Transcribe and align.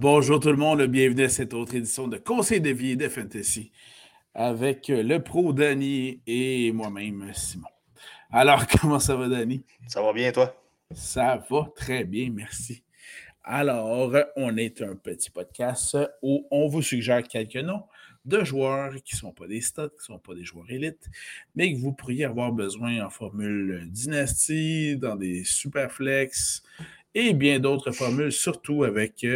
Bonjour 0.00 0.38
tout 0.38 0.50
le 0.50 0.56
monde, 0.56 0.80
bienvenue 0.84 1.24
à 1.24 1.28
cette 1.28 1.52
autre 1.54 1.74
édition 1.74 2.06
de 2.06 2.18
Conseil 2.18 2.60
de 2.60 2.70
vie 2.70 2.92
et 2.92 2.96
de 2.96 3.08
fantasy 3.08 3.72
avec 4.32 4.86
le 4.86 5.18
pro 5.18 5.52
Danny 5.52 6.20
et 6.24 6.70
moi-même 6.70 7.32
Simon. 7.34 7.66
Alors, 8.30 8.64
comment 8.80 9.00
ça 9.00 9.16
va, 9.16 9.26
Danny? 9.26 9.64
Ça 9.88 10.00
va 10.00 10.12
bien, 10.12 10.30
toi? 10.30 10.54
Ça 10.94 11.44
va 11.50 11.68
très 11.74 12.04
bien, 12.04 12.30
merci. 12.32 12.84
Alors, 13.42 14.12
on 14.36 14.56
est 14.56 14.82
un 14.82 14.94
petit 14.94 15.30
podcast 15.30 15.98
où 16.22 16.46
on 16.52 16.68
vous 16.68 16.82
suggère 16.82 17.24
quelques 17.24 17.56
noms 17.56 17.82
de 18.24 18.44
joueurs 18.44 18.94
qui 19.02 19.16
ne 19.16 19.18
sont 19.18 19.32
pas 19.32 19.48
des 19.48 19.60
stats, 19.60 19.88
qui 19.88 20.12
ne 20.12 20.14
sont 20.14 20.18
pas 20.20 20.36
des 20.36 20.44
joueurs 20.44 20.70
élites, 20.70 21.08
mais 21.56 21.72
que 21.72 21.78
vous 21.80 21.92
pourriez 21.92 22.24
avoir 22.24 22.52
besoin 22.52 23.04
en 23.04 23.10
formule 23.10 23.88
dynastie, 23.90 24.96
dans 24.96 25.16
des 25.16 25.42
superflex 25.42 26.62
et 27.16 27.34
bien 27.34 27.58
d'autres 27.58 27.90
formules, 27.90 28.30
surtout 28.30 28.84
avec 28.84 29.26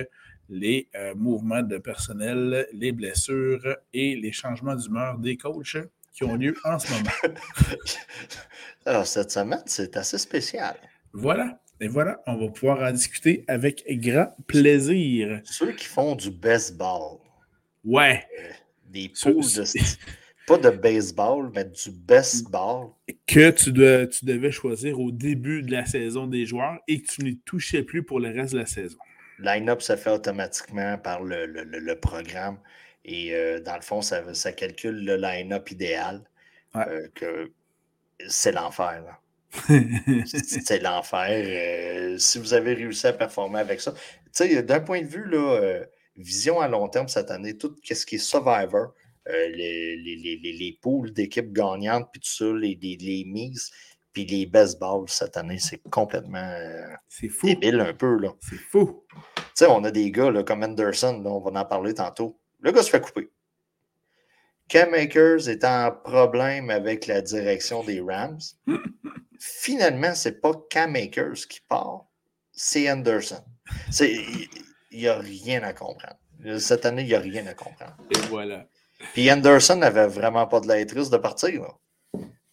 les 0.53 0.89
euh, 0.95 1.15
mouvements 1.15 1.63
de 1.63 1.79
personnel, 1.79 2.67
les 2.73 2.93
blessures 2.93 3.77
et 3.95 4.15
les 4.17 4.33
changements 4.33 4.77
d'humeur 4.77 5.19
des 5.19 5.37
coachs 5.37 5.79
qui 6.13 6.25
ont 6.25 6.37
lieu 6.37 6.55
en 6.65 6.79
ce 6.79 6.93
moment. 6.93 7.11
Alors, 8.87 9.07
cette 9.07 9.31
semaine, 9.31 9.63
c'est 9.65 9.97
assez 9.97 10.19
spécial. 10.19 10.77
Voilà. 11.15 11.59
Et 11.81 11.89
voilà, 11.89 12.23
on 12.27 12.37
va 12.37 12.49
pouvoir 12.49 12.83
en 12.83 12.93
discuter 12.93 13.45
avec 13.49 13.85
grand 13.89 14.37
plaisir. 14.47 15.41
Ceux 15.45 15.73
qui 15.73 15.87
font 15.87 16.15
du 16.15 16.31
baseball. 16.31 17.19
Ouais. 17.83 18.23
Euh, 18.39 18.53
des 18.91 19.09
poules 19.09 19.43
de. 19.43 19.65
Pas 20.47 20.59
de 20.59 20.71
baseball, 20.71 21.51
mais 21.55 21.65
du 21.65 21.91
baseball. 21.91 22.91
Que 23.27 23.51
tu, 23.51 23.73
tu 23.73 24.25
devais 24.25 24.53
choisir 24.53 25.01
au 25.01 25.11
début 25.11 25.63
de 25.63 25.73
la 25.73 25.87
saison 25.87 26.27
des 26.27 26.45
joueurs 26.47 26.79
et 26.89 27.01
que 27.01 27.07
tu 27.07 27.25
ne 27.25 27.33
touchais 27.45 27.83
plus 27.83 28.03
pour 28.03 28.21
le 28.21 28.29
reste 28.29 28.53
de 28.53 28.59
la 28.59 28.67
saison. 28.67 28.99
Line-up 29.43 29.83
se 29.83 29.97
fait 29.97 30.11
automatiquement 30.11 30.99
par 30.99 31.23
le, 31.23 31.95
programme. 31.95 32.59
Et 33.05 33.35
euh, 33.35 33.61
dans 33.61 33.75
le 33.75 33.83
fond, 33.83 34.01
ça, 34.03 34.53
calcule 34.53 35.05
le 35.05 35.17
line-up 35.17 35.71
idéal. 35.71 36.23
Euh, 36.77 37.09
que 37.15 37.53
c'est 38.29 38.53
l'enfer. 38.53 39.21
c'est 40.27 40.83
l'enfer. 40.83 41.29
Euh, 41.29 42.19
si 42.19 42.39
vous 42.39 42.55
avez 42.55 42.73
réussi 42.75 43.07
à 43.07 43.13
performer 43.13 43.59
avec 43.61 43.81
ça, 43.81 43.93
d'un 44.41 44.81
point 44.81 45.03
de 45.03 45.07
vue 45.07 45.29
là, 45.29 45.81
vision 46.17 46.61
à 46.61 46.69
long 46.69 46.89
terme 46.89 47.09
cette 47.09 47.31
année, 47.31 47.59
tout 47.59 47.75
ce 47.83 48.07
qui 48.07 48.15
est 48.15 48.19
Survivor, 48.19 48.95
les, 49.27 49.97
les, 49.97 50.17
les, 50.17 50.79
poules 50.81 51.13
d'équipes 51.13 51.53
gagnantes, 51.53 52.09
puis 52.11 52.21
tout 52.21 52.31
ça, 52.31 52.53
les, 52.55 52.79
les, 52.81 53.25
mises, 53.27 53.71
puis 54.13 54.27
les 54.27 54.47
baseballs 54.47 55.09
cette 55.09 55.37
année, 55.37 55.59
c'est 55.59 55.81
complètement 55.91 56.55
c'est 57.09 57.29
fou. 57.29 57.47
débile 57.47 57.81
un 57.81 57.95
peu. 57.95 58.19
Là. 58.19 58.31
C'est 58.41 58.57
fou. 58.57 59.05
Tu 59.37 59.43
sais, 59.55 59.67
on 59.67 59.85
a 59.85 59.91
des 59.91 60.11
gars 60.11 60.31
là, 60.31 60.43
comme 60.43 60.63
Anderson, 60.63 61.23
on 61.25 61.41
va 61.41 61.61
en 61.61 61.65
parler 61.65 61.95
tantôt. 61.95 62.39
Le 62.61 62.73
gars 62.73 62.83
se 62.83 62.91
fait 62.91 63.01
couper. 63.01 63.31
Cam 64.69 64.91
Makers 64.91 65.49
est 65.49 65.65
en 65.65 65.91
problème 65.91 66.71
avec 66.71 67.07
la 67.07 67.21
direction 67.21 67.85
des 67.85 68.01
Rams. 68.01 68.41
Finalement, 69.39 70.15
c'est 70.15 70.41
pas 70.41 70.53
Cam 70.71 70.93
Makers 70.93 71.47
qui 71.49 71.61
part, 71.69 72.07
c'est 72.53 72.91
Anderson. 72.91 73.45
Il 74.01 74.49
n'y 74.93 75.09
a 75.09 75.19
rien 75.19 75.63
à 75.63 75.73
comprendre. 75.73 76.17
Cette 76.59 76.87
année, 76.87 77.03
il 77.03 77.09
n'y 77.09 77.15
a 77.15 77.21
rien 77.21 77.47
à 77.47 77.55
comprendre. 77.55 77.97
Et 78.11 78.19
voilà. 78.29 78.67
Puis 79.13 79.31
Anderson 79.31 79.77
n'avait 79.77 80.07
vraiment 80.07 80.47
pas 80.47 80.61
de 80.61 80.69
laïtrise 80.69 81.11
de 81.11 81.17
partir. 81.17 81.63
Là. 81.63 81.75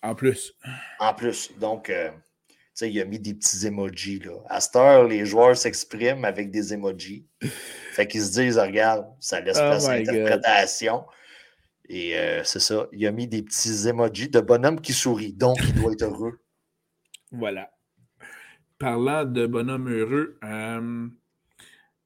En 0.01 0.15
plus. 0.15 0.53
En 0.99 1.13
plus. 1.13 1.51
Donc, 1.59 1.89
euh, 1.89 2.09
tu 2.09 2.55
sais, 2.73 2.91
il 2.91 2.99
a 3.01 3.05
mis 3.05 3.19
des 3.19 3.33
petits 3.33 3.67
emojis. 3.67 4.19
Là. 4.19 4.33
À 4.47 4.61
cette 4.61 4.75
heure, 4.75 5.03
les 5.07 5.25
joueurs 5.25 5.57
s'expriment 5.57 6.25
avec 6.25 6.51
des 6.51 6.73
emojis. 6.73 7.27
Fait 7.91 8.07
qu'ils 8.07 8.23
se 8.23 8.31
disent, 8.31 8.57
regarde, 8.57 9.05
ça 9.19 9.41
laisse 9.41 9.57
oh 9.57 9.67
place 9.67 9.87
à 9.87 9.97
l'interprétation. 9.97 11.05
Et 11.89 12.17
euh, 12.17 12.43
c'est 12.43 12.59
ça. 12.59 12.87
Il 12.93 13.05
a 13.07 13.11
mis 13.11 13.27
des 13.27 13.41
petits 13.41 13.87
emojis 13.87 14.29
de 14.29 14.39
bonhomme 14.39 14.79
qui 14.79 14.93
sourit. 14.93 15.33
Donc, 15.33 15.57
il 15.61 15.73
doit 15.73 15.91
être 15.91 16.03
heureux. 16.03 16.39
Voilà. 17.31 17.69
Parlant 18.77 19.25
de 19.25 19.45
bonhomme 19.45 19.89
heureux, 19.89 20.39
euh, 20.45 21.07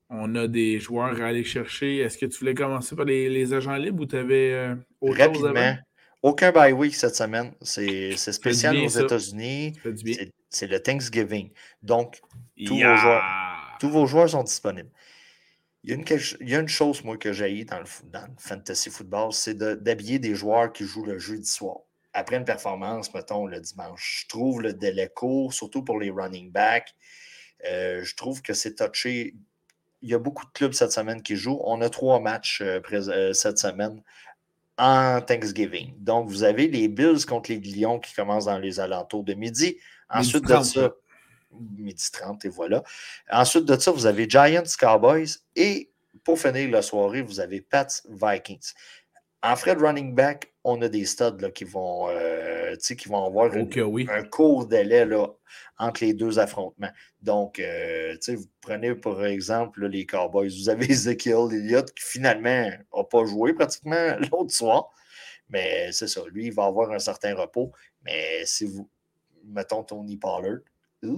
on 0.10 0.36
a 0.36 0.48
des 0.48 0.80
joueurs 0.80 1.22
à 1.22 1.28
aller 1.28 1.44
chercher. 1.44 1.98
Est-ce 1.98 2.18
que 2.18 2.26
tu 2.26 2.40
voulais 2.40 2.56
commencer 2.56 2.96
par 2.96 3.06
les, 3.06 3.54
agents 3.54 3.76
libres 3.76 4.02
ou 4.02 4.06
tu 4.08 4.16
avais 4.16 4.76
autre 5.00 5.20
Rapidement. 5.20 5.76
Aucun 6.24 6.54
bye 6.54 6.72
week 6.72 6.96
cette 6.96 7.16
semaine. 7.16 7.54
C'est 7.62 8.16
spécial 8.16 8.78
aux 8.78 8.88
États-Unis. 8.88 9.78
C'est 10.50 10.68
le 10.68 10.80
Thanksgiving. 10.82 11.52
Donc, 11.82 12.22
tous, 12.66 12.80
vos 12.80 12.96
joueurs, 12.96 13.24
tous, 13.80 13.90
vos 13.90 14.06
joueurs, 14.06 14.30
sont 14.30 14.44
disponibles. 14.44 14.90
Il 15.84 15.90
y 15.90 15.94
a 15.94 15.96
une, 15.98 16.06
il 16.40 16.50
y 16.50 16.56
a 16.56 16.60
une 16.60 16.70
chose, 16.70 17.04
moi, 17.04 17.18
que 17.18 17.34
j'ai 17.34 17.66
dans 17.66 17.80
le, 17.80 17.86
dans 18.06 18.22
le 18.22 18.34
fantasy 18.38 18.90
football, 18.90 19.34
c'est 19.34 19.58
d'habiller 19.58 20.18
des 20.18 20.34
joueurs 20.34 20.72
qui 20.72 20.86
jouent 20.86 21.06
le 21.06 21.20
jeudi 21.20 21.46
soir. 21.46 21.80
Après 22.14 22.38
une 22.38 22.46
performance, 22.46 23.14
mettons, 23.14 23.46
le 23.46 23.60
dimanche. 23.60 24.22
Je 24.22 24.28
trouve 24.30 24.62
le 24.62 24.74
délai 24.74 25.10
court, 25.14 25.52
surtout 25.54 25.84
pour 25.84 26.00
les 26.00 26.10
running 26.10 26.52
backs. 26.52 26.96
Euh, 27.70 28.02
je 28.02 28.16
trouve 28.16 28.42
que 28.42 28.54
c'est 28.54 28.76
touché. 28.76 29.36
Il 30.02 30.10
y 30.10 30.14
a 30.14 30.20
beaucoup 30.20 30.46
de 30.46 30.52
clubs 30.52 30.74
cette 30.74 30.92
semaine 30.94 31.22
qui 31.22 31.36
jouent. 31.36 31.60
On 31.66 31.82
a 31.82 31.90
trois 31.90 32.22
matchs 32.22 32.62
euh, 32.62 32.80
euh, 32.94 33.34
cette 33.34 33.58
semaine 33.58 34.02
en 34.78 35.22
Thanksgiving. 35.22 35.94
Donc, 35.98 36.30
vous 36.30 36.44
avez 36.44 36.68
les 36.68 36.88
Bills 36.88 37.26
contre 37.26 37.52
les 37.52 37.60
Lions 37.60 38.00
qui 38.00 38.14
commencent 38.14 38.46
dans 38.46 38.58
les 38.58 38.80
alentours 38.80 39.24
de 39.24 39.34
midi. 39.34 39.78
Ensuite 40.10 40.46
de 40.46 40.62
ça, 40.62 40.94
midi 41.78 42.12
30, 42.12 42.46
et 42.46 42.50
voilà. 42.50 42.84
Ensuite 43.32 43.66
de 43.66 43.78
ça, 43.80 43.92
vous 43.92 44.06
avez 44.06 44.28
Giants, 44.30 44.64
Cowboys 44.80 45.38
et 45.56 45.90
pour 46.24 46.40
finir 46.40 46.70
la 46.70 46.82
soirée, 46.82 47.22
vous 47.22 47.40
avez 47.40 47.62
Pats, 47.62 47.88
Vikings. 48.10 48.74
En 49.44 49.58
frais 49.58 49.76
de 49.76 49.82
running 49.82 50.16
back, 50.16 50.54
on 50.64 50.82
a 50.82 50.88
des 50.88 51.04
studs 51.06 51.52
qui, 51.54 51.66
vont, 51.66 52.08
euh, 52.10 52.76
qui 52.78 53.10
vont 53.10 53.26
avoir 53.26 53.52
un 53.54 54.24
court 54.24 54.66
délai 54.66 55.06
là, 55.06 55.28
entre 55.78 56.06
les 56.06 56.14
deux 56.14 56.40
affrontements. 56.40 56.92
Donc, 57.22 57.60
euh, 57.60 58.16
vous 58.30 58.48
prenez 58.62 58.96
par 58.96 59.26
exemple 59.26 59.86
les 59.86 60.06
Cowboys, 60.06 60.48
vous 60.48 60.70
avez 60.70 60.86
Ezekiel 60.90 61.50
Elliott 61.52 61.94
qui 61.94 62.06
finalement 62.06 62.70
n'a 62.96 63.04
pas 63.04 63.26
joué 63.26 63.54
pratiquement 63.54 64.16
l'autre 64.32 64.54
soir. 64.54 64.90
Mais 65.50 65.92
c'est 65.92 66.08
ça, 66.08 66.22
lui, 66.32 66.46
il 66.46 66.54
va 66.54 66.64
avoir 66.64 66.92
un 66.92 67.00
certain 67.00 67.36
repos. 67.36 67.74
Mais 68.04 68.46
si 68.46 68.64
vous, 68.64 68.90
mettons 69.44 69.84
Tony 69.84 70.16
Pollard, 70.16 70.60
tu 71.02 71.10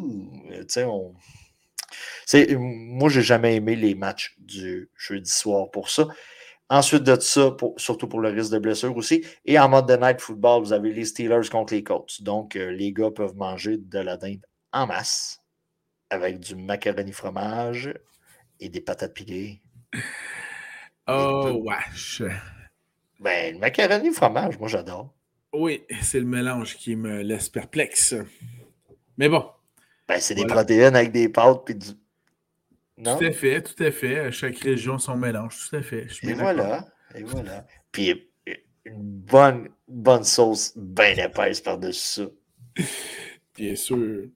sais, 0.68 0.84
on. 0.84 1.14
Moi, 2.58 3.10
j'ai 3.10 3.22
jamais 3.22 3.56
aimé 3.56 3.76
les 3.76 3.94
matchs 3.94 4.36
du 4.40 4.90
jeudi 4.98 5.30
soir 5.30 5.70
pour 5.70 5.92
ça. 5.92 6.08
Ensuite 6.70 7.04
de 7.04 7.20
ça, 7.20 7.56
surtout 7.78 8.08
pour 8.08 8.20
le 8.20 8.30
risque 8.30 8.52
de 8.52 8.58
blessure 8.58 8.96
aussi. 8.98 9.24
Et 9.46 9.60
en 9.60 9.70
mode 9.70 9.88
de 9.88 9.96
night 9.96 10.20
football, 10.20 10.64
vous 10.64 10.74
avez 10.74 10.92
les 10.92 11.06
Steelers 11.06 11.50
contre 11.52 11.74
les 11.74 11.84
Colts. 11.84 12.24
Donc, 12.24 12.56
euh, 12.56 12.72
les 12.72 12.92
gars 12.92 13.12
peuvent 13.12 13.36
manger 13.36 13.78
de 13.78 14.00
la 14.00 14.18
dinde 14.18 14.46
en 14.74 14.88
masse 14.88 15.42
avec 16.10 16.40
du 16.40 16.56
macaroni 16.56 17.12
fromage 17.12 17.94
et 18.60 18.70
des 18.70 18.82
patates 18.82 19.14
pilées. 19.14 19.62
Oh, 21.08 21.62
wesh! 21.64 22.24
Ben, 23.20 23.54
le 23.54 23.60
macaroni 23.60 24.12
fromage, 24.12 24.58
moi, 24.58 24.68
j'adore. 24.68 25.14
Oui, 25.54 25.84
c'est 26.02 26.20
le 26.20 26.26
mélange 26.26 26.76
qui 26.78 26.96
me 26.96 27.22
laisse 27.22 27.48
perplexe. 27.48 28.16
Mais 29.18 29.30
bon. 29.30 29.46
Ben, 30.08 30.20
c'est 30.20 30.36
des 30.36 30.46
protéines 30.46 30.96
avec 30.96 31.12
des 31.12 31.30
pâtes 31.30 31.62
puis 31.64 31.76
du 31.76 31.90
tout 33.04 33.26
à 33.26 33.32
fait, 33.32 33.62
tout 33.62 33.84
à 33.84 33.92
fait. 33.92 34.32
Chaque 34.32 34.58
région, 34.60 34.98
son 34.98 35.18
mélange, 35.18 35.70
tout 35.70 35.76
à 35.76 35.82
fait. 35.82 36.08
et 36.24 36.34
voilà, 36.34 36.86
et 37.14 37.24
voilà. 37.24 37.66
Puis 37.92 38.30
une 38.86 39.02
bonne, 39.02 39.70
bonne 39.88 40.24
sauce 40.24 40.74
bien 40.76 41.16
épaisse 41.16 41.60
par-dessus 41.62 42.24
ça. 42.24 42.84
Bien 43.56 43.76
sûr. 43.76 44.28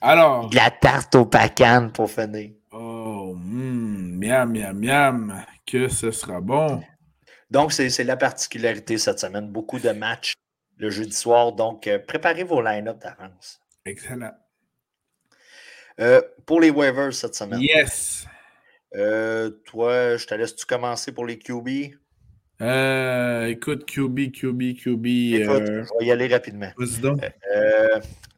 Alors. 0.00 0.50
De 0.50 0.56
la 0.56 0.70
tarte 0.70 1.14
au 1.14 1.26
pacan 1.26 1.90
pour 1.92 2.10
finir. 2.10 2.50
Oh, 2.72 3.34
mm, 3.36 4.18
miam, 4.18 4.52
miam, 4.52 4.78
miam. 4.78 5.44
Que 5.66 5.88
ce 5.88 6.10
sera 6.10 6.40
bon. 6.40 6.82
Donc, 7.50 7.72
c'est 7.72 8.04
la 8.04 8.16
particularité 8.16 8.98
cette 8.98 9.20
semaine. 9.20 9.48
Beaucoup 9.48 9.78
de 9.78 9.90
matchs 9.90 10.34
le 10.76 10.90
jeudi 10.90 11.12
soir. 11.12 11.52
Donc, 11.52 11.86
euh, 11.86 11.98
préparez 11.98 12.44
vos 12.44 12.60
line-up 12.60 12.98
d'avance. 12.98 13.60
Excellent. 13.84 14.32
Euh, 16.00 16.20
pour 16.46 16.60
les 16.60 16.70
waivers 16.70 17.12
cette 17.12 17.34
semaine. 17.34 17.60
Yes. 17.60 18.26
Euh, 18.94 19.50
toi, 19.64 20.16
je 20.16 20.26
te 20.26 20.34
laisse-tu 20.34 20.64
commencer 20.64 21.12
pour 21.12 21.26
les 21.26 21.38
QB? 21.38 21.94
Euh, 22.60 23.46
écoute, 23.46 23.84
QB, 23.84 24.32
QB, 24.32 24.76
QB. 24.76 25.06
Écoute, 25.06 25.66
je 25.66 25.98
vais 25.98 26.06
y 26.06 26.10
aller 26.10 26.28
rapidement. 26.28 26.70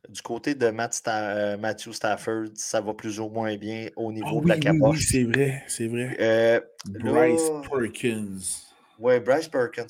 du 0.08 0.22
côté 0.22 0.54
de 0.54 0.70
Matt 0.70 1.00
Matthew 1.60 1.92
Stafford, 1.92 2.48
ça 2.54 2.80
va 2.80 2.94
plus 2.94 3.20
ou 3.20 3.28
moins 3.28 3.56
bien 3.56 3.88
au 3.94 4.12
niveau 4.12 4.40
ah 4.40 4.42
de 4.42 4.48
la 4.48 4.58
capoche. 4.58 4.98
Oui, 4.98 5.02
c'est 5.02 5.24
vrai, 5.24 5.62
c'est 5.68 5.86
vrai. 5.86 6.64
Bryce 6.86 7.50
Perkins. 7.70 8.38
Oui, 8.98 9.20
Bryce 9.20 9.48
Perkins. 9.48 9.86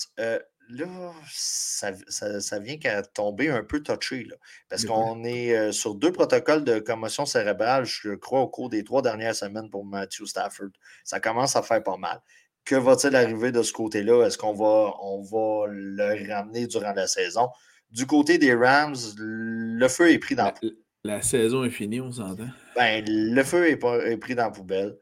Là, 0.71 1.13
ça, 1.29 2.59
vient 2.59 2.79
qu'à 2.79 3.03
tomber 3.03 3.49
un 3.49 3.63
peu 3.63 3.83
touché. 3.83 4.25
Là, 4.25 4.37
parce 4.69 4.85
qu'on 4.85 5.25
est 5.25 5.57
euh, 5.57 5.73
sur 5.73 5.95
deux 5.95 6.13
protocoles 6.13 6.65
de 6.65 6.79
commotion 6.79 7.27
cérébrale, 7.27 7.85
je 7.85 8.15
crois, 8.15 8.41
au 8.41 8.49
cours 8.49 8.71
des 8.71 8.85
trois 8.85 9.03
dernières 9.03 9.35
semaines 9.35 9.71
pour 9.71 9.85
Matthew 9.85 10.27
Stafford. 10.27 10.71
Ça 11.05 11.21
commence 11.21 11.57
à 11.57 11.63
faire 11.63 11.83
pas 11.83 11.97
mal. 11.97 12.21
Que 12.65 12.77
va-t-il 12.77 13.17
arriver 13.17 13.53
de 13.53 13.63
ce 13.63 13.73
côté-là? 13.73 14.27
Est-ce 14.27 14.39
qu'on 14.39 14.55
va, 14.55 14.95
on 15.03 15.23
va 15.23 15.67
le 15.69 16.33
ramener 16.33 16.67
durant 16.67 16.93
la 16.93 17.07
saison? 17.07 17.49
Du 17.91 18.07
côté 18.07 18.39
des 18.39 18.55
Rams, 18.55 18.97
le 19.17 19.89
feu 19.89 20.13
est 20.13 20.19
pris 20.19 20.37
dans 20.37 20.45
la, 20.45 20.55
la 21.03 21.23
saison 21.23 21.65
est 21.65 21.71
finie, 21.71 22.01
on 22.01 22.13
s'entend. 22.13 22.49
Ben, 22.77 23.05
le 23.07 23.43
feu 23.43 23.69
est, 23.69 23.83
est 23.83 24.17
pris 24.19 24.35
dans 24.35 24.45
la 24.45 24.51
poubelle. 24.51 24.97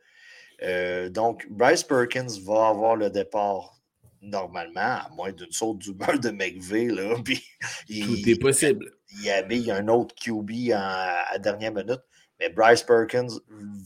Euh, 0.62 1.08
donc, 1.08 1.46
Bryce 1.50 1.84
Perkins 1.84 2.26
va 2.44 2.68
avoir 2.68 2.96
le 2.96 3.10
départ 3.10 3.77
normalement, 4.22 4.80
à 4.80 5.08
moins 5.14 5.32
d'une 5.32 5.52
saute 5.52 5.78
d'humeur 5.78 6.18
de 6.18 6.30
McVeigh. 6.30 6.88
Là, 6.88 7.16
puis, 7.24 7.42
Tout 7.88 8.28
est 8.28 8.40
possible. 8.40 8.92
Il, 9.12 9.24
y 9.24 9.30
avait 9.30 9.70
un 9.70 9.88
autre 9.88 10.14
QB 10.14 10.72
à 10.74 11.38
dernière 11.38 11.72
minute, 11.72 12.02
mais 12.38 12.50
Bryce 12.50 12.82
Perkins 12.82 13.28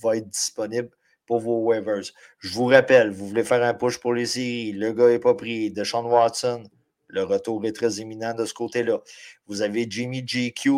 va 0.00 0.17
être 0.17 0.29
disponible 0.29 0.90
pour 1.26 1.40
vos 1.40 1.58
waivers. 1.61 2.02
Je 2.38 2.52
vous 2.52 2.67
rappelle, 2.67 3.11
vous 3.11 3.29
voulez 3.29 3.44
faire 3.44 3.62
un 3.62 3.75
push 3.75 3.99
pour 3.99 4.14
les 4.14 4.26
séries, 4.26 4.73
le 4.73 4.93
gars 4.93 5.08
n'est 5.08 5.19
pas 5.19 5.34
pris. 5.34 5.70
Deshaun 5.70 6.05
Watson, 6.05 6.64
le 7.08 7.23
retour 7.23 7.64
est 7.64 7.73
très 7.73 7.94
imminent 7.94 8.34
de 8.34 8.44
ce 8.44 8.55
côté-là. 8.55 9.00
Vous 9.46 9.62
avez 9.62 9.87
Jimmy 9.88 10.25
GQ 10.26 10.70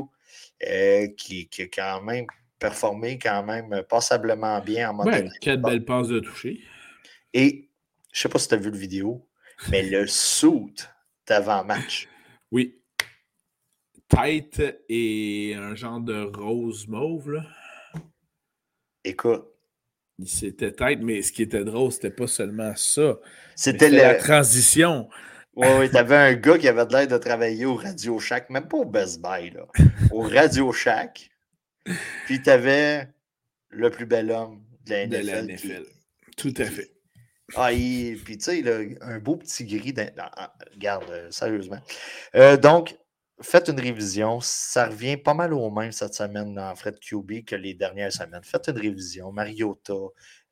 euh, 0.69 1.09
qui, 1.17 1.49
qui 1.49 1.63
a 1.63 1.67
quand 1.67 2.03
même 2.03 2.27
performé 2.59 3.19
quand 3.19 3.43
même 3.43 3.83
passablement 3.89 4.61
bien 4.61 4.91
en 4.91 4.95
mode. 4.95 5.07
Ouais, 5.07 5.29
quatre 5.41 5.63
belles 5.63 5.85
passes 5.85 6.09
de 6.09 6.21
toucher. 6.21 6.61
Et 7.33 7.69
je 8.13 8.19
ne 8.19 8.23
sais 8.23 8.29
pas 8.29 8.39
si 8.39 8.49
tu 8.49 8.55
as 8.55 8.59
vu 8.59 8.71
le 8.71 8.79
vidéo, 8.79 9.27
mais 9.71 9.83
le 9.83 10.07
suit 10.07 10.75
d'avant-match. 11.27 12.09
Oui. 12.51 12.81
Tête 14.09 14.63
et 14.89 15.55
un 15.57 15.75
genre 15.75 16.01
de 16.01 16.23
rose 16.23 16.87
mauve, 16.89 17.33
là. 17.33 17.45
Écoute. 19.03 19.47
C'était 20.25 20.71
tête, 20.71 21.01
mais 21.03 21.23
ce 21.23 21.33
qui 21.33 21.43
était 21.43 21.65
drôle, 21.65 21.91
c'était 21.91 22.11
pas 22.11 22.29
seulement 22.29 22.77
ça. 22.77 23.19
C'était 23.57 23.91
la 23.91 24.15
transition. 24.15 25.09
Oui, 25.57 25.67
oui, 25.79 25.91
t'avais 25.91 26.17
un 26.17 26.35
gars 26.35 26.57
qui 26.57 26.69
avait 26.69 26.85
l'air 26.85 27.09
de 27.09 27.19
travailler 27.19 27.65
au 27.65 27.75
Radio 27.75 28.19
Shack, 28.21 28.51
même 28.51 28.69
pas 28.69 28.77
au 28.77 28.85
Best 28.85 29.21
Buy, 29.21 29.51
là. 29.51 29.67
Au 30.13 30.23
Radio 30.23 30.73
Shack. 30.73 31.31
Puis 32.27 32.43
t'avais 32.43 33.09
le 33.71 33.91
plus 33.91 34.07
bel 34.07 34.31
homme 34.31 34.65
de 34.87 35.17
la 35.17 35.43
NFL. 35.43 35.85
Tout 36.37 36.55
à 36.59 36.65
fait. 36.65 36.94
Ah, 37.57 37.69
puis 37.71 38.39
tu 38.39 38.41
sais, 38.41 38.97
un 39.01 39.19
beau 39.19 39.37
petit 39.37 39.65
gris. 39.65 39.95
Regarde, 40.73 41.11
euh, 41.11 41.31
sérieusement. 41.31 41.79
Euh, 42.35 42.57
donc, 42.57 42.97
faites 43.41 43.69
une 43.69 43.81
révision. 43.81 44.41
Ça 44.41 44.87
revient 44.87 45.17
pas 45.17 45.35
mal 45.35 45.53
au 45.53 45.71
même 45.71 45.93
cette 45.93 46.15
semaine 46.15 46.55
dans 46.55 46.75
Fred 46.75 46.99
QB 46.99 47.45
que 47.45 47.57
les 47.57 47.75
dernières 47.75 48.13
semaines. 48.13 48.43
Faites 48.43 48.69
une 48.69 48.79
révision. 48.79 49.33
Mariota, 49.33 49.95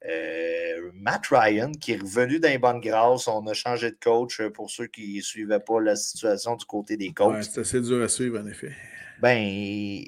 euh, 0.06 0.90
Matt 0.94 1.26
Ryan, 1.30 1.72
qui 1.72 1.92
est 1.92 2.00
revenu 2.00 2.38
dans 2.38 2.48
les 2.48 2.58
bonnes 2.58 2.80
grâces. 2.80 3.26
On 3.26 3.46
a 3.46 3.54
changé 3.54 3.90
de 3.90 3.98
coach 4.02 4.40
pour 4.54 4.70
ceux 4.70 4.86
qui 4.86 5.16
ne 5.16 5.22
suivaient 5.22 5.60
pas 5.60 5.80
la 5.80 5.96
situation 5.96 6.56
du 6.56 6.64
côté 6.64 6.96
des 6.96 7.12
coachs. 7.12 7.34
Ouais, 7.34 7.42
c'est 7.42 7.60
assez 7.60 7.80
dur 7.80 8.02
à 8.02 8.08
suivre, 8.08 8.38
en 8.40 8.46
effet. 8.46 8.72
Ben, 9.20 10.02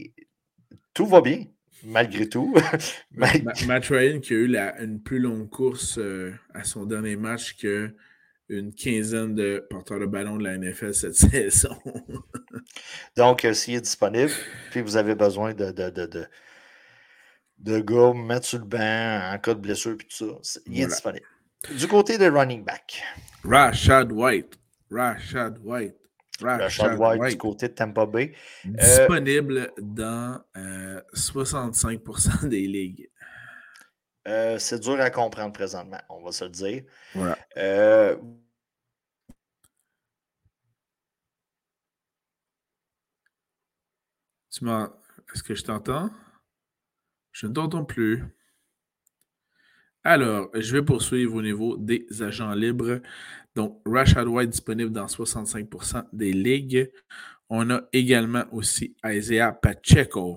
tout 0.93 1.07
va 1.07 1.21
bien 1.21 1.45
malgré 1.83 2.29
tout. 2.29 2.55
Matt 3.13 3.87
Ryan 3.87 4.21
qui 4.21 4.35
a 4.35 4.37
eu 4.37 4.57
une 4.81 5.03
plus 5.03 5.19
longue 5.19 5.49
course 5.51 5.99
euh, 5.99 6.33
à 6.53 6.65
son 6.65 6.87
dernier 6.87 7.17
match 7.17 7.57
que 7.57 7.95
une 8.49 8.75
quinzaine 8.75 9.35
de 9.35 9.67
porteurs 9.71 10.01
de 10.01 10.07
ballon 10.07 10.37
de 10.37 10.45
la 10.45 10.59
NFL 10.59 10.95
cette 10.95 11.15
saison. 11.15 11.77
Donc, 13.17 13.45
euh, 13.45 13.55
s'il 13.55 13.75
est 13.75 13.81
disponible, 13.81 14.33
puis 14.71 14.83
vous 14.83 14.97
avez 14.97 15.15
besoin 15.15 15.55
de, 15.55 15.71
de, 15.71 15.91
de, 15.91 16.27
de, 17.59 17.81
gars 17.81 18.13
mettre 18.15 18.47
sur 18.47 18.59
le 18.59 18.67
banc 18.67 19.33
en 19.33 19.39
cas 19.39 19.55
de 19.55 19.61
blessure, 19.61 19.97
puis 19.97 20.07
tout 20.07 20.39
ça, 20.43 20.61
il 20.67 20.83
est 20.83 20.87
disponible. 20.87 21.27
Du 21.79 21.87
côté 21.89 22.19
des 22.19 22.29
running 22.29 22.63
back. 22.63 23.03
Rashad 23.43 24.13
White. 24.13 24.59
Rashad 24.91 25.59
White. 25.63 25.97
Rashad 26.43 26.99
White, 26.99 27.31
du 27.31 27.39
côté 27.39 27.69
de 27.69 27.75
Tampa 27.75 28.07
Bay. 28.07 28.35
Euh, 28.67 28.71
Disponible 28.71 29.73
dans 29.79 30.41
65% 31.15 32.45
euh, 32.45 32.49
des 32.49 32.67
ligues. 32.67 33.11
Euh, 34.27 34.59
c'est 34.59 34.81
dur 34.81 35.01
à 35.01 35.11
comprendre 35.11 35.53
présentement, 35.53 36.01
on 36.09 36.25
va 36.25 36.33
se 36.33 36.45
le 36.45 36.51
dire. 36.51 36.83
Voilà. 37.15 37.37
Tu 44.51 44.65
Est-ce 44.69 45.43
que 45.43 45.55
je 45.55 45.65
t'entends? 45.65 46.11
Je 47.33 47.49
ne 47.49 47.53
t'entends 47.53 47.85
plus. 47.85 48.25
Alors, 50.05 50.51
je 50.55 50.77
vais 50.77 50.83
poursuivre 50.83 51.35
au 51.35 51.43
niveau 51.43 51.77
des 51.79 52.07
agents 52.21 52.53
libres. 52.53 53.01
Donc, 53.55 53.81
Rashad 53.87 54.29
White 54.29 54.51
disponible 54.51 54.93
dans 54.93 55.07
65% 55.07 56.05
des 56.13 56.33
ligues. 56.33 56.91
On 57.49 57.71
a 57.71 57.83
également 57.93 58.45
aussi 58.53 58.95
Isaiah 59.05 59.53
Pacheco. 59.53 60.37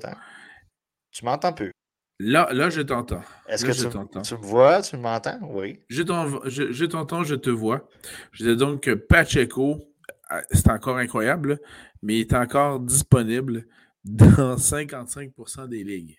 Tu 1.12 1.26
m'entends 1.26 1.54
peu? 1.54 1.72
Là, 2.20 2.50
là, 2.52 2.70
je 2.70 2.82
t'entends. 2.82 3.22
Est-ce 3.48 3.66
que 3.66 3.72
tu, 3.72 4.24
tu, 4.24 4.36
me 4.36 4.40
vois? 4.42 4.82
Tu 4.82 4.98
m'entends? 4.98 5.40
Oui. 5.42 5.80
Je 5.90 6.02
t'entends, 6.02 7.24
je, 7.24 7.36
te 7.36 7.50
vois. 7.50 7.88
Je 8.32 8.46
dis 8.46 8.58
donc 8.58 8.84
que 8.84 8.92
Pacheco, 8.92 9.80
euh, 10.32 10.42
c'est 10.52 10.70
encore 10.70 10.98
incroyable, 10.98 11.60
mais 12.02 12.20
il 12.20 12.22
est 12.22 12.34
encore 12.34 12.80
disponible 12.80 13.68
dans 14.04 14.56
55% 14.56 15.68
des 15.68 15.84
ligues. 15.84 16.18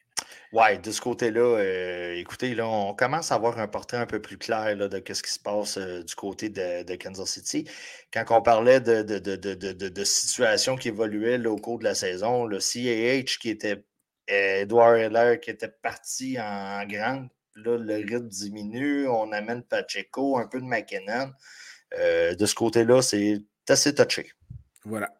Oui, 0.52 0.78
de 0.78 0.90
ce 0.90 1.00
côté-là, 1.02 1.40
euh, 1.40 2.14
écoutez, 2.14 2.54
là, 2.54 2.66
on 2.66 2.94
commence 2.94 3.32
à 3.32 3.34
avoir 3.34 3.58
un 3.58 3.68
portrait 3.68 3.98
un 3.98 4.06
peu 4.06 4.20
plus 4.20 4.38
clair 4.38 4.74
là, 4.76 4.88
de 4.88 5.02
ce 5.12 5.22
qui 5.22 5.30
se 5.30 5.38
passe 5.38 5.76
euh, 5.76 6.02
du 6.02 6.14
côté 6.14 6.48
de, 6.48 6.94
Kansas 6.96 7.28
City. 7.28 7.68
Quand 8.10 8.24
on 8.30 8.40
parlait 8.40 8.80
de, 8.80 9.02
de, 9.02 10.04
situations 10.04 10.76
qui 10.76 10.88
évoluaient 10.88 11.44
au 11.46 11.56
cours 11.56 11.78
de 11.78 11.84
la 11.84 11.94
saison, 11.94 12.46
le 12.46 12.60
CAH 12.60 13.36
qui 13.38 13.50
était 13.50 13.84
Edouard 14.26 14.96
Heller 14.96 15.38
qui 15.38 15.50
était 15.50 15.68
parti 15.68 16.40
en 16.40 16.86
grande, 16.86 17.28
là, 17.56 17.76
le 17.76 17.96
rythme 17.96 18.28
diminue, 18.28 19.06
on 19.06 19.30
amène 19.32 19.62
Pacheco, 19.62 20.38
un 20.38 20.46
peu 20.46 20.60
de 20.60 20.66
McKinnon. 20.66 21.30
Euh, 21.98 22.34
de 22.34 22.46
ce 22.46 22.54
côté-là, 22.54 23.02
c'est 23.02 23.42
assez 23.68 23.94
touché. 23.94 24.32
Voilà. 24.84 25.10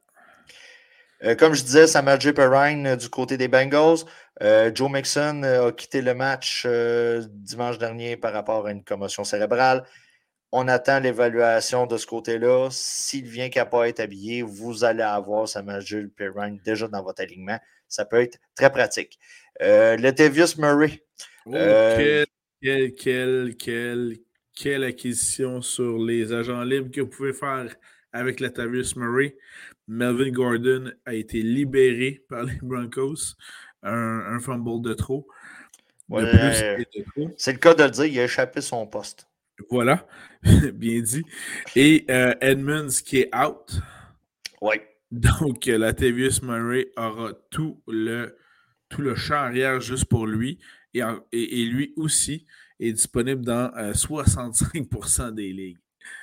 comme 1.39 1.53
je 1.53 1.63
disais, 1.63 1.87
Samuel 1.87 2.19
J. 2.19 2.33
Perrine 2.33 2.97
du 2.97 3.11
côté 3.11 3.37
des 3.37 3.49
Bengals. 3.49 4.07
Euh, 4.43 4.71
Joe 4.73 4.91
Mixon 4.91 5.43
euh, 5.43 5.69
a 5.69 5.73
quitté 5.73 6.01
le 6.01 6.15
match 6.15 6.63
euh, 6.67 7.25
dimanche 7.29 7.79
dernier 7.79 8.17
par 8.17 8.33
rapport 8.33 8.67
à 8.67 8.73
une 8.73 8.85
commotion 8.85 9.25
cérébrale. 9.25 9.85
On 10.53 10.69
attend 10.69 11.01
l'évaluation 11.01 11.87
de 11.87 11.97
ce 11.97 12.07
côté-là. 12.07 12.69
S'il 12.71 13.27
vient 13.27 13.51
qu'à 13.51 13.67
pas 13.67 13.89
être 13.89 14.01
habillé, 14.01 14.43
vous 14.43 14.85
allez 14.85 15.03
avoir 15.03 15.49
Samuel 15.49 15.83
Jules 15.83 16.11
Perrine 16.11 16.61
déjà 16.65 16.89
dans 16.89 17.03
votre 17.03 17.21
alignement. 17.21 17.59
Ça 17.89 18.05
peut 18.05 18.23
être 18.23 18.39
très 18.55 18.71
pratique. 18.71 19.19
le 19.61 20.11
Tevius 20.11 20.57
Murray. 20.57 21.03
Oh, 21.45 21.53
quelle, 22.63 23.57
quelle, 23.57 24.85
acquisition 24.85 25.61
sur 25.61 25.99
les 25.99 26.33
agents 26.33 26.63
libres 26.63 26.91
que 26.91 27.03
vous 27.03 27.09
pouvez 27.09 27.35
faire 27.35 27.75
avec 28.13 28.41
Latavius 28.41 28.97
Murray. 28.97 29.37
Melvin 29.87 30.31
Gordon 30.31 30.93
a 31.07 31.15
été 31.15 31.43
libéré 31.43 32.23
par 32.29 32.45
les 32.45 32.59
Broncos 32.63 33.37
un, 33.83 34.39
fumble 34.41 34.83
de 34.83 34.95
trop. 34.95 35.29
c'est 36.11 37.53
le 37.53 37.59
cas 37.59 37.75
de 37.75 37.85
le 37.85 37.91
dire, 37.91 38.05
il 38.05 38.19
a 38.21 38.25
échappé 38.25 38.61
son 38.61 38.87
poste. 38.87 39.27
Voilà, 39.71 40.07
bien 40.75 41.01
dit. 41.01 41.25
Et 41.75 42.05
euh, 42.11 42.35
Edmonds 42.41 42.89
qui 43.05 43.19
est 43.19 43.35
out. 43.35 43.81
Oui. 44.61 44.77
Donc, 45.11 45.67
la 45.67 45.93
Tavius 45.93 46.43
Murray 46.43 46.91
aura 46.97 47.33
tout 47.51 47.83
le, 47.89 48.37
tout 48.89 49.01
le 49.01 49.15
champ 49.15 49.37
arrière 49.37 49.81
juste 49.81 50.05
pour 50.05 50.27
lui. 50.27 50.59
Et, 50.95 51.03
et, 51.33 51.65
lui 51.67 51.93
aussi 51.97 52.47
est 52.79 52.93
disponible 52.93 53.45
dans 53.45 53.69
65% 53.93 55.21
euh, 55.21 55.31
des 55.31 55.53
ligues. 55.53 55.79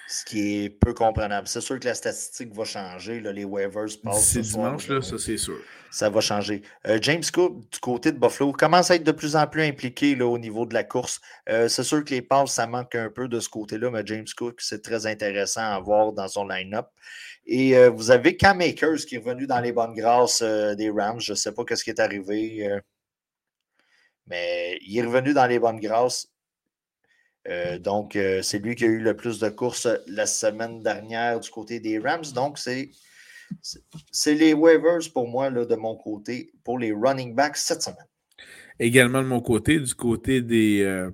Ce 0.07 0.24
qui 0.24 0.63
est 0.63 0.69
peu 0.69 0.93
comprenable. 0.93 1.47
C'est 1.47 1.62
sûr 1.62 1.79
que 1.79 1.85
la 1.85 1.95
statistique 1.95 2.53
va 2.53 2.63
changer. 2.63 3.19
les 3.21 3.43
waivers 3.43 3.88
passent. 4.03 4.25
C'est 4.25 4.41
dimanche, 4.41 4.88
là, 4.88 5.01
ça 5.01 5.17
c'est 5.17 5.38
sûr. 5.38 5.57
Ça 5.89 6.09
va 6.09 6.21
changer. 6.21 6.62
Euh, 6.88 7.00
James 7.01 7.24
Cook, 7.33 7.69
du 7.71 7.79
côté 7.79 8.12
de 8.12 8.19
Buffalo, 8.19 8.51
commence 8.51 8.91
à 8.91 8.95
être 8.95 9.03
de 9.03 9.12
plus 9.12 9.35
en 9.35 9.47
plus 9.47 9.63
impliqué 9.63 10.15
là, 10.15 10.27
au 10.27 10.38
niveau 10.38 10.65
de 10.65 10.74
la 10.74 10.83
course. 10.83 11.21
Euh, 11.50 11.67
c'est 11.69 11.83
sûr 11.83 12.03
que 12.03 12.13
les 12.13 12.21
passes, 12.21 12.51
ça 12.51 12.67
manque 12.67 12.93
un 12.95 13.09
peu 13.09 13.27
de 13.27 13.39
ce 13.39 13.50
côté-là, 13.50 13.89
mais 13.89 14.03
James 14.05 14.25
Cook, 14.38 14.59
c'est 14.59 14.83
très 14.83 15.07
intéressant 15.07 15.62
à 15.62 15.79
voir 15.79 16.12
dans 16.13 16.27
son 16.27 16.47
line-up. 16.47 16.88
Et 17.47 17.77
euh, 17.77 17.89
vous 17.89 18.12
avez 18.12 18.35
Cam 18.35 18.59
Akers 18.62 19.05
qui 19.07 19.15
est 19.15 19.19
revenu 19.19 19.47
dans 19.47 19.59
les 19.59 19.71
bonnes 19.71 19.93
grâces 19.93 20.43
des 20.43 20.89
Rams. 20.89 21.19
Je 21.19 21.31
ne 21.31 21.38
sais 21.38 21.53
pas 21.53 21.63
ce 21.74 21.83
qui 21.83 21.89
est 21.89 22.00
arrivé, 22.00 22.69
mais 24.27 24.77
il 24.85 24.97
est 24.97 25.03
revenu 25.03 25.33
dans 25.33 25.47
les 25.47 25.59
bonnes 25.59 25.79
grâces. 25.79 26.27
Euh, 27.47 27.77
donc, 27.77 28.15
euh, 28.15 28.41
c'est 28.41 28.59
lui 28.59 28.75
qui 28.75 28.85
a 28.85 28.87
eu 28.87 28.99
le 28.99 29.15
plus 29.15 29.39
de 29.39 29.49
courses 29.49 29.87
la 30.07 30.25
semaine 30.25 30.81
dernière 30.81 31.39
du 31.39 31.49
côté 31.49 31.79
des 31.79 31.99
Rams. 31.99 32.25
Donc, 32.33 32.57
c'est, 32.57 32.89
c'est 34.11 34.33
les 34.33 34.53
waivers 34.53 34.99
pour 35.13 35.27
moi, 35.27 35.49
là, 35.49 35.65
de 35.65 35.75
mon 35.75 35.95
côté, 35.95 36.51
pour 36.63 36.79
les 36.79 36.91
running 36.91 37.35
backs 37.35 37.57
cette 37.57 37.83
semaine. 37.83 38.07
Également 38.79 39.21
de 39.21 39.27
mon 39.27 39.41
côté, 39.41 39.79
du 39.79 39.93
côté 39.93 40.41
des, 40.41 40.81
euh, 40.81 41.11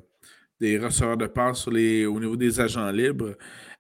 des 0.59 0.79
receveurs 0.79 1.17
de 1.17 1.27
passe 1.27 1.59
sur 1.59 1.71
les, 1.71 2.05
au 2.05 2.19
niveau 2.19 2.38
des 2.38 2.59
agents 2.59 2.91
libres, 2.91 3.35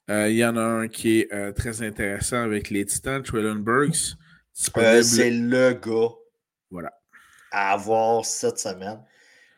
il 0.09 0.35
y 0.35 0.43
en 0.43 0.57
a 0.57 0.61
un 0.61 0.87
qui 0.89 1.21
est 1.21 1.53
très 1.53 1.81
intéressant 1.83 2.43
avec 2.43 2.69
les 2.69 2.85
Titans, 2.85 3.23
Traylon 3.23 3.55
Burks. 3.55 4.17
c'est 4.51 5.29
le 5.29 5.71
gars 5.71 6.13
voilà. 6.69 6.91
à 7.49 7.71
avoir 7.71 8.25
cette 8.25 8.59
semaine. 8.59 8.99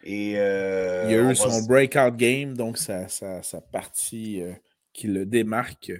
Et, 0.03 0.33
euh, 0.37 1.03
il 1.05 1.11
y 1.11 1.15
a 1.15 1.31
eu 1.31 1.35
son 1.35 1.63
breakout 1.63 2.15
game, 2.15 2.55
donc 2.55 2.77
sa, 2.77 3.07
partie 3.71 4.41
euh, 4.41 4.53
qui 4.91 5.07
le 5.07 5.25
démarque. 5.25 5.91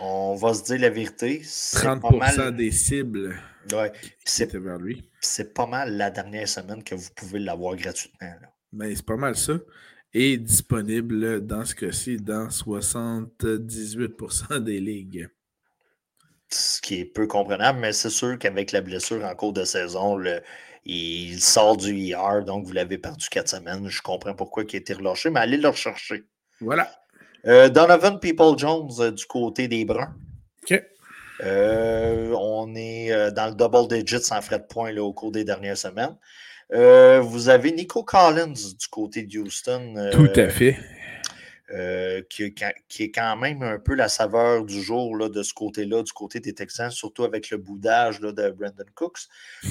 On 0.00 0.34
va 0.34 0.54
se 0.54 0.64
dire 0.64 0.80
la 0.80 0.90
vérité. 0.90 1.40
30% 1.40 2.56
des 2.56 2.72
cibles 2.72 3.36
ouais, 3.72 3.92
c'est 4.24 4.52
vers 4.54 4.78
lui. 4.78 5.08
C'est 5.20 5.54
pas 5.54 5.66
mal 5.66 5.96
la 5.96 6.10
dernière 6.10 6.48
semaine 6.48 6.82
que 6.82 6.94
vous 6.94 7.10
pouvez 7.14 7.38
l'avoir 7.38 7.76
gratuitement. 7.76 8.28
Mais 8.72 8.88
ben, 8.88 8.96
c'est 8.96 9.06
pas 9.06 9.16
mal 9.16 9.36
ça. 9.36 9.54
Et 10.12 10.36
disponible 10.36 11.46
dans 11.46 11.64
ce 11.64 11.74
cas-ci 11.74 12.18
dans 12.18 12.48
78% 12.48 14.58
des 14.60 14.80
ligues. 14.80 15.28
Ce 16.50 16.80
qui 16.80 17.00
est 17.00 17.04
peu 17.04 17.26
comprenable, 17.26 17.80
mais 17.80 17.92
c'est 17.92 18.10
sûr 18.10 18.38
qu'avec 18.38 18.70
la 18.70 18.80
blessure 18.80 19.24
en 19.24 19.34
cours 19.34 19.52
de 19.52 19.64
saison, 19.64 20.16
le, 20.16 20.40
il 20.86 21.40
sort 21.40 21.76
du 21.76 21.94
IR, 21.94 22.40
e 22.40 22.44
donc 22.44 22.66
vous 22.66 22.72
l'avez 22.72 22.98
perdu 22.98 23.28
quatre 23.28 23.48
semaines. 23.48 23.88
Je 23.88 24.02
comprends 24.02 24.34
pourquoi 24.34 24.64
il 24.64 24.74
a 24.74 24.78
été 24.78 24.92
relâché, 24.92 25.30
mais 25.30 25.40
allez 25.40 25.56
le 25.56 25.68
rechercher. 25.68 26.24
Voilà. 26.60 26.90
Euh, 27.46 27.68
Donovan 27.68 28.18
People 28.20 28.58
Jones 28.58 28.90
euh, 29.00 29.10
du 29.10 29.26
côté 29.26 29.68
des 29.68 29.84
Bruns. 29.84 30.14
OK. 30.62 30.82
Euh, 31.42 32.34
on 32.38 32.74
est 32.74 33.10
dans 33.32 33.48
le 33.48 33.54
double 33.54 33.88
digit 33.88 34.22
sans 34.22 34.40
frais 34.40 34.60
de 34.60 34.64
points 34.64 34.96
au 34.96 35.12
cours 35.12 35.32
des 35.32 35.44
dernières 35.44 35.76
semaines. 35.76 36.16
vous 36.70 37.48
avez 37.48 37.72
Nico 37.72 38.04
Collins 38.04 38.52
du 38.52 38.88
côté 38.88 39.24
de 39.24 39.38
Houston. 39.38 40.10
Tout 40.12 40.30
à 40.36 40.48
fait. 40.48 40.78
Euh, 41.74 42.22
qui, 42.30 42.44
est 42.44 43.10
quand 43.10 43.36
même 43.36 43.62
un 43.64 43.80
peu 43.80 43.94
la 43.94 44.08
saveur 44.08 44.64
du 44.64 44.80
jour 44.80 45.16
là, 45.16 45.28
de 45.28 45.42
ce 45.42 45.52
côté-là, 45.52 46.04
du 46.04 46.12
côté 46.12 46.38
des 46.38 46.54
Texans, 46.54 46.90
surtout 46.90 47.24
avec 47.24 47.50
le 47.50 47.56
boudage 47.56 48.20
là, 48.20 48.30
de 48.30 48.48
Brandon 48.50 48.84
Cooks. 48.94 49.22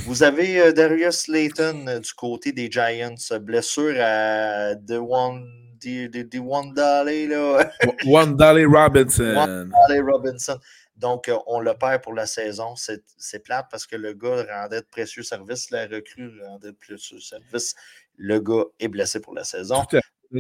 Vous 0.06 0.22
avez 0.22 0.60
euh, 0.60 0.72
Darius 0.74 1.20
Slayton 1.20 1.88
euh, 1.88 2.00
du 2.00 2.12
côté 2.14 2.52
des 2.52 2.70
Giants, 2.70 3.16
blessure 3.40 3.96
à 4.02 4.76
The 4.76 5.00
One. 5.00 5.48
The, 5.80 6.40
One 6.40 6.74
Dolly, 6.74 7.28
là. 7.28 7.70
One 8.08 8.38
Dolly 8.38 8.66
Robinson. 8.66 9.70
Robinson. 9.90 10.58
Donc, 10.96 11.30
on 11.46 11.60
le 11.60 11.74
perd 11.74 12.02
pour 12.02 12.14
la 12.14 12.26
saison. 12.26 12.76
C'est 12.76 13.44
plate 13.44 13.68
parce 13.70 13.86
que 13.86 13.98
le 13.98 14.14
gars 14.14 14.46
rendait 14.50 14.80
de 14.80 14.88
précieux 14.90 15.24
services. 15.24 15.72
La 15.72 15.86
recrue 15.88 16.32
rendait 16.42 16.72
de 16.72 16.78
précieux 16.78 17.20
services. 17.20 17.76
Le 18.16 18.40
gars 18.40 18.64
est 18.80 18.88
blessé 18.88 19.20
pour 19.20 19.34
la 19.34 19.44
saison 19.44 19.84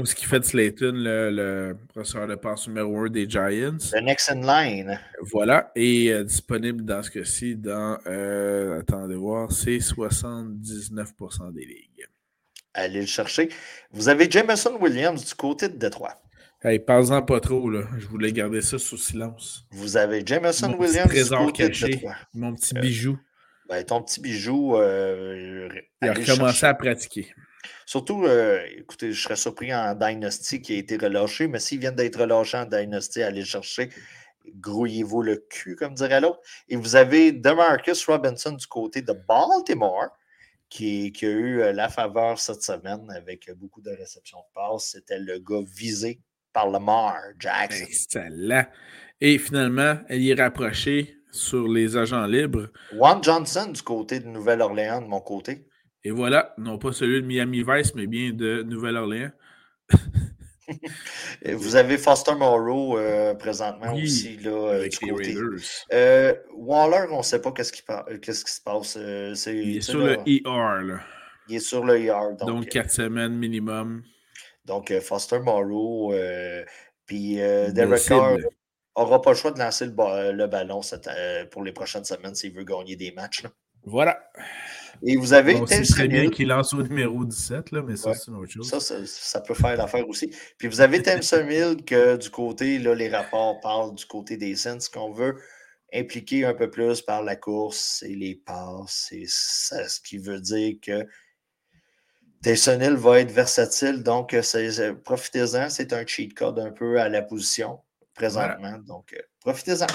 ce 0.06 0.16
qui 0.16 0.26
fait 0.26 0.40
de 0.40 0.46
Slayton 0.46 0.94
le, 0.96 1.30
le 1.30 1.78
processeur 1.94 2.28
de 2.28 2.36
passe 2.36 2.68
numéro 2.68 2.98
1 2.98 3.10
des 3.10 3.30
Giants. 3.30 3.78
The 3.78 4.02
next 4.02 4.30
in 4.32 4.42
line. 4.42 5.00
Voilà. 5.22 5.72
Et 5.76 6.12
euh, 6.12 6.24
disponible 6.24 6.84
dans 6.84 7.04
ce 7.04 7.12
cas-ci 7.12 7.56
dans, 7.56 8.00
euh, 8.08 8.80
attendez 8.80 9.16
voir, 9.16 9.52
c'est 9.52 9.78
79% 9.78 11.54
des 11.54 11.66
ligues. 11.66 12.08
Allez 12.74 13.02
le 13.02 13.06
chercher. 13.06 13.50
Vous 13.92 14.10
avez 14.10 14.30
Jameson 14.30 14.78
Williams 14.82 15.24
du 15.24 15.36
côté 15.36 15.70
de 15.70 15.78
Détroit. 15.78 16.20
Hey, 16.64 16.80
parle-en 16.80 17.22
pas 17.22 17.40
trop, 17.40 17.70
là. 17.70 17.84
Je 18.00 18.08
voulais 18.08 18.32
garder 18.32 18.62
ça 18.62 18.80
sous 18.80 18.98
silence. 18.98 19.68
Vous 19.72 19.98
avez 19.98 20.24
Jameson 20.26 20.74
Williams 20.80 21.12
du 21.12 21.30
côté 21.30 21.70
de 21.70 21.88
Détroit. 21.88 22.16
Mon 22.34 22.56
petit 22.56 22.74
bijou. 22.74 23.20
Ben, 23.70 23.84
ton 23.84 24.02
petit 24.02 24.22
bijou. 24.22 24.76
Euh, 24.78 25.70
Il 26.02 26.08
a 26.08 26.14
recommencé 26.14 26.66
à 26.66 26.74
pratiquer. 26.74 27.28
Surtout, 27.94 28.26
euh, 28.26 28.66
écoutez, 28.76 29.12
je 29.12 29.22
serais 29.22 29.36
surpris 29.36 29.72
en 29.72 29.94
Dynasty 29.94 30.64
qui 30.64 30.74
a 30.74 30.78
été 30.78 30.98
relâché, 30.98 31.48
mais 31.48 31.60
s'ils 31.60 31.78
viennent 31.78 31.94
d'être 31.94 32.20
relâchés 32.20 32.58
en 32.58 32.66
Dynasty, 32.66 33.22
allez 33.22 33.42
le 33.42 33.46
chercher. 33.46 33.90
Grouillez-vous 34.48 35.22
le 35.22 35.46
cul, 35.48 35.76
comme 35.76 35.94
dirait 35.94 36.20
l'autre. 36.20 36.40
Et 36.70 36.76
vous 36.76 36.96
avez 36.96 37.32
Demarcus 37.32 38.04
Robinson 38.08 38.54
du 38.54 38.66
côté 38.66 39.04
de 39.04 39.14
Baltimore, 39.14 40.08
qui, 40.70 41.14
a 41.22 41.26
eu 41.26 41.62
euh, 41.62 41.72
la 41.72 41.88
faveur 41.88 42.40
cette 42.40 42.64
semaine 42.64 43.12
avec 43.16 43.52
beaucoup 43.58 43.82
de 43.84 43.92
réceptions 43.92 44.40
de 44.40 44.54
passes. 44.56 44.94
C'était 44.94 45.20
le 45.20 45.38
gars 45.38 45.62
visé 45.64 46.20
par 46.52 46.72
Lamar 46.72 47.16
Jackson. 47.38 47.86
Excellent. 47.88 48.66
Et 49.22 49.38
finalement, 49.38 50.00
elle 50.10 50.24
y 50.24 50.32
est 50.32 50.42
rapprochée 50.42 51.16
sur 51.30 51.68
les 51.68 51.96
agents 51.96 52.26
libres. 52.26 52.70
Juan 52.92 53.24
Johnson 53.24 53.68
du 53.72 53.84
côté 53.84 54.20
de 54.20 54.26
Nouvelle-Orléans, 54.26 55.04
de 55.04 55.08
mon 55.08 55.22
côté. 55.22 55.68
Et 56.06 56.12
voilà, 56.12 56.54
non 56.58 56.78
pas 56.78 56.92
celui 56.92 57.22
de 57.22 57.28
Miami 57.28 57.64
Vice, 57.66 57.96
mais 57.96 58.08
bien 58.08 58.32
de 58.34 58.64
Nouvelle-Orléans. 58.64 59.32
Vous 61.46 61.76
avez 61.76 61.98
Foster 61.98 62.36
Moreau 62.36 62.98
euh, 62.98 63.34
présentement 63.36 63.94
aussi. 63.94 64.38
Là, 64.38 64.52
euh, 64.52 64.76
avec 64.80 64.98
Raiders. 65.02 65.60
Euh, 65.92 66.34
Waller, 66.56 67.08
on 67.12 67.20
ne 67.20 67.24
sait 67.24 67.42
pas 67.42 67.52
qu'est-ce 67.52 67.72
qui, 67.72 67.82
se 67.82 68.62
passe. 68.62 68.96
il 68.96 69.78
est 69.78 69.82
sur 69.82 70.00
le 70.00 70.18
ER. 70.26 70.86
Là. 70.86 71.00
Il 71.50 71.56
est 71.56 71.60
sur 71.60 71.84
le 71.84 71.98
ER. 72.00 72.36
Donc, 72.40 72.48
donc 72.48 72.70
4 72.70 72.92
semaines 72.92 73.36
minimum. 73.36 74.04
Donc, 74.66 74.94
Foster 75.02 75.40
Moreau, 75.40 76.14
puis 77.06 77.36
Derek 77.36 78.06
Carr 78.08 78.38
n'aura 78.98 79.22
pas 79.22 79.32
le 79.32 79.38
choix 79.38 79.52
de 79.52 79.60
lancer 79.60 79.88
le, 79.88 80.32
le 80.32 80.48
ballon 80.48 80.82
pour 81.52 81.64
les 81.64 81.74
prochaines 81.74 82.06
semaines 82.06 82.36
s'il 82.36 82.54
veut 82.54 82.64
gagner 82.64 82.96
des 82.96 83.12
matchs. 83.12 83.44
Là. 83.44 83.50
Voilà. 83.84 84.18
Et 85.02 85.18
vous 85.18 85.34
avez 85.34 85.56
bon, 85.56 85.66
C'est 85.66 85.84
très 85.84 86.08
bien 86.08 86.30
qu'il 86.30 86.48
lance 86.48 86.74
au 86.74 86.84
numéro 86.84 87.26
17, 87.26 87.72
là, 87.72 87.82
mais 87.82 87.96
ça, 87.96 88.14
c'est 88.14 88.30
une 88.30 88.38
autre 88.38 88.52
chose. 88.52 88.70
Ça, 88.70 88.80
ça, 89.06 89.42
peut 89.42 89.54
faire 89.54 89.76
l'affaire 89.76 90.08
aussi. 90.08 90.32
Puis 90.58 90.68
vous 90.68 90.82
avez 90.82 91.02
Thamson 91.02 91.46
Mill 91.46 91.78
que 91.86 92.18
du 92.18 92.30
côté, 92.30 92.80
là, 92.80 92.94
les 92.94 93.10
rapports 93.10 93.60
parlent 93.60 93.96
du 93.96 94.06
côté 94.06 94.38
des 94.38 94.56
Saints 94.56 94.78
qu'on 94.94 95.12
veut 95.12 95.36
impliquer 95.94 96.46
un 96.46 96.54
peu 96.54 96.70
plus 96.70 97.02
par 97.02 97.24
la 97.24 97.36
course 97.36 98.04
et 98.04 98.16
les 98.16 98.36
passes. 98.36 99.10
C'est 99.10 99.28
ce 99.28 100.00
qui 100.02 100.18
veut 100.18 100.40
dire 100.40 100.76
que 100.82 101.06
Taysom 102.42 102.82
Hill 102.82 102.96
va 102.96 103.20
être 103.20 103.32
versatile. 103.32 104.04
Donc, 104.04 104.36
profitez-en. 105.04 105.70
C'est 105.70 105.94
un 105.94 106.06
cheat 106.06 106.34
code 106.34 106.60
un 106.60 106.72
peu 106.72 107.00
à 107.00 107.10
la 107.10 107.22
position 107.22 107.80
présentement. 108.14 108.78
Donc, 108.80 109.14
euh, 109.14 109.22
profitez-en. 109.40 109.88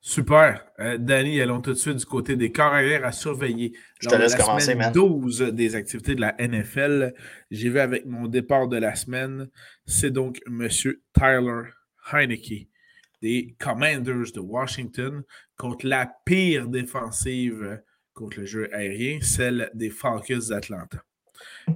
Super. 0.00 0.64
Euh, 0.78 0.96
Danny, 0.96 1.40
allons 1.40 1.60
tout 1.60 1.72
de 1.72 1.78
suite 1.78 1.96
du 1.96 2.06
côté 2.06 2.36
des 2.36 2.52
carrières 2.52 3.04
à 3.04 3.12
surveiller. 3.12 3.76
Je 4.00 4.08
te 4.08 4.14
laisse 4.14 4.32
la 4.32 4.44
commencer, 4.44 4.72
semaine 4.72 4.92
12 4.92 5.40
des 5.52 5.74
activités 5.74 6.14
de 6.14 6.20
la 6.20 6.34
NFL. 6.38 7.14
J'y 7.50 7.68
vais 7.68 7.80
avec 7.80 8.06
mon 8.06 8.26
départ 8.26 8.68
de 8.68 8.76
la 8.76 8.94
semaine. 8.94 9.48
C'est 9.86 10.10
donc 10.10 10.40
M. 10.46 10.68
Tyler 11.12 11.62
Heineke 12.12 12.68
des 13.20 13.56
Commanders 13.58 14.32
de 14.32 14.40
Washington 14.40 15.22
contre 15.56 15.86
la 15.86 16.10
pire 16.24 16.68
défensive 16.68 17.82
contre 18.14 18.40
le 18.40 18.46
jeu 18.46 18.74
aérien, 18.74 19.18
celle 19.20 19.70
des 19.74 19.90
Falcons 19.90 20.48
d'Atlanta. 20.48 21.02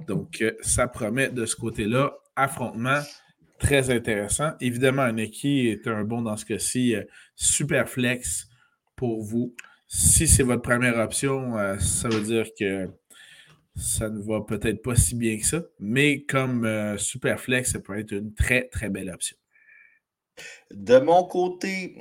Donc, 0.07 0.41
euh, 0.41 0.51
ça 0.61 0.87
promet 0.87 1.29
de 1.29 1.45
ce 1.45 1.55
côté-là 1.55 2.13
affrontement 2.35 3.01
très 3.59 3.89
intéressant. 3.89 4.51
Évidemment, 4.59 5.11
Neki 5.11 5.67
est 5.67 5.87
un 5.87 6.03
bon 6.03 6.21
dans 6.21 6.37
ce 6.37 6.45
cas-ci, 6.45 6.95
euh, 6.95 7.03
super 7.35 7.89
flex 7.89 8.47
pour 8.95 9.23
vous. 9.23 9.55
Si 9.87 10.27
c'est 10.27 10.43
votre 10.43 10.61
première 10.61 10.97
option, 10.97 11.57
euh, 11.57 11.77
ça 11.79 12.09
veut 12.09 12.21
dire 12.21 12.47
que 12.57 12.89
ça 13.75 14.09
ne 14.09 14.21
va 14.21 14.41
peut-être 14.41 14.81
pas 14.81 14.95
si 14.95 15.15
bien 15.15 15.37
que 15.37 15.45
ça, 15.45 15.61
mais 15.79 16.23
comme 16.23 16.65
euh, 16.65 16.97
super 16.97 17.39
flex, 17.39 17.71
ça 17.71 17.79
peut 17.79 17.97
être 17.97 18.11
une 18.11 18.33
très, 18.33 18.67
très 18.69 18.89
belle 18.89 19.09
option. 19.09 19.37
De 20.71 20.97
mon 20.99 21.23
côté, 21.25 21.95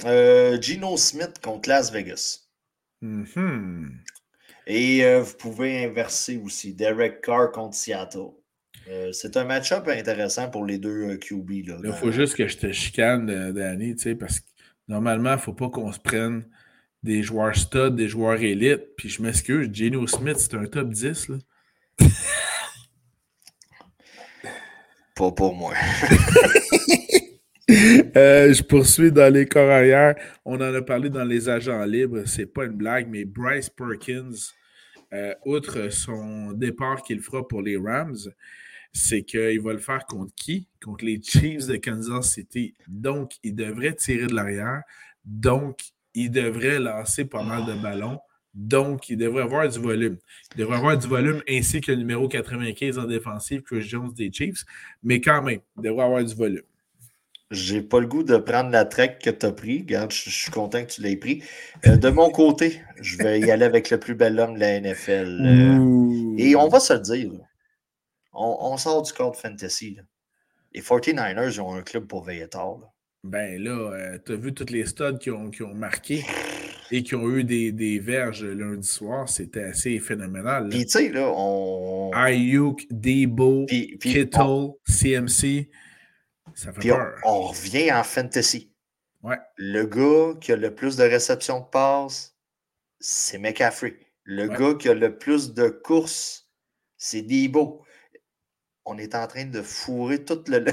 Gino 0.60 0.96
Smith 0.96 1.38
contre 1.42 1.68
Las 1.68 1.92
Vegas. 1.92 2.48
Mm-hmm. 3.02 3.90
Et 4.66 5.20
vous 5.20 5.34
pouvez 5.34 5.84
inverser 5.84 6.38
aussi 6.38 6.72
Derek 6.72 7.20
Carr 7.20 7.50
contre 7.52 7.76
Seattle. 7.76 8.30
Euh, 8.88 9.12
c'est 9.12 9.36
un 9.36 9.44
match-up 9.44 9.86
intéressant 9.88 10.50
pour 10.50 10.64
les 10.64 10.78
deux 10.78 11.10
euh, 11.10 11.16
QB. 11.16 11.50
il 11.84 11.92
faut 11.92 12.10
juste 12.10 12.34
que 12.36 12.48
je 12.48 12.56
te 12.56 12.72
chicane, 12.72 13.30
euh, 13.30 13.52
Danny, 13.52 13.94
parce 14.18 14.40
que 14.40 14.46
normalement, 14.88 15.30
il 15.30 15.36
ne 15.36 15.40
faut 15.40 15.52
pas 15.52 15.68
qu'on 15.68 15.92
se 15.92 16.00
prenne 16.00 16.44
des 17.02 17.22
joueurs 17.22 17.54
stud, 17.54 17.94
des 17.94 18.08
joueurs 18.08 18.40
élites. 18.40 18.96
Puis 18.96 19.08
je 19.08 19.22
m'excuse, 19.22 19.70
Geno 19.72 20.06
Smith, 20.06 20.38
c'est 20.38 20.54
un 20.54 20.64
top 20.66 20.90
10. 20.90 21.28
Là. 21.28 21.36
pas 25.14 25.30
pour 25.32 25.54
moi. 25.54 25.74
je 27.68 28.62
poursuis 28.62 29.12
dans 29.12 29.32
les 29.32 29.46
corps 29.46 29.70
arrière. 29.70 30.16
On 30.44 30.56
en 30.56 30.74
a 30.74 30.82
parlé 30.82 31.08
dans 31.08 31.24
les 31.24 31.48
agents 31.48 31.84
libres. 31.84 32.24
C'est 32.26 32.46
pas 32.46 32.64
une 32.64 32.72
blague, 32.72 33.08
mais 33.08 33.24
Bryce 33.24 33.70
Perkins, 33.70 34.32
outre 35.44 35.92
son 35.92 36.52
départ 36.52 37.02
qu'il 37.02 37.20
fera 37.20 37.46
pour 37.46 37.62
les 37.62 37.76
Rams, 37.76 38.16
c'est 38.92 39.22
qu'il 39.22 39.60
va 39.60 39.72
le 39.72 39.78
faire 39.78 40.04
contre 40.06 40.34
qui? 40.34 40.68
Contre 40.82 41.04
les 41.04 41.20
Chiefs 41.22 41.66
de 41.66 41.76
Kansas 41.76 42.32
City. 42.32 42.74
Donc, 42.88 43.32
il 43.42 43.54
devrait 43.54 43.94
tirer 43.94 44.26
de 44.26 44.34
l'arrière. 44.34 44.82
Donc, 45.24 45.80
il 46.14 46.30
devrait 46.30 46.78
lancer 46.78 47.24
pas 47.24 47.42
mal 47.42 47.64
de 47.64 47.74
ballons. 47.80 48.20
Donc, 48.54 49.08
il 49.08 49.16
devrait 49.16 49.44
avoir 49.44 49.66
du 49.66 49.78
volume. 49.78 50.18
Il 50.54 50.58
devrait 50.58 50.76
avoir 50.76 50.98
du 50.98 51.08
volume 51.08 51.42
ainsi 51.48 51.80
que 51.80 51.90
le 51.90 51.98
numéro 51.98 52.28
95 52.28 52.98
en 52.98 53.04
défensive, 53.04 53.62
Chris 53.62 53.82
Jones 53.82 54.12
des 54.12 54.30
Chiefs. 54.30 54.64
Mais 55.02 55.20
quand 55.20 55.42
même, 55.42 55.60
il 55.78 55.82
devrait 55.82 56.04
avoir 56.04 56.22
du 56.22 56.34
volume. 56.34 56.62
J'ai 57.50 57.82
pas 57.82 58.00
le 58.00 58.06
goût 58.06 58.22
de 58.22 58.36
prendre 58.38 58.70
la 58.70 58.84
trek 58.84 59.18
que 59.22 59.30
tu 59.30 59.44
as 59.44 59.52
pris. 59.52 59.80
Regarde, 59.80 60.10
je, 60.10 60.30
suis 60.30 60.50
content 60.50 60.84
que 60.84 60.90
tu 60.90 61.02
l'aies 61.02 61.16
pris. 61.16 61.42
Euh, 61.86 61.96
de 61.96 62.08
mon 62.08 62.30
côté, 62.30 62.80
je 63.00 63.18
vais 63.18 63.40
y 63.40 63.50
aller 63.50 63.64
avec 63.64 63.90
le 63.90 63.98
plus 63.98 64.14
bel 64.14 64.38
homme 64.40 64.54
de 64.54 64.60
la 64.60 64.80
NFL. 64.80 65.38
Euh, 65.44 66.34
et 66.38 66.56
on 66.56 66.68
va 66.68 66.80
se 66.80 66.94
le 66.94 67.00
dire. 67.00 67.30
On, 68.32 68.76
sort 68.76 69.02
du 69.02 69.12
code 69.12 69.36
fantasy. 69.36 69.98
Les 70.72 70.80
49ers 70.80 71.60
ont 71.60 71.74
un 71.74 71.82
club 71.82 72.06
pour 72.06 72.24
veiller 72.24 72.48
tard. 72.48 72.80
Ben 73.24 73.62
là, 73.62 73.92
euh, 73.92 74.18
tu 74.24 74.32
as 74.32 74.36
vu 74.36 74.52
toutes 74.52 74.70
les 74.70 74.86
studs 74.86 75.18
qui 75.20 75.30
ont, 75.30 75.50
qui 75.50 75.62
ont 75.62 75.74
marqué 75.74 76.24
et 76.90 77.02
qui 77.02 77.14
ont 77.14 77.28
eu 77.30 77.44
des, 77.44 77.72
des 77.72 77.98
verges 77.98 78.44
lundi 78.44 78.86
soir. 78.86 79.28
C'était 79.28 79.64
assez 79.64 79.98
phénoménal. 79.98 80.68
Puis 80.68 80.84
tu 80.84 80.92
sais, 80.92 81.08
là, 81.08 81.32
on. 81.34 82.10
Ayuk, 82.14 82.86
Debo, 82.90 83.66
Kittle, 83.66 84.72
CMC. 84.86 85.70
Ça 86.54 86.72
fait 86.72 86.88
peur. 86.88 87.14
On, 87.24 87.42
revient 87.48 87.92
en 87.92 88.04
fantasy. 88.04 88.70
Ouais. 89.22 89.38
Le 89.56 89.84
gars 89.84 90.38
qui 90.40 90.52
a 90.52 90.56
le 90.56 90.74
plus 90.74 90.96
de 90.96 91.04
réceptions 91.04 91.60
de 91.60 91.66
passes, 91.66 92.36
c'est 93.00 93.38
McCaffrey. 93.38 93.96
Le 94.24 94.48
gars 94.48 94.74
qui 94.74 94.88
a 94.88 94.94
le 94.94 95.16
plus 95.16 95.54
de 95.54 95.68
courses, 95.68 96.48
c'est 96.96 97.22
Debo. 97.22 97.84
On 98.84 98.98
est 98.98 99.14
en 99.14 99.26
train 99.26 99.44
de 99.44 99.62
fourrer 99.62 100.24
tout 100.24 100.42
le, 100.48 100.64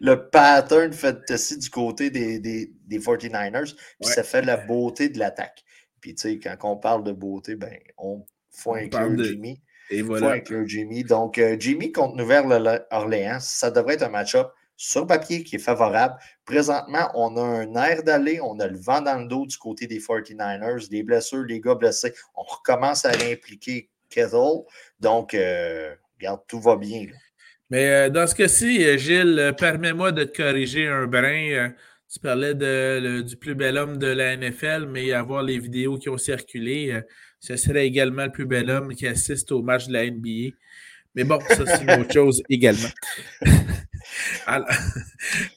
le, 0.00 0.30
pattern 0.30 0.92
fantasy 0.92 1.58
du 1.58 1.70
côté 1.70 2.10
des, 2.10 2.38
des, 2.38 2.72
des 2.86 2.98
49ers. 2.98 3.74
Puis 4.00 4.10
ça 4.10 4.22
fait 4.22 4.42
la 4.42 4.56
beauté 4.56 5.08
de 5.08 5.18
l'attaque. 5.18 5.62
Puis 6.00 6.14
tu 6.14 6.22
sais, 6.22 6.38
quand 6.38 6.56
on 6.62 6.76
parle 6.76 7.04
de 7.04 7.12
beauté, 7.12 7.56
ben, 7.56 7.76
on 7.98 8.24
faut 8.50 8.74
inclure 8.74 9.22
Jimmy. 9.22 9.60
Et 9.90 10.02
voilà. 10.02 10.28
Faut 10.28 10.32
inclure 10.32 10.66
Jimmy. 10.66 11.04
Donc, 11.04 11.38
euh, 11.38 11.56
Jimmy 11.58 11.92
contre 11.92 12.16
Nouvelle-Orléans, 12.16 13.40
ça 13.40 13.70
devrait 13.70 13.94
être 13.94 14.02
un 14.02 14.10
match-up 14.10 14.50
sur 14.76 15.06
papier 15.06 15.44
qui 15.44 15.56
est 15.56 15.60
favorable. 15.60 16.16
Présentement, 16.46 17.10
on 17.14 17.36
a 17.36 17.42
un 17.42 17.74
air 17.74 18.02
d'aller, 18.02 18.40
on 18.40 18.58
a 18.60 18.66
le 18.66 18.78
vent 18.78 19.02
dans 19.02 19.18
le 19.18 19.26
dos 19.26 19.46
du 19.46 19.58
côté 19.58 19.86
des 19.86 19.98
49ers, 19.98 20.90
les 20.90 21.02
blessures, 21.02 21.44
les 21.44 21.60
gars 21.60 21.74
blessés. 21.74 22.14
On 22.34 22.42
recommence 22.42 23.04
à 23.04 23.12
l'impliquer 23.12 23.90
Kettle. 24.08 24.64
Donc, 25.00 25.34
euh, 25.34 25.94
regarde, 26.20 26.40
tout 26.46 26.60
va 26.60 26.76
bien. 26.76 27.06
Mais 27.70 27.86
euh, 27.86 28.10
dans 28.10 28.26
ce 28.26 28.34
cas-ci, 28.34 28.98
Gilles, 28.98 29.54
permets-moi 29.58 30.12
de 30.12 30.24
te 30.24 30.36
corriger 30.36 30.88
un 30.88 31.06
brin. 31.06 31.72
Tu 32.12 32.18
parlais 32.18 32.54
de, 32.54 33.22
du 33.22 33.36
plus 33.36 33.54
bel 33.54 33.78
homme 33.78 33.96
de 33.96 34.08
la 34.08 34.36
NFL, 34.36 34.86
mais 34.88 35.12
avoir 35.12 35.42
les 35.44 35.58
vidéos 35.58 35.96
qui 35.96 36.08
ont 36.08 36.18
circulé, 36.18 37.00
ce 37.38 37.56
serait 37.56 37.86
également 37.86 38.24
le 38.24 38.32
plus 38.32 38.46
bel 38.46 38.68
homme 38.68 38.94
qui 38.94 39.06
assiste 39.06 39.52
au 39.52 39.62
match 39.62 39.86
de 39.86 39.92
la 39.92 40.10
NBA. 40.10 40.56
Mais 41.14 41.24
bon, 41.24 41.40
ça, 41.48 41.64
c'est 41.66 41.82
une 41.82 42.00
autre 42.00 42.12
chose 42.12 42.42
également. 42.48 42.88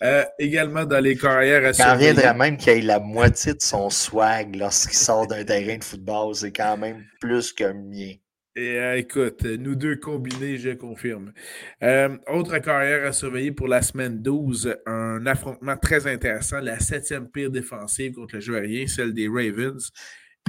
Euh, 0.03 0.23
également 0.37 0.85
dans 0.85 0.99
les 0.99 1.15
carrières 1.17 1.65
à 1.65 1.73
Ça 1.73 1.93
reviendrait 1.93 2.33
même 2.33 2.57
qu'il 2.57 2.69
ait 2.69 2.81
la 2.81 2.99
moitié 2.99 3.53
de 3.53 3.61
son 3.61 3.89
swag 3.89 4.55
lorsqu'il 4.55 4.97
sort 4.97 5.25
d'un 5.27 5.43
terrain 5.43 5.77
de 5.77 5.83
football. 5.83 6.35
C'est 6.35 6.51
quand 6.51 6.77
même 6.77 7.03
plus 7.19 7.53
qu'un 7.53 7.73
mien. 7.73 8.13
Et, 8.55 8.77
euh, 8.77 8.97
écoute, 8.97 9.43
nous 9.43 9.75
deux 9.75 9.95
combinés, 9.95 10.57
je 10.57 10.71
confirme. 10.71 11.33
Euh, 11.81 12.17
autre 12.27 12.57
carrière 12.59 13.07
à 13.07 13.11
surveiller 13.11 13.51
pour 13.51 13.67
la 13.67 13.81
semaine 13.81 14.21
12, 14.21 14.75
un 14.85 15.25
affrontement 15.25 15.75
très 15.75 16.05
intéressant, 16.05 16.59
la 16.59 16.79
septième 16.79 17.29
pire 17.29 17.49
défensive 17.49 18.13
contre 18.13 18.35
le 18.35 18.41
jeu 18.41 18.55
aérien, 18.55 18.85
celle 18.85 19.13
des 19.13 19.27
Ravens, 19.27 19.91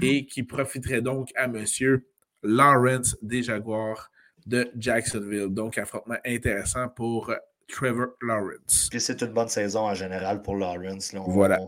et 0.03 0.27
qui 0.27 0.43
profiterait 0.43 1.01
donc 1.01 1.31
à 1.35 1.49
monsieur 1.49 2.07
Lawrence 2.43 3.17
des 3.23 3.43
Jaguars 3.43 4.11
de 4.45 4.71
Jacksonville. 4.77 5.49
Donc, 5.49 5.79
affrontement 5.79 6.19
intéressant 6.27 6.89
pour 6.91 7.33
Trevor 7.69 8.09
Lawrence. 8.21 8.89
Puis 8.91 9.01
c'est 9.01 9.23
une 9.23 9.33
bonne 9.33 9.49
saison 9.49 9.81
en 9.81 9.95
général 9.95 10.43
pour 10.43 10.57
Lawrence. 10.57 11.15
voilà. 11.27 11.59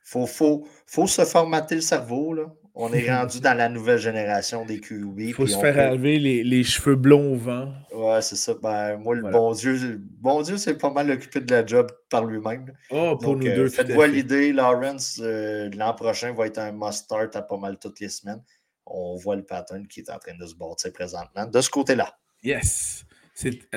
faut, 0.00 0.26
faut, 0.26 0.66
faut, 0.86 1.06
se 1.06 1.24
formater 1.24 1.76
le 1.76 1.80
cerveau. 1.80 2.34
Là. 2.34 2.52
On 2.76 2.92
est 2.92 3.08
rendu 3.08 3.40
dans 3.40 3.54
la 3.56 3.68
nouvelle 3.68 3.98
génération 3.98 4.64
des 4.64 4.80
QB. 4.80 5.20
Il 5.20 5.32
faut 5.32 5.46
se 5.46 5.56
faire 5.58 5.92
enlever 5.92 6.18
les, 6.18 6.64
cheveux 6.64 6.96
blonds 6.96 7.34
au 7.34 7.36
vent. 7.36 7.72
Ouais, 7.92 8.20
c'est 8.20 8.34
ça. 8.34 8.54
Ben, 8.60 8.96
moi, 8.96 9.14
le 9.14 9.30
bon 9.30 9.52
Dieu, 9.52 10.00
bon 10.20 10.42
Dieu, 10.42 10.56
c'est 10.56 10.76
pas 10.76 10.90
mal 10.90 11.08
occupé 11.08 11.40
de 11.40 11.54
la 11.54 11.64
job 11.64 11.92
par 12.10 12.24
lui-même. 12.24 12.72
Oh, 12.90 13.16
pour 13.16 13.36
nous 13.36 13.46
euh, 13.46 13.54
deux. 13.54 13.68
Faites-vous 13.68 14.02
l'idée, 14.02 14.52
Lawrence, 14.52 15.20
euh, 15.22 15.70
l'an 15.76 15.94
prochain 15.94 16.32
va 16.32 16.46
être 16.46 16.58
un 16.58 16.72
must-start 16.72 17.36
à 17.36 17.42
pas 17.42 17.58
mal 17.58 17.78
toutes 17.78 18.00
les 18.00 18.08
semaines. 18.08 18.42
On 18.86 19.14
voit 19.14 19.36
le 19.36 19.44
pattern 19.44 19.86
qui 19.86 20.00
est 20.00 20.10
en 20.10 20.18
train 20.18 20.36
de 20.36 20.44
se 20.44 20.56
bâtir 20.56 20.92
présentement 20.92 21.46
de 21.46 21.60
ce 21.60 21.70
côté-là. 21.70 22.12
Yes. 22.42 23.04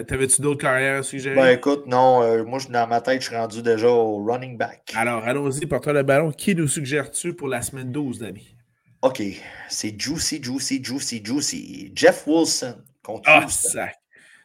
T'avais-tu 0.07 0.41
d'autres 0.41 0.61
carrières 0.61 0.99
à 0.99 1.03
suggérer? 1.03 1.35
Ben 1.35 1.49
écoute, 1.49 1.85
non, 1.85 2.23
euh, 2.23 2.43
moi 2.43 2.59
dans 2.69 2.87
ma 2.87 3.01
tête, 3.01 3.21
je 3.21 3.27
suis 3.27 3.35
rendu 3.35 3.61
déjà 3.61 3.89
au 3.89 4.23
running 4.23 4.57
back. 4.57 4.93
Alors, 4.95 5.23
allons-y, 5.23 5.65
porte 5.67 5.87
le 5.87 6.03
ballon. 6.03 6.31
Qui 6.31 6.55
nous 6.55 6.67
suggères-tu 6.67 7.33
pour 7.33 7.47
la 7.47 7.61
semaine 7.61 7.91
12, 7.91 8.19
Dani? 8.19 8.56
OK, 9.01 9.21
c'est 9.69 9.99
juicy, 9.99 10.41
juicy, 10.43 10.83
juicy, 10.83 11.21
juicy. 11.23 11.91
Jeff 11.95 12.25
Wilson 12.25 12.83
contre 13.03 13.29
Ah, 13.29 13.47
sac. 13.47 13.95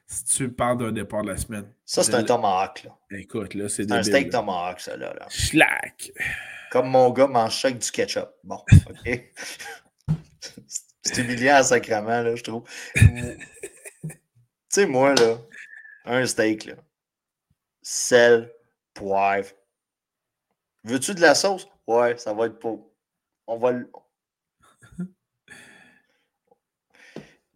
Si 0.07 0.25
tu 0.25 0.53
parles 0.53 0.77
d'un 0.79 0.93
départ 0.93 1.23
de 1.23 1.31
la 1.31 1.37
semaine. 1.39 1.73
Ça, 1.87 2.03
c'est 2.03 2.15
un 2.15 2.23
tomahawk, 2.23 2.85
là. 2.85 2.99
Écoute, 3.19 3.55
là, 3.55 3.69
c'est 3.71 3.91
un 3.91 4.03
steak 4.03 4.31
tomahawk, 4.31 4.79
ça, 4.81 4.97
là. 4.97 5.15
là. 5.15 5.27
Schlack. 5.31 6.13
Comme 6.71 6.89
mon 6.91 7.11
gars 7.11 7.27
mange 7.27 7.65
avec 7.65 7.79
du 7.79 7.91
ketchup. 7.91 8.29
Bon, 8.45 8.63
OK. 8.91 9.33
c'est 11.03 11.19
humiliant 11.23 11.57
à 11.57 11.63
sacrement, 11.63 12.21
là, 12.23 12.35
je 12.37 12.43
trouve. 12.43 12.65
Tu 12.95 14.19
sais, 14.69 14.87
moi, 14.87 15.15
là, 15.15 15.39
un 16.05 16.27
steak, 16.27 16.67
là, 16.67 16.75
sel, 17.81 18.53
poivre. 18.93 19.49
Veux-tu 20.85 21.15
de 21.15 21.21
la 21.21 21.35
sauce? 21.35 21.67
Ouais, 21.87 22.19
ça 22.19 22.35
va 22.35 22.47
être 22.47 22.59
pour. 22.59 22.93
On 23.47 23.57
va 23.57 23.73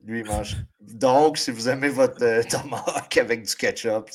Lui, 0.07 0.21
il 0.21 0.27
mange. 0.27 0.57
Donc, 0.81 1.37
si 1.37 1.51
vous 1.51 1.69
aimez 1.69 1.89
votre 1.89 2.23
euh, 2.23 2.43
tomahawk 2.49 3.17
avec 3.17 3.43
du 3.43 3.55
ketchup, 3.57 4.09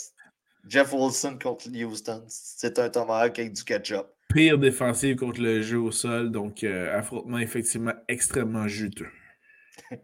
Jeff 0.67 0.93
Wilson 0.93 1.37
contre 1.41 1.67
Houston, 1.69 2.23
c'est 2.29 2.79
un 2.79 2.89
tomahawk 2.89 3.37
avec 3.37 3.51
du 3.51 3.63
ketchup. 3.63 4.07
Pire 4.29 4.57
défensive 4.57 5.17
contre 5.17 5.41
le 5.41 5.61
jeu 5.61 5.79
au 5.79 5.91
sol, 5.91 6.31
donc 6.31 6.63
euh, 6.63 6.97
affrontement 6.97 7.39
effectivement 7.39 7.93
extrêmement 8.07 8.67
juteux. 8.67 9.09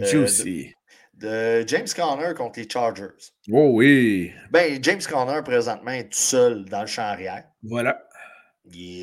Euh, 0.00 0.06
Juicy 0.06 0.74
de 1.16 1.64
James 1.66 1.86
Conner 1.94 2.34
contre 2.34 2.58
les 2.58 2.68
Chargers. 2.68 3.32
Oh 3.50 3.70
oui. 3.74 4.32
Ben, 4.50 4.82
James 4.82 5.00
Conner, 5.08 5.40
présentement, 5.44 5.92
est 5.92 6.10
tout 6.10 6.18
seul 6.18 6.64
dans 6.64 6.80
le 6.80 6.86
champ 6.86 7.02
arrière. 7.02 7.44
Voilà. 7.62 8.02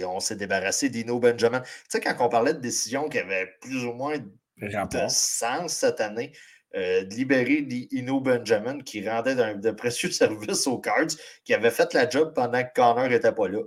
on 0.05 0.19
s'est 0.19 0.35
débarrassé 0.35 0.89
d'Ino 0.89 1.19
Benjamin. 1.19 1.61
Tu 1.61 1.69
sais, 1.87 2.01
quand 2.01 2.15
on 2.19 2.29
parlait 2.29 2.53
de 2.53 2.59
décision 2.59 3.07
qui 3.07 3.19
avait 3.19 3.47
plus 3.61 3.85
ou 3.85 3.93
moins 3.93 4.17
de 4.61 5.07
sens 5.09 5.73
cette 5.73 5.99
année, 5.99 6.31
euh, 6.75 7.03
de 7.03 7.13
libérer 7.13 7.65
Ino 7.91 8.21
Benjamin 8.21 8.79
qui 8.79 9.07
rendait 9.07 9.55
de 9.55 9.71
précieux 9.71 10.11
services 10.11 10.67
aux 10.67 10.79
Cards, 10.79 11.15
qui 11.43 11.53
avait 11.53 11.71
fait 11.71 11.93
la 11.93 12.09
job 12.09 12.33
pendant 12.33 12.63
que 12.63 12.73
Connor 12.73 13.09
n'était 13.09 13.33
pas 13.33 13.47
là. 13.47 13.63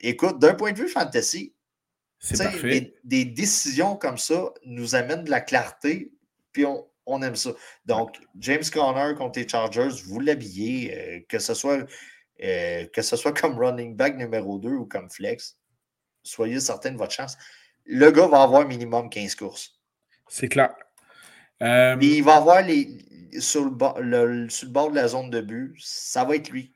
Écoute, 0.00 0.38
d'un 0.38 0.54
point 0.54 0.72
de 0.72 0.78
vue 0.78 0.88
fantasy, 0.88 1.54
des, 2.30 2.94
des, 3.04 3.24
décisions 3.24 3.96
comme 3.96 4.18
ça 4.18 4.52
nous 4.64 4.94
amènent 4.94 5.24
de 5.24 5.30
la 5.30 5.40
clarté, 5.40 6.12
puis 6.52 6.66
on, 6.66 6.86
on 7.06 7.22
aime 7.22 7.36
ça. 7.36 7.50
Donc, 7.86 8.18
James 8.38 8.64
Conner 8.72 9.14
contre 9.16 9.38
les 9.38 9.48
Chargers, 9.48 10.02
vous 10.06 10.20
l'habillez, 10.20 10.94
euh, 10.94 11.20
que, 11.28 11.38
ce 11.38 11.54
soit, 11.54 11.86
euh, 12.42 12.86
que 12.92 13.02
ce 13.02 13.16
soit 13.16 13.32
comme 13.32 13.58
running 13.58 13.96
back 13.96 14.16
numéro 14.16 14.58
2 14.58 14.68
ou 14.70 14.86
comme 14.86 15.08
flex. 15.08 15.56
Soyez 16.22 16.60
certain 16.60 16.90
de 16.90 16.98
votre 16.98 17.12
chance. 17.12 17.36
Le 17.84 18.10
gars 18.10 18.26
va 18.26 18.42
avoir 18.42 18.66
minimum 18.66 19.08
15 19.08 19.36
courses. 19.36 19.75
C'est 20.28 20.48
clair. 20.48 20.74
Euh, 21.62 21.96
il 22.00 22.22
va 22.22 22.36
avoir 22.36 22.62
les. 22.62 23.04
Sur 23.38 23.64
le, 23.64 23.70
bord, 23.70 23.96
sur 24.48 24.66
le 24.66 24.72
bord 24.72 24.90
de 24.90 24.96
la 24.96 25.08
zone 25.08 25.28
de 25.28 25.42
but, 25.42 25.74
ça 25.78 26.24
va 26.24 26.36
être 26.36 26.48
lui. 26.48 26.72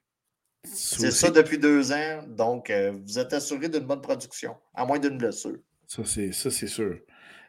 C'est 0.65 1.11
ça 1.11 1.31
depuis 1.31 1.57
deux 1.57 1.91
ans. 1.91 2.23
Donc, 2.29 2.71
vous 3.07 3.19
êtes 3.19 3.33
assuré 3.33 3.71
d'une 3.71 3.87
bonne 3.87 4.03
production, 4.03 4.57
à 4.75 4.85
moins 4.85 4.99
d'une 4.99 5.17
blessure. 5.17 5.57
Ça, 5.87 6.03
c'est 6.05 6.67
sûr. 6.67 6.99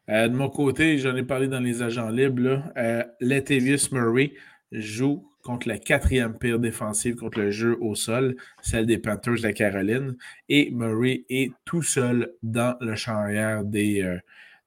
Euh, 0.10 0.28
de 0.28 0.34
mon 0.34 0.50
côté, 0.50 0.98
j'en 0.98 1.16
ai 1.16 1.24
parlé 1.24 1.48
dans 1.48 1.60
les 1.60 1.82
agents 1.82 2.10
libres. 2.10 2.64
Euh, 2.78 3.04
Latavius 3.20 3.92
Murray 3.92 4.34
joue 4.72 5.28
contre 5.44 5.68
la 5.68 5.78
quatrième 5.78 6.38
pire 6.38 6.60
défensive 6.60 7.16
contre 7.16 7.40
le 7.40 7.52
jeu 7.52 7.78
au 7.82 7.96
sol, 7.96 8.36
celle 8.62 8.86
des 8.86 8.98
Panthers 8.98 9.36
de 9.36 9.44
la 9.44 9.54
Caroline. 9.54 10.18
Et 10.50 10.72
Murray 10.72 11.24
est 11.30 11.52
tout 11.66 11.82
seul 11.82 12.34
dans 12.44 12.76
le 12.82 12.96
champ 12.96 13.16
arrière 13.16 13.64
des, 13.64 14.02
euh, 14.02 14.18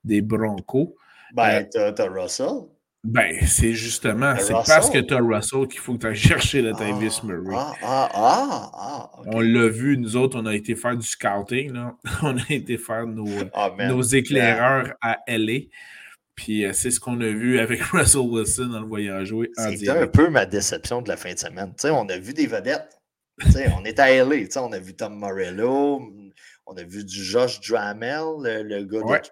des 0.04 0.20
Broncos. 0.20 0.96
Ben, 1.34 1.68
t'as 1.70 2.08
Russell. 2.08 2.68
Ben, 3.04 3.46
c'est 3.46 3.74
justement, 3.74 4.34
c'est 4.38 4.54
parce 4.54 4.88
que 4.88 4.98
tu 4.98 5.12
as 5.12 5.18
Russell 5.18 5.68
qu'il 5.68 5.78
faut 5.78 5.92
que 5.92 5.98
tu 5.98 6.06
ailles 6.06 6.16
chercher 6.16 6.62
le 6.62 6.72
Tavis 6.72 7.20
ah, 7.22 7.26
Murray. 7.26 7.54
Ah, 7.54 7.74
ah, 7.82 8.08
ah, 8.14 8.70
ah 8.72 9.10
On 9.26 9.40
l'a 9.40 9.68
vu, 9.68 9.98
nous 9.98 10.16
autres, 10.16 10.40
on 10.40 10.46
a 10.46 10.54
été 10.54 10.74
faire 10.74 10.96
du 10.96 11.06
scouting. 11.06 11.72
Là. 11.74 11.96
On 12.22 12.38
a 12.38 12.44
été 12.48 12.78
faire 12.78 13.06
nos, 13.06 13.28
ah, 13.52 13.70
nos 13.78 14.00
éclaireurs 14.00 14.94
à 15.02 15.18
LA. 15.28 15.66
Puis 16.34 16.64
euh, 16.64 16.72
c'est 16.72 16.90
ce 16.90 16.98
qu'on 16.98 17.20
a 17.20 17.28
vu 17.28 17.58
avec 17.58 17.82
Russell 17.92 18.22
Wilson 18.22 18.68
dans 18.68 18.80
le 18.80 18.86
voyage 18.86 19.28
jouer. 19.28 19.50
C'était 19.54 19.90
un 19.90 20.06
peu 20.06 20.30
ma 20.30 20.46
déception 20.46 21.02
de 21.02 21.08
la 21.08 21.18
fin 21.18 21.34
de 21.34 21.38
semaine. 21.38 21.74
sais, 21.76 21.90
on 21.90 22.08
a 22.08 22.16
vu 22.16 22.32
des 22.32 22.46
vedettes. 22.46 22.98
on 23.76 23.84
est 23.84 23.98
à 23.98 24.24
LA. 24.24 24.46
On 24.56 24.72
a 24.72 24.78
vu 24.78 24.96
Tom 24.96 25.14
Morello. 25.14 26.00
On 26.66 26.74
a 26.74 26.82
vu 26.82 27.04
du 27.04 27.22
Josh 27.22 27.60
Dramel, 27.60 28.22
le, 28.40 28.84
gars 28.84 29.00
de 29.00 29.28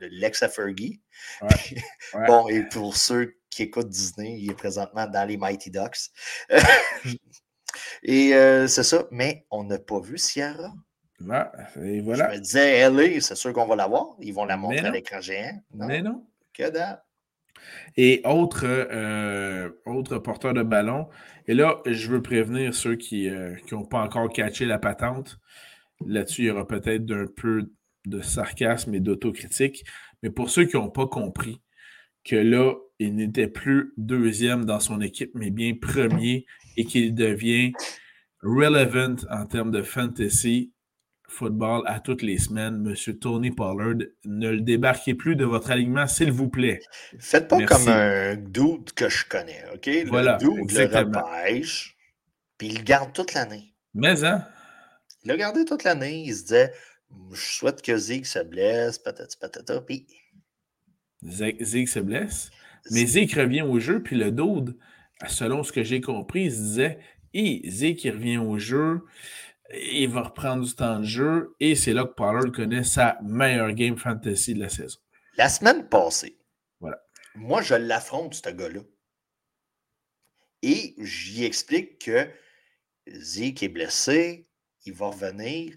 l'ex 0.00 0.42
à 0.42 0.48
Fergie. 0.48 1.00
bon, 2.26 2.48
et 2.48 2.62
pour 2.64 2.96
ceux 2.96 3.34
qui 3.50 3.64
écoutent 3.64 3.88
Disney, 3.88 4.38
il 4.38 4.50
est 4.50 4.54
présentement 4.54 5.06
dans 5.06 5.26
les 5.26 5.36
Mighty 5.36 5.70
Ducks. 5.70 6.10
et 8.02 8.34
euh, 8.34 8.66
c'est 8.66 8.82
ça. 8.82 9.06
Mais 9.10 9.46
on 9.50 9.64
n'a 9.64 9.78
pas 9.78 10.00
vu 10.00 10.18
Sierra. 10.18 10.72
et 11.82 12.00
voilà. 12.00 12.32
Je 12.32 12.38
me 12.38 12.42
disais, 12.42 12.90
LA, 12.90 13.20
c'est 13.20 13.36
sûr 13.36 13.52
qu'on 13.52 13.66
va 13.66 13.76
la 13.76 13.86
voir. 13.86 14.16
Ils 14.20 14.34
vont 14.34 14.44
la 14.44 14.56
montrer 14.56 14.86
à 14.86 14.90
l'écran 14.90 15.20
géant. 15.20 15.62
Mais 15.74 16.02
non. 16.02 16.26
Que 16.52 16.70
dalle. 16.70 17.02
Et 17.96 18.20
autre, 18.24 18.64
euh, 18.64 19.70
autre 19.86 20.18
porteur 20.18 20.52
de 20.52 20.62
ballon, 20.62 21.08
et 21.48 21.54
là, 21.54 21.80
je 21.86 22.08
veux 22.10 22.22
prévenir 22.22 22.74
ceux 22.74 22.96
qui 22.96 23.30
n'ont 23.30 23.82
euh, 23.82 23.88
pas 23.88 24.00
encore 24.00 24.28
catché 24.30 24.64
la 24.66 24.78
patente. 24.78 25.38
Là-dessus, 26.04 26.42
il 26.42 26.46
y 26.46 26.50
aura 26.50 26.66
peut-être 26.66 27.10
un 27.10 27.26
peu 27.34 27.70
de 28.06 28.20
sarcasme 28.22 28.94
et 28.94 29.00
d'autocritique. 29.00 29.84
Mais 30.22 30.30
pour 30.30 30.50
ceux 30.50 30.64
qui 30.64 30.76
n'ont 30.76 30.90
pas 30.90 31.06
compris 31.06 31.60
que 32.24 32.36
là, 32.36 32.74
il 32.98 33.14
n'était 33.14 33.48
plus 33.48 33.92
deuxième 33.98 34.64
dans 34.64 34.80
son 34.80 35.00
équipe, 35.00 35.32
mais 35.34 35.50
bien 35.50 35.74
premier 35.80 36.46
et 36.76 36.84
qu'il 36.84 37.14
devient 37.14 37.72
relevant 38.42 39.16
en 39.30 39.46
termes 39.46 39.70
de 39.70 39.82
fantasy 39.82 40.72
football 41.28 41.82
à 41.86 42.00
toutes 42.00 42.22
les 42.22 42.38
semaines, 42.38 42.78
Monsieur 42.78 43.18
Tony 43.18 43.50
Pollard, 43.50 43.96
ne 44.24 44.50
le 44.50 44.60
débarquez 44.60 45.14
plus 45.14 45.36
de 45.36 45.44
votre 45.44 45.70
alignement, 45.70 46.06
s'il 46.06 46.30
vous 46.30 46.48
plaît. 46.48 46.80
Faites 47.18 47.48
pas 47.48 47.64
comme 47.64 47.88
un 47.88 48.36
dude 48.36 48.92
que 48.94 49.08
je 49.08 49.24
connais, 49.26 49.62
OK? 49.74 49.86
Le 49.86 50.08
voilà, 50.08 50.36
dude 50.36 50.70
le 50.70 50.86
repêche, 50.86 51.96
puis 52.58 52.68
il 52.68 52.78
le 52.78 52.84
garde 52.84 53.12
toute 53.12 53.34
l'année. 53.34 53.74
Mais, 53.92 54.24
hein? 54.24 54.46
Il 55.24 55.28
l'a 55.28 55.36
gardé 55.36 55.64
toute 55.64 55.82
l'année. 55.82 56.22
Il 56.26 56.34
se 56.34 56.42
disait 56.42 56.72
Je 57.32 57.40
souhaite 57.40 57.82
que 57.82 57.96
Zig 57.96 58.24
se 58.24 58.38
blesse, 58.38 58.98
patati 58.98 59.36
patata. 59.38 59.80
Puis. 59.80 60.06
Zig 61.22 61.88
se 61.88 62.00
blesse? 62.00 62.50
Mais 62.90 63.06
Zig 63.06 63.32
revient 63.34 63.62
au 63.62 63.80
jeu, 63.80 64.02
puis 64.02 64.16
le 64.16 64.30
dude, 64.30 64.76
selon 65.28 65.62
ce 65.62 65.72
que 65.72 65.82
j'ai 65.82 66.00
compris, 66.00 66.44
il 66.44 66.52
se 66.52 66.60
disait 66.60 66.98
Hey, 67.34 67.68
Zig 67.68 67.96
qui 67.96 68.10
revient 68.10 68.38
au 68.38 68.58
jeu, 68.58 69.04
il 69.72 70.08
va 70.08 70.22
reprendre 70.22 70.64
du 70.64 70.74
temps 70.74 71.00
de 71.00 71.04
jeu, 71.04 71.54
et 71.60 71.74
c'est 71.74 71.92
là 71.92 72.04
que 72.04 72.14
Pollard 72.14 72.52
connaît 72.52 72.84
sa 72.84 73.18
meilleure 73.22 73.72
game 73.72 73.96
fantasy 73.96 74.54
de 74.54 74.60
la 74.60 74.68
saison. 74.68 74.98
La 75.36 75.48
semaine 75.48 75.88
passée, 75.88 76.38
voilà. 76.80 77.02
moi, 77.34 77.62
je 77.62 77.74
l'affronte, 77.74 78.34
ce 78.34 78.48
gars-là. 78.48 78.80
Et 80.62 80.94
j'y 80.98 81.44
explique 81.44 81.98
que 82.06 82.28
Zeke 83.08 83.62
est 83.62 83.68
blessé, 83.68 84.48
il 84.84 84.94
va 84.94 85.08
revenir. 85.08 85.76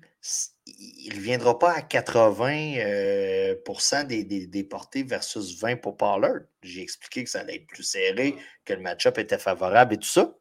Il 0.78 1.16
ne 1.16 1.22
viendra 1.22 1.58
pas 1.58 1.72
à 1.72 1.82
80% 1.82 2.80
euh, 2.80 4.04
des, 4.04 4.24
des, 4.24 4.64
portées 4.64 5.04
versus 5.04 5.60
20 5.60 5.78
pour 5.78 5.98
Pollard. 5.98 6.42
J'ai 6.62 6.82
expliqué 6.82 7.24
que 7.24 7.30
ça 7.30 7.42
allait 7.42 7.56
être 7.56 7.68
plus 7.68 7.84
serré, 7.84 8.36
que 8.66 8.74
le 8.74 8.82
match-up 8.82 9.18
était 9.18 9.38
favorable 9.38 9.96
et 9.96 9.98
tout 9.98 10.08
ça. 10.08 10.36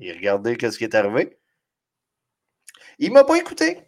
Et 0.00 0.12
regardez 0.12 0.56
ce 0.60 0.76
qui 0.76 0.84
est 0.84 0.94
arrivé. 0.94 1.38
Il 2.98 3.10
ne 3.10 3.14
m'a 3.14 3.24
pas 3.24 3.36
écouté. 3.36 3.82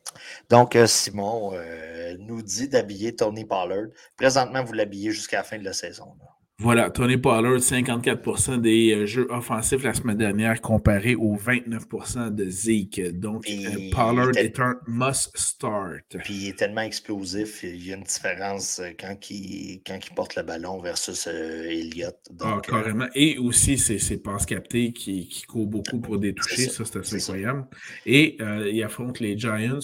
Donc, 0.51 0.77
euh, 0.77 0.87
Simon 0.87 1.53
euh, 1.55 2.17
nous 2.19 2.43
dit 2.43 2.69
d'habiller 2.69 3.17
Tony 3.17 3.45
Pollard. 3.45 3.89
Présentement, 4.17 4.63
vous 4.63 4.75
l'habillez 4.75 5.11
jusqu'à 5.11 5.39
la 5.39 5.45
fin 5.45 5.59
de 5.59 5.65
la 5.65 5.73
saison. 5.73 6.17
Voilà, 6.61 6.91
Tony 6.91 7.17
Pollard, 7.17 7.61
54% 7.61 8.61
des 8.61 8.93
euh, 8.93 9.07
jeux 9.07 9.29
offensifs 9.31 9.85
la 9.85 9.95
semaine 9.95 10.17
dernière 10.17 10.61
comparé 10.61 11.15
aux 11.15 11.37
29% 11.37 12.35
de 12.35 12.51
Zeke. 12.51 13.17
Donc, 13.17 13.49
euh, 13.49 13.91
Pollard 13.93 14.37
est, 14.37 14.59
un 14.59 14.75
must 14.89 15.31
start. 15.37 16.17
Puis 16.25 16.35
il 16.35 16.49
est 16.49 16.59
tellement 16.59 16.81
explosif, 16.81 17.63
il 17.63 17.87
y 17.87 17.93
a 17.93 17.97
une 17.97 18.03
différence 18.03 18.81
euh, 18.81 18.91
quand 18.99 19.31
il, 19.31 19.83
quand 19.87 20.01
il 20.05 20.15
porte 20.17 20.35
le 20.35 20.43
ballon 20.43 20.81
versus 20.81 21.29
Elliott. 21.29 22.17
ah, 22.41 22.61
carrément. 22.61 23.07
Et 23.15 23.39
aussi, 23.39 23.79
c'est 23.79 24.01
ses 24.01 24.19
passes 24.19 24.45
captées 24.45 24.93
qui, 24.93 25.29
qui 25.29 25.43
courent 25.43 25.69
beaucoup 25.69 26.01
pour 26.01 26.19
des. 26.19 26.35
Ça, 26.41 26.85
c'est 26.85 26.97
assez 26.97 27.17
incroyable. 27.19 27.69
Et 28.05 28.37
il 28.73 28.83
affronte 28.83 29.21
les 29.21 29.39
Giants 29.39 29.79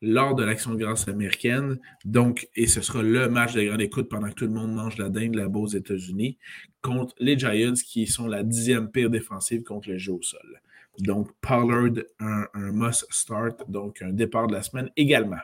lors 0.00 0.34
de 0.34 0.44
l'Action 0.44 0.72
de 0.72 0.78
grâce 0.78 1.08
américaine. 1.08 1.78
Donc, 2.04 2.48
et 2.54 2.66
ce 2.66 2.80
sera 2.80 3.02
le 3.02 3.28
match 3.28 3.54
de 3.54 3.62
grande 3.62 3.80
écoute 3.80 4.08
pendant 4.08 4.28
que 4.28 4.34
tout 4.34 4.46
le 4.46 4.52
monde 4.52 4.72
mange 4.72 4.98
la 4.98 5.08
dinde 5.08 5.34
là-bas 5.34 5.58
aux 5.58 5.68
États-Unis 5.68 6.38
contre 6.82 7.14
les 7.18 7.38
Giants 7.38 7.74
qui 7.74 8.06
sont 8.06 8.26
la 8.26 8.42
dixième 8.42 8.90
pire 8.90 9.10
défensive 9.10 9.62
contre 9.62 9.90
le 9.90 9.98
jeu 9.98 10.12
au 10.12 10.22
sol. 10.22 10.60
Donc, 11.00 11.30
Pollard, 11.40 12.04
un, 12.20 12.46
un 12.54 12.72
must 12.72 13.06
start, 13.10 13.70
donc 13.70 14.02
un 14.02 14.12
départ 14.12 14.46
de 14.46 14.54
la 14.54 14.62
semaine 14.62 14.90
également. 14.96 15.36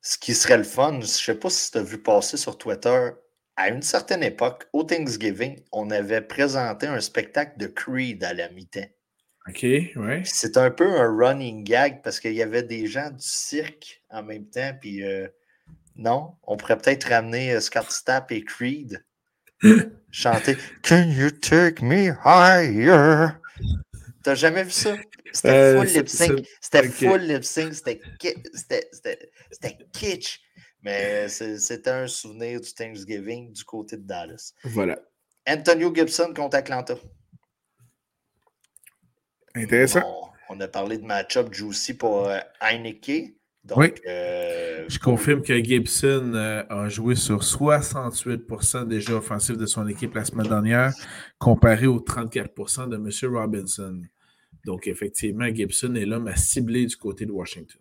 Ce 0.00 0.18
qui 0.18 0.34
serait 0.34 0.58
le 0.58 0.64
fun, 0.64 0.94
je 0.94 0.98
ne 0.98 1.02
sais 1.02 1.34
pas 1.34 1.50
si 1.50 1.70
tu 1.70 1.78
as 1.78 1.82
vu 1.82 1.98
passer 1.98 2.36
sur 2.36 2.58
Twitter, 2.58 3.10
à 3.56 3.68
une 3.68 3.82
certaine 3.82 4.22
époque, 4.22 4.66
au 4.72 4.82
Thanksgiving, 4.82 5.60
on 5.72 5.90
avait 5.90 6.22
présenté 6.22 6.86
un 6.86 7.00
spectacle 7.00 7.58
de 7.58 7.66
Creed 7.66 8.24
à 8.24 8.32
la 8.32 8.48
mi-temps. 8.48 8.88
OK, 9.48 9.62
ouais. 9.62 10.22
C'est 10.24 10.56
un 10.56 10.70
peu 10.70 10.88
un 11.00 11.16
running 11.16 11.64
gag 11.64 12.00
parce 12.02 12.20
qu'il 12.20 12.34
y 12.34 12.42
avait 12.42 12.62
des 12.62 12.86
gens 12.86 13.10
du 13.10 13.16
cirque 13.18 14.02
en 14.10 14.22
même 14.22 14.46
temps. 14.46 14.72
Puis 14.80 15.02
euh, 15.02 15.26
non, 15.96 16.36
on 16.44 16.56
pourrait 16.56 16.78
peut-être 16.78 17.04
ramener 17.08 17.52
euh, 17.52 17.60
Scott 17.60 17.90
Stapp 17.90 18.30
et 18.30 18.44
Creed 18.44 19.04
chanter 20.10 20.56
Can 20.82 21.10
you 21.10 21.30
take 21.30 21.84
me 21.84 22.12
higher? 22.24 23.32
T'as 24.22 24.36
jamais 24.36 24.62
vu 24.62 24.70
ça? 24.70 24.94
C'était 25.32 25.48
euh, 25.48 25.82
full 25.82 25.92
lip 25.92 26.08
sync. 26.08 26.48
C'était 26.60 26.88
full 26.88 27.20
lip 27.22 27.44
sync. 27.44 27.74
C'était 27.74 28.00
kitsch. 29.92 30.40
Mais 30.82 31.28
c'était 31.28 31.90
un 31.90 32.06
souvenir 32.06 32.60
du 32.60 32.72
Thanksgiving 32.72 33.52
du 33.52 33.64
côté 33.64 33.96
de 33.96 34.02
Dallas. 34.02 34.52
Voilà. 34.64 34.98
Antonio 35.48 35.92
Gibson 35.94 36.32
contre 36.34 36.56
Atlanta. 36.56 36.94
Intéressant. 39.54 40.32
On, 40.48 40.60
a 40.60 40.68
parlé 40.68 40.98
de 40.98 41.04
match-up 41.04 41.52
juicy 41.52 41.94
pour 41.94 42.28
euh, 42.28 42.38
Heineke. 42.60 43.34
Donc, 43.64 43.78
oui. 43.78 43.92
Euh, 44.06 44.84
je 44.88 44.98
confirme 44.98 45.42
que 45.42 45.56
Gibson 45.62 46.32
euh, 46.34 46.64
a 46.68 46.88
joué 46.88 47.14
sur 47.14 47.42
68% 47.42 48.88
des 48.88 49.00
jeux 49.00 49.14
offensifs 49.14 49.56
de 49.56 49.66
son 49.66 49.86
équipe 49.86 50.14
la 50.14 50.24
semaine 50.24 50.48
dernière, 50.48 50.92
comparé 51.38 51.86
aux 51.86 52.00
34% 52.00 52.88
de 52.88 52.96
M. 52.96 53.34
Robinson. 53.34 54.02
Donc, 54.66 54.88
effectivement, 54.88 55.46
Gibson 55.46 55.94
est 55.94 56.06
l'homme 56.06 56.28
à 56.28 56.36
cibler 56.36 56.86
du 56.86 56.96
côté 56.96 57.24
de 57.24 57.32
Washington. 57.32 57.80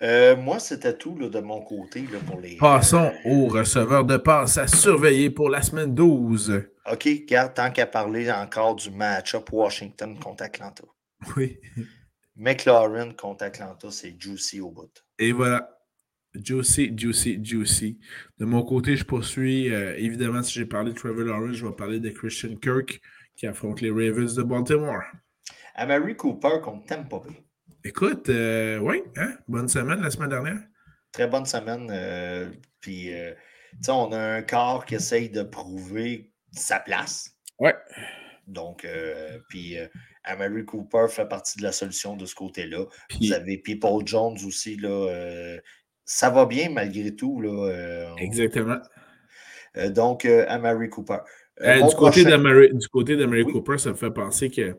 Moi, 0.00 0.58
c'était 0.58 0.96
tout 0.96 1.14
de 1.14 1.40
mon 1.40 1.62
côté 1.62 2.04
pour 2.26 2.40
les. 2.40 2.56
Passons 2.56 3.12
au 3.24 3.46
receveur 3.46 4.04
de 4.04 4.16
passe 4.16 4.58
à 4.58 4.66
surveiller 4.66 5.30
pour 5.30 5.50
la 5.50 5.62
semaine 5.62 5.94
12. 5.94 6.62
OK, 6.90 7.08
garde 7.26 7.54
tant 7.54 7.70
qu'à 7.70 7.86
parler 7.86 8.30
encore 8.30 8.76
du 8.76 8.90
match-up 8.90 9.50
Washington 9.52 10.18
contre 10.18 10.44
Atlanta. 10.44 10.84
Oui. 11.36 11.58
McLaurin 12.36 13.12
contre 13.12 13.44
Atlanta, 13.44 13.90
c'est 13.90 14.14
juicy 14.18 14.60
au 14.60 14.70
bout. 14.70 14.92
Et 15.18 15.32
voilà. 15.32 15.68
Juicy, 16.34 16.92
juicy, 16.96 17.40
juicy. 17.42 17.98
De 18.38 18.44
mon 18.44 18.62
côté, 18.62 18.96
je 18.96 19.04
poursuis. 19.04 19.72
Euh, 19.74 19.96
évidemment, 19.96 20.42
si 20.42 20.52
j'ai 20.52 20.66
parlé 20.66 20.92
de 20.92 20.96
Trevor 20.96 21.24
Lawrence, 21.24 21.56
je 21.56 21.66
vais 21.66 21.72
parler 21.72 21.98
de 21.98 22.10
Christian 22.10 22.54
Kirk 22.56 23.00
qui 23.34 23.46
affronte 23.46 23.80
les 23.80 23.90
Ravens 23.90 24.34
de 24.34 24.42
Baltimore. 24.42 25.02
Amari 25.74 26.16
Cooper 26.16 26.60
contre 26.62 26.86
Tampa 26.86 27.18
Bay. 27.18 27.47
Écoute, 27.84 28.28
euh, 28.28 28.78
oui, 28.78 29.02
hein? 29.16 29.34
bonne 29.46 29.68
semaine 29.68 30.00
la 30.00 30.10
semaine 30.10 30.30
dernière. 30.30 30.60
Très 31.12 31.26
bonne 31.26 31.46
semaine. 31.46 31.88
Euh, 31.90 32.50
puis, 32.80 33.10
on 33.88 34.12
a 34.12 34.18
un 34.18 34.42
corps 34.42 34.84
qui 34.84 34.96
essaye 34.96 35.30
de 35.30 35.42
prouver 35.42 36.32
sa 36.52 36.80
place. 36.80 37.36
Ouais. 37.58 37.74
Donc, 38.48 38.84
euh, 38.84 39.38
puis 39.50 39.78
euh, 39.78 39.86
Amari 40.24 40.64
Cooper 40.64 41.06
fait 41.08 41.28
partie 41.28 41.58
de 41.58 41.62
la 41.62 41.72
solution 41.72 42.16
de 42.16 42.24
ce 42.24 42.34
côté-là. 42.34 42.86
Vous 43.20 43.32
avez 43.32 43.58
People 43.58 44.06
Jones 44.06 44.38
aussi, 44.46 44.76
là. 44.76 44.88
Euh, 44.88 45.58
ça 46.04 46.30
va 46.30 46.46
bien 46.46 46.70
malgré 46.70 47.14
tout, 47.14 47.40
là. 47.42 48.14
Exactement. 48.16 48.78
donc, 49.90 50.24
Amari 50.24 50.88
Cooper. 50.88 51.18
du, 51.60 51.94
côté 51.96 52.24
du, 52.24 52.88
côté 52.88 53.16
d'Amari 53.16 53.44
Cooper, 53.44 53.76
ça 53.76 53.90
me 53.90 53.94
fait 53.94 54.10
penser 54.10 54.50
que, 54.50 54.74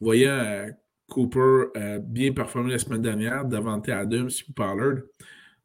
voyant 0.00 0.66
Cooper 1.12 1.64
bien 2.00 2.32
performé 2.32 2.72
la 2.72 2.78
semaine 2.78 3.02
dernière, 3.02 3.44
Davante 3.44 3.88
Adams 3.88 4.30
et 4.30 4.52
Pollard, 4.54 5.02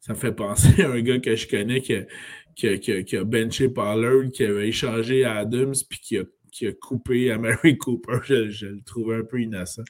Ça 0.00 0.12
me 0.12 0.18
fait 0.18 0.32
penser 0.32 0.82
à 0.82 0.90
un 0.90 1.00
gars 1.00 1.18
que 1.18 1.34
je 1.34 1.48
connais 1.48 1.80
qui 1.80 1.94
a, 1.94 2.76
qui 2.76 3.16
a, 3.16 3.24
benché 3.24 3.68
Pollard, 3.68 4.30
qui 4.32 4.44
avait 4.44 4.68
échangé 4.68 5.24
à 5.24 5.36
Adams, 5.36 5.74
puis 5.88 6.00
qui 6.00 6.18
a, 6.18 6.24
qui 6.52 6.66
a 6.66 6.72
coupé 6.72 7.32
à 7.32 7.38
Mary 7.38 7.78
Cooper. 7.78 8.18
Je, 8.24 8.66
le 8.66 8.82
trouvais 8.82 9.16
un 9.16 9.24
peu 9.24 9.40
innocent. 9.40 9.84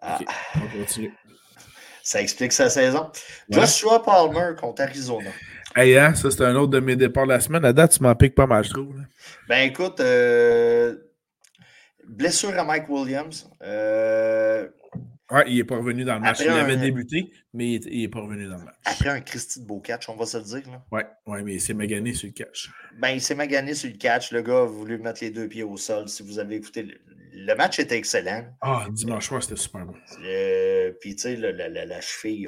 Ah. 0.00 0.18
on 0.56 0.78
continue. 0.78 1.12
Ça 2.02 2.20
explique 2.22 2.52
sa 2.52 2.68
saison. 2.68 3.10
Joshua 3.48 4.02
Palmer 4.02 4.54
contre 4.58 4.82
Arizona. 4.82 5.30
Hey, 5.74 5.96
hein, 5.98 6.14
ça, 6.14 6.30
c'est 6.30 6.44
un 6.44 6.54
autre 6.56 6.72
de 6.72 6.80
mes 6.80 6.96
départs 6.96 7.24
de 7.24 7.32
la 7.32 7.40
semaine. 7.40 7.64
À 7.64 7.72
date, 7.72 7.92
tu 7.92 8.02
m'en 8.02 8.14
piques 8.14 8.34
pas 8.34 8.46
mal, 8.46 8.64
je 8.64 8.70
trouve. 8.70 8.96
Ben, 9.48 9.68
écoute, 9.68 10.00
euh, 10.00 10.96
blessure 12.08 12.58
à 12.58 12.64
Mike 12.64 12.88
Williams. 12.88 13.50
Euh, 13.62 14.68
Ouais, 15.30 15.42
il 15.48 15.56
n'est 15.56 15.64
pas 15.64 15.76
revenu 15.76 16.04
dans 16.04 16.14
le 16.14 16.20
match. 16.20 16.40
il 16.40 16.48
avait 16.48 16.76
débuté, 16.76 17.32
mais 17.52 17.74
il 17.74 18.02
n'est 18.02 18.08
pas 18.08 18.20
revenu 18.20 18.46
dans 18.46 18.58
le 18.58 18.64
match. 18.64 18.76
Après 18.84 19.08
un 19.08 19.20
Christy 19.20 19.60
de 19.60 19.66
beau 19.66 19.80
catch, 19.80 20.08
on 20.08 20.14
va 20.14 20.24
se 20.24 20.38
le 20.38 20.44
dire. 20.44 20.62
Oui, 20.92 21.00
ouais, 21.26 21.42
mais 21.42 21.54
il 21.54 21.60
s'est 21.60 21.74
magané 21.74 22.14
sur 22.14 22.28
le 22.28 22.32
catch. 22.32 22.70
Ben, 22.98 23.10
il 23.10 23.20
s'est 23.20 23.34
magané 23.34 23.74
sur 23.74 23.90
le 23.90 23.96
catch. 23.96 24.30
Le 24.30 24.42
gars 24.42 24.60
a 24.60 24.66
voulu 24.66 24.98
mettre 24.98 25.24
les 25.24 25.30
deux 25.30 25.48
pieds 25.48 25.64
au 25.64 25.76
sol. 25.76 26.08
Si 26.08 26.22
vous 26.22 26.38
avez 26.38 26.56
écouté, 26.56 26.86
le, 27.32 27.54
match 27.56 27.80
était 27.80 27.96
excellent. 27.96 28.44
Ah, 28.60 28.86
dimanche 28.92 29.26
soir, 29.26 29.42
c'était 29.42 29.56
super 29.56 29.84
bon. 29.84 29.94
Euh, 30.22 30.92
puis, 31.00 31.16
tu 31.16 31.22
sais, 31.22 31.36
la, 31.36 32.00
cheville, 32.00 32.46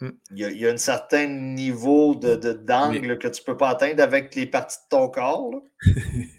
hmm. 0.00 0.10
il, 0.30 0.38
y 0.38 0.66
a, 0.68 0.70
un 0.70 0.76
certain 0.76 1.26
niveau 1.26 2.14
d'angle 2.14 2.38
de, 2.38 2.52
d'angle 2.52 3.18
que 3.18 3.26
tu 3.26 3.40
ne 3.42 3.44
peux 3.44 3.56
pas 3.56 3.70
atteindre 3.70 4.04
avec 4.04 4.36
les 4.36 4.46
parties 4.46 4.78
de 4.84 4.96
ton 4.96 5.08
corps. 5.08 5.62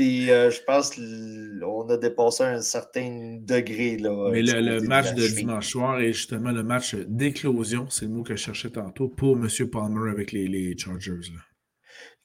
Puis 0.00 0.30
euh, 0.30 0.50
je 0.50 0.62
pense 0.62 0.96
qu'on 0.96 1.88
a 1.90 1.96
dépassé 1.98 2.42
un 2.42 2.62
certain 2.62 3.36
degré. 3.38 3.98
Là, 3.98 4.30
Mais 4.32 4.40
le, 4.40 4.80
match 4.80 5.12
de, 5.12 5.26
dimanche 5.26 5.68
soir 5.68 6.00
est 6.00 6.14
justement 6.14 6.52
le 6.52 6.62
match 6.62 6.94
d'éclosion, 6.94 7.86
c'est 7.90 8.06
le 8.06 8.12
mot 8.12 8.22
que 8.22 8.34
je 8.34 8.42
cherchais 8.42 8.70
tantôt, 8.70 9.08
pour 9.08 9.36
M. 9.36 9.46
Palmer 9.68 10.10
avec 10.10 10.32
les, 10.32 10.74
Chargers. 10.78 11.30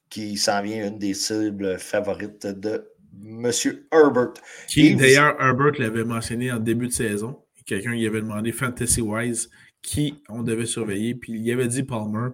Qui 0.08 0.38
s'en 0.38 0.62
vient 0.62 0.88
une 0.88 0.98
des 0.98 1.12
cibles 1.12 1.78
favorites 1.78 2.46
de 2.46 2.82
M. 3.22 3.52
Herbert. 3.92 4.32
Qui, 4.68 4.96
d'ailleurs, 4.96 5.36
Herbert 5.38 5.78
l'avait 5.78 6.04
mentionné 6.04 6.50
en 6.50 6.58
début 6.58 6.86
de 6.86 6.92
saison. 6.92 7.42
Quelqu'un 7.66 7.90
lui 7.90 8.06
avait 8.06 8.22
demandé 8.22 8.52
fantasy-wise 8.52 9.50
qui 9.82 10.22
on 10.30 10.42
devait 10.42 10.64
surveiller, 10.64 11.14
puis 11.14 11.34
il 11.34 11.52
avait 11.52 11.68
dit 11.68 11.82
Palmer. 11.82 12.30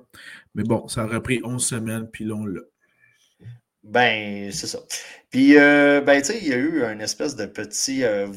Mais 0.55 0.63
bon, 0.63 0.87
ça 0.87 1.05
aurait 1.05 1.21
pris 1.21 1.41
11 1.43 1.67
semaines, 1.67 2.09
puis 2.13 2.27
là, 2.27 2.37
on 2.37 2.47
l'a. 2.47 2.61
Ben, 3.83 4.53
c'est 4.53 4.69
ça. 4.69 4.79
Puis, 5.31 5.59
euh, 5.59 6.01
ben, 6.01 6.21
tu 6.21 6.29
sais, 6.29 6.39
il 6.39 6.49
y 6.49 6.53
a 6.53 6.57
eu 6.57 6.85
une 6.85 7.01
espèce 7.01 7.35
de 7.37 7.47
petit. 7.47 8.05
Euh, 8.05 8.29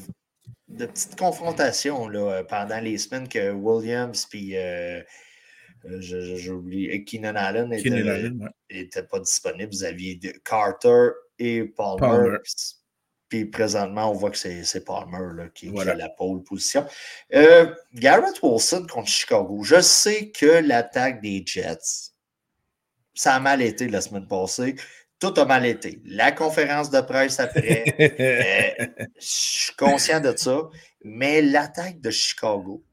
de 0.68 0.88
petite 0.88 1.16
confrontation 1.16 2.10
là, 2.10 2.44
pendant 2.44 2.80
les 2.80 2.98
semaines 2.98 3.30
que 3.30 3.52
Williams 3.52 4.26
puis 4.26 4.58
euh, 4.58 5.00
j'ai 6.00 6.50
oublié 6.50 7.04
Keenan 7.06 7.36
Allen 7.36 7.70
n'était 7.70 9.04
pas 9.04 9.20
disponible. 9.20 9.72
Vous 9.72 9.84
aviez 9.84 10.20
Carter 10.44 11.12
et 11.38 11.66
Palmer. 11.66 12.40
Puis 13.30 13.46
présentement, 13.46 14.10
on 14.10 14.14
voit 14.16 14.32
que 14.32 14.38
c'est 14.38 14.84
Palmer 14.84 15.36
là, 15.36 15.50
qui, 15.50 15.70
a 15.80 15.94
la 15.94 16.10
pole 16.10 16.44
position. 16.44 16.84
Garrett 17.94 18.42
Wilson 18.42 18.88
contre 18.90 19.08
Chicago. 19.08 19.62
Je 19.64 19.80
sais 19.82 20.32
que 20.32 20.68
l'attaque 20.68 21.22
des 21.22 21.44
Jets, 21.46 22.12
ça 23.14 23.36
a 23.36 23.40
mal 23.40 23.62
été 23.62 23.88
la 23.88 24.02
semaine 24.02 24.28
passée 24.28 24.76
tout 25.20 25.34
a 25.38 25.46
mal 25.46 25.66
été. 25.66 26.02
La 26.06 26.32
conférence 26.32 26.90
de 26.90 27.02
presse 27.02 27.40
après, 27.40 27.86
euh, 28.00 29.04
je 29.16 29.26
suis 29.26 29.76
conscient 29.76 30.20
de 30.20 30.34
ça, 30.36 30.70
mais 31.04 31.42
l'attaque 31.42 32.02
de 32.02 32.10
Chicago, 32.10 32.84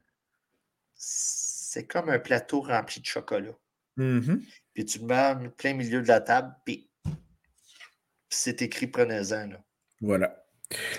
c'est 0.95 1.85
comme 1.85 2.09
un 2.09 2.19
plateau 2.19 2.61
rempli 2.61 3.01
de 3.01 3.05
chocolat. 3.05 3.57
Mm-hmm. 3.97 4.39
Puis 4.73 4.85
tu 4.85 4.99
le 4.99 5.05
mets 5.05 5.15
en 5.15 5.49
plein 5.49 5.73
milieu 5.73 6.01
de 6.01 6.07
la 6.07 6.21
table, 6.21 6.53
puis 6.65 6.89
c'est 8.29 8.61
écrit 8.61 8.87
prenez-en. 8.87 9.49
Voilà. 10.01 10.39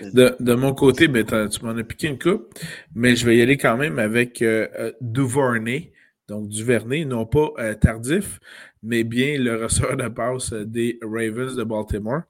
De, 0.02 0.54
mon 0.54 0.72
côté, 0.72 1.08
ben, 1.08 1.24
tu 1.24 1.64
m'en 1.64 1.76
as 1.76 1.82
piqué 1.82 2.06
une 2.06 2.18
coupe, 2.18 2.54
mais 2.94 3.16
je 3.16 3.26
vais 3.26 3.37
y 3.37 3.42
aller 3.42 3.56
quand 3.56 3.76
même 3.76 3.98
avec 3.98 4.40
euh, 4.40 4.68
euh, 4.78 4.92
Duvernay, 5.00 5.92
donc 6.28 6.48
Duvernay, 6.48 7.04
non 7.04 7.26
pas 7.26 7.74
tardif, 7.74 8.38
mais 8.85 9.03
bien 9.03 9.38
le 9.38 9.64
receveur 9.64 9.97
de 9.97 10.09
passe 10.09 10.53
des 10.53 10.99
Ravens 11.03 11.57
de 11.57 11.64
Baltimore, 11.64 12.23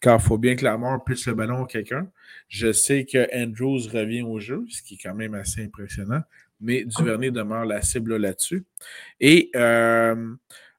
car 0.00 0.18
il 0.20 0.24
faut 0.24 0.38
bien 0.38 0.56
que 0.56 0.64
Lamar 0.64 1.04
puisse 1.04 1.26
le 1.26 1.34
ballon 1.34 1.64
à 1.64 1.66
quelqu'un. 1.68 2.10
Je 2.48 2.72
sais 2.72 3.04
que 3.04 3.28
Andrews 3.36 3.88
revient 3.92 4.22
au 4.22 4.40
jeu, 4.40 4.64
ce 4.70 4.82
qui 4.82 4.94
est 4.94 4.98
quand 5.02 5.14
même 5.14 5.34
assez 5.34 5.64
impressionnant, 5.64 6.22
mais 6.60 6.84
Duvernay 6.84 7.30
demeure 7.30 7.66
la 7.66 7.82
cible 7.82 8.16
là-dessus. 8.16 8.64
Et 9.20 9.50
euh, 9.54 10.34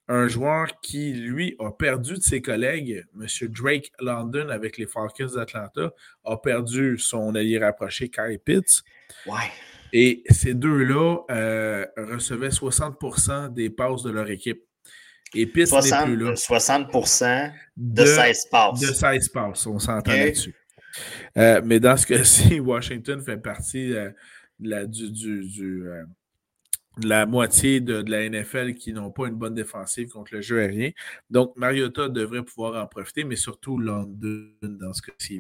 un 0.08 0.28
joueur 0.28 0.80
qui, 0.82 1.14
lui, 1.14 1.56
a 1.60 1.72
perdu 1.72 2.16
de 2.16 2.22
ses 2.22 2.42
collègues, 2.42 3.06
M. 3.16 3.28
Drake 3.50 3.92
London 4.00 4.50
avec 4.50 4.80
les 4.80 4.88
Falcons 4.88 5.36
d'Atlanta, 5.36 5.94
a 6.26 6.38
perdu 6.38 6.98
son 6.98 7.36
allié 7.36 7.60
rapproché, 7.60 8.10
Kyle 8.10 8.40
Pitts. 8.44 8.84
Ouais. 9.28 9.36
Et 9.94 10.24
ces 10.30 10.56
deux-là 10.56 11.20
euh, 11.30 11.86
recevaient 11.98 12.50
60% 12.50 13.54
des 13.54 13.70
passes 13.70 14.04
de 14.04 14.10
leur 14.10 14.30
équipe. 14.30 14.64
Et 15.36 15.46
Pitts 15.46 15.68
60, 15.68 16.06
plus 16.06 16.18
là. 16.18 16.34
60% 16.34 17.52
de, 17.78 18.06
16 18.06 18.46
passes. 18.52 18.80
De 18.80 18.88
16 18.88 19.30
passes, 19.30 19.68
on 19.68 19.80
s'entend 19.80 20.12
là-dessus. 20.12 20.56
Euh, 21.38 21.62
mais 21.64 21.80
dans 21.80 21.98
ce 21.98 22.08
cas-ci, 22.08 22.60
Washington 22.60 23.22
fait 23.22 23.38
partie 23.38 23.94
euh, 23.94 24.10
de 24.60 24.70
la, 24.70 24.86
du, 24.86 25.12
du, 25.12 25.88
euh, 25.88 26.04
la 27.04 27.26
moitié 27.26 27.80
de, 27.80 28.04
la 28.10 28.28
NFL 28.28 28.74
qui 28.74 28.94
n'ont 28.94 29.12
pas 29.12 29.28
une 29.28 29.36
bonne 29.36 29.54
défensive 29.54 30.10
contre 30.10 30.34
le 30.34 30.42
jeu 30.42 30.60
aérien. 30.60 30.92
Donc, 31.30 31.56
Mariota 31.56 32.10
devrait 32.10 32.44
pouvoir 32.44 32.84
en 32.84 32.88
profiter, 32.88 33.24
mais 33.24 33.36
surtout 33.36 33.78
London 33.78 34.50
dans 34.64 34.94
ce 34.94 35.02
cas-ci. 35.02 35.40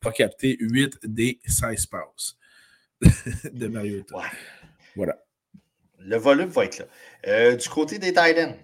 pour 0.00 0.12
capter 0.12 0.56
8 0.60 0.98
des 1.04 1.38
16 1.46 1.86
passes 1.86 2.36
de 3.52 3.68
Mariota. 3.68 4.16
Voilà. 4.96 5.16
Le 6.00 6.16
volume 6.16 6.48
va 6.48 6.64
être 6.64 6.78
là. 7.24 7.54
du 7.56 7.68
côté 7.68 7.98
des 7.98 8.08
Titans, 8.08 8.54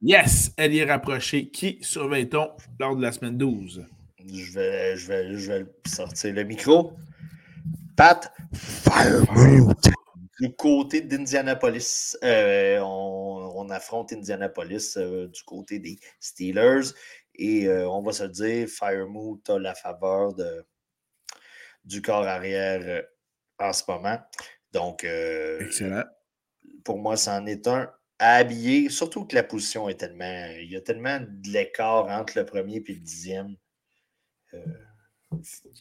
Yes, 0.00 0.52
elle 0.56 0.76
est 0.76 0.84
rapprochée. 0.84 1.48
Qui 1.50 1.78
surveille-t-on 1.82 2.52
lors 2.78 2.96
de 2.96 3.02
la 3.02 3.10
semaine 3.10 3.36
12? 3.36 3.84
Je 4.32 4.52
vais, 4.52 4.96
je 4.96 5.08
vais, 5.08 5.36
je 5.36 5.52
vais 5.52 5.66
sortir 5.86 6.34
le 6.34 6.44
micro. 6.44 6.92
Pat 7.96 8.32
Du 10.38 10.54
côté 10.54 11.00
d'Indianapolis, 11.00 12.16
euh, 12.22 12.78
on, 12.80 13.68
affronte 13.70 14.12
Indianapolis 14.12 14.96
euh, 14.96 15.26
du 15.26 15.42
côté 15.42 15.80
des 15.80 15.98
Steelers. 16.20 16.92
Et 17.34 17.66
euh, 17.66 17.88
on 17.88 18.00
va 18.02 18.12
se 18.12 18.24
dire, 18.24 18.68
Firemoot 18.68 19.50
a 19.50 19.58
la 19.58 19.74
faveur 19.74 20.32
de, 20.34 20.64
du 21.84 22.02
corps 22.02 22.26
arrière 22.26 23.02
en 23.58 23.72
ce 23.72 23.82
moment. 23.88 24.18
Donc, 24.72 25.04
Excellent. 25.04 26.04
Pour 26.84 26.98
moi, 26.98 27.16
c'en 27.16 27.44
est 27.46 27.66
un 27.66 27.90
à 28.18 28.36
habiller, 28.36 28.88
surtout 28.88 29.24
que 29.24 29.34
la 29.34 29.42
position 29.42 29.88
est 29.88 29.94
tellement. 29.94 30.46
Il 30.60 30.70
y 30.70 30.76
a 30.76 30.80
tellement 30.80 31.20
de 31.20 31.48
l'écart 31.50 32.06
entre 32.06 32.38
le 32.38 32.44
premier 32.44 32.76
et 32.76 32.92
le 32.92 33.00
dixième. 33.00 33.56
Euh, 34.54 34.58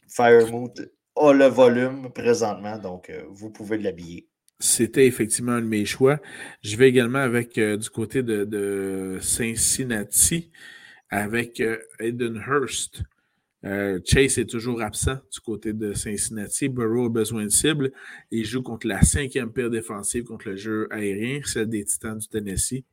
Firemoot 0.10 0.82
a 1.16 1.34
le 1.34 1.46
volume 1.46 2.12
présentement, 2.14 2.78
donc 2.78 3.10
euh, 3.10 3.24
vous 3.30 3.50
pouvez 3.50 3.78
l'habiller. 3.78 4.28
C'était 4.60 5.06
effectivement 5.06 5.54
un 5.54 5.62
de 5.62 5.68
mes 5.68 5.86
choix. 5.86 6.20
Je 6.64 6.76
vais 6.78 6.90
également 6.90 7.20
avec 7.20 7.58
euh, 7.58 7.78
du 7.78 7.90
côté 7.90 8.24
de, 8.24 8.44
de, 8.44 9.20
Cincinnati 9.22 10.52
avec 11.10 11.64
Aiden 12.00 12.44
Hurst. 12.46 13.04
Euh, 13.66 14.00
Chase 14.06 14.38
est 14.38 14.50
toujours 14.50 14.82
absent 14.82 15.16
du 15.32 15.40
côté 15.40 15.74
de 15.74 15.94
Cincinnati. 15.94 16.70
Burrow 16.70 17.08
a 17.08 17.10
besoin 17.10 17.44
de 17.44 17.50
cible. 17.50 17.92
Il 18.32 18.46
joue 18.46 18.62
contre 18.62 18.88
la 18.88 19.02
cinquième 19.02 19.52
paire 19.52 19.70
défensive 19.70 20.26
contre 20.26 20.50
le 20.50 20.56
jeu 20.56 20.88
aérien, 20.92 21.40
celle 21.44 21.68
des 21.68 21.84
Titans 21.84 22.18
du 22.18 22.28
Tennessee. 22.28 22.84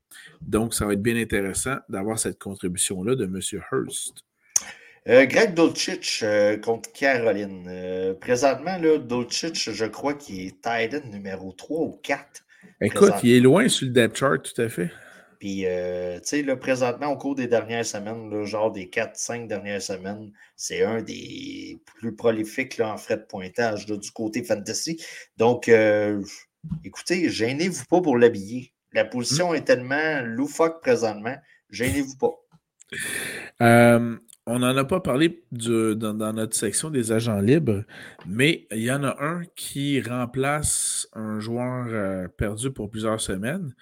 Donc, 0.40 0.74
ça 0.74 0.86
va 0.86 0.94
être 0.94 1.02
bien 1.02 1.16
intéressant 1.16 1.76
d'avoir 1.88 2.18
cette 2.18 2.38
contribution-là 2.38 3.14
de 3.14 3.24
M. 3.24 3.40
Hurst. 3.72 4.24
Euh, 5.06 5.26
Greg 5.26 5.52
Dolchich 5.52 6.22
euh, 6.22 6.56
contre 6.56 6.90
Caroline. 6.92 8.16
présentement, 8.20 8.78
là, 8.78 8.98
Dolchich, 8.98 9.70
je 9.70 9.84
crois 9.84 10.14
qu'il 10.14 10.46
est 10.46 10.62
Titan 10.62 11.06
numéro 11.10 11.52
3 11.52 11.80
ou 11.80 12.00
4. 12.02 12.44
Écoute, 12.80 13.12
il 13.22 13.34
est 13.34 13.40
loin 13.40 13.68
sur 13.68 13.86
le 13.86 13.92
depth 13.92 14.16
chart, 14.16 14.42
tout 14.42 14.62
à 14.62 14.68
fait. 14.70 14.90
Puis, 15.44 15.66
euh, 15.66 16.14
tu 16.20 16.28
sais, 16.28 16.42
là, 16.42 16.56
présentement, 16.56 17.08
au 17.08 17.18
cours 17.18 17.34
des 17.34 17.46
dernières 17.46 17.84
semaines, 17.84 18.30
là, 18.30 18.46
genre 18.46 18.72
des 18.72 18.86
4-5 18.86 19.46
dernières 19.46 19.82
semaines, 19.82 20.32
c'est 20.56 20.82
un 20.82 21.02
des 21.02 21.78
plus 21.84 22.16
prolifiques 22.16 22.78
là, 22.78 22.94
en 22.94 22.96
frais 22.96 23.18
de 23.18 23.26
pointage 23.28 23.84
du 23.84 24.10
côté 24.10 24.42
fantasy. 24.42 24.98
Donc, 25.36 25.68
euh, 25.68 26.22
écoutez, 26.82 27.28
gênez-vous 27.28 27.84
pas 27.90 28.00
pour 28.00 28.16
l'habiller. 28.16 28.72
La 28.94 29.04
position 29.04 29.52
est 29.52 29.64
tellement 29.66 30.22
loufoque 30.22 30.80
présentement, 30.80 31.36
gênez-vous 31.68 32.16
pas. 32.16 32.32
Euh, 33.60 34.16
on 34.46 34.58
n'en 34.60 34.74
a 34.74 34.84
pas 34.84 35.00
parlé 35.00 35.44
dans, 35.52 36.32
notre 36.32 36.56
section 36.56 36.88
des 36.88 37.12
agents 37.12 37.40
libres, 37.40 37.84
mais 38.26 38.66
il 38.70 38.84
y 38.84 38.90
en 38.90 39.04
a 39.04 39.22
un 39.22 39.42
qui 39.56 40.00
remplace 40.00 41.06
un 41.12 41.38
joueur 41.38 42.30
perdu 42.38 42.70
pour 42.70 42.88
plusieurs 42.88 43.20
semaines 43.20 43.74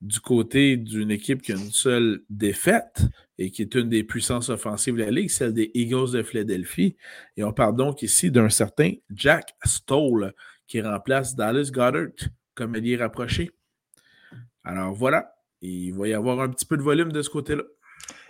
du 0.00 0.20
côté 0.20 0.76
d'une 0.76 1.10
équipe 1.10 1.42
qui 1.42 1.52
a 1.52 1.56
une 1.56 1.72
seule 1.72 2.22
défaite 2.30 3.02
et 3.38 3.50
qui 3.50 3.62
est 3.62 3.74
une 3.74 3.88
des 3.88 4.04
puissances 4.04 4.48
offensives 4.48 4.94
de 4.94 5.02
la 5.02 5.10
Ligue, 5.10 5.30
celle 5.30 5.52
des 5.52 5.70
Eagles 5.74 6.12
de 6.12 6.22
Philadelphie. 6.22 6.96
Et 7.36 7.44
on 7.44 7.52
parle 7.52 7.76
donc 7.76 8.02
ici 8.02 8.30
d'un 8.30 8.48
certain 8.48 8.92
Jack 9.10 9.54
Stoll 9.64 10.34
qui 10.66 10.80
remplace 10.80 11.34
Dallas 11.34 11.70
Goddard 11.72 12.30
comme 12.54 12.74
allié 12.74 12.96
rapproché. 12.96 13.50
Alors 14.64 14.92
voilà, 14.92 15.34
il 15.60 15.92
va 15.94 16.08
y 16.08 16.14
avoir 16.14 16.40
un 16.40 16.48
petit 16.48 16.66
peu 16.66 16.76
de 16.76 16.82
volume 16.82 17.12
de 17.12 17.22
ce 17.22 17.30
côté-là. 17.30 17.62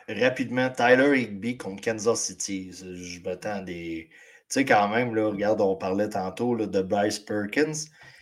Rapidement, 0.09 0.71
Tyler 0.71 1.21
Higby 1.21 1.59
contre 1.59 1.83
Kansas 1.83 2.21
City. 2.21 2.71
Je 2.73 3.21
m'attends 3.23 3.63
des. 3.63 4.09
Tu 4.11 4.15
sais, 4.49 4.65
quand 4.65 4.89
même, 4.89 5.15
là, 5.15 5.27
regarde, 5.27 5.61
on 5.61 5.77
parlait 5.77 6.09
tantôt 6.09 6.57
de 6.57 6.81
Bryce 6.81 7.19
Perkins. 7.19 7.75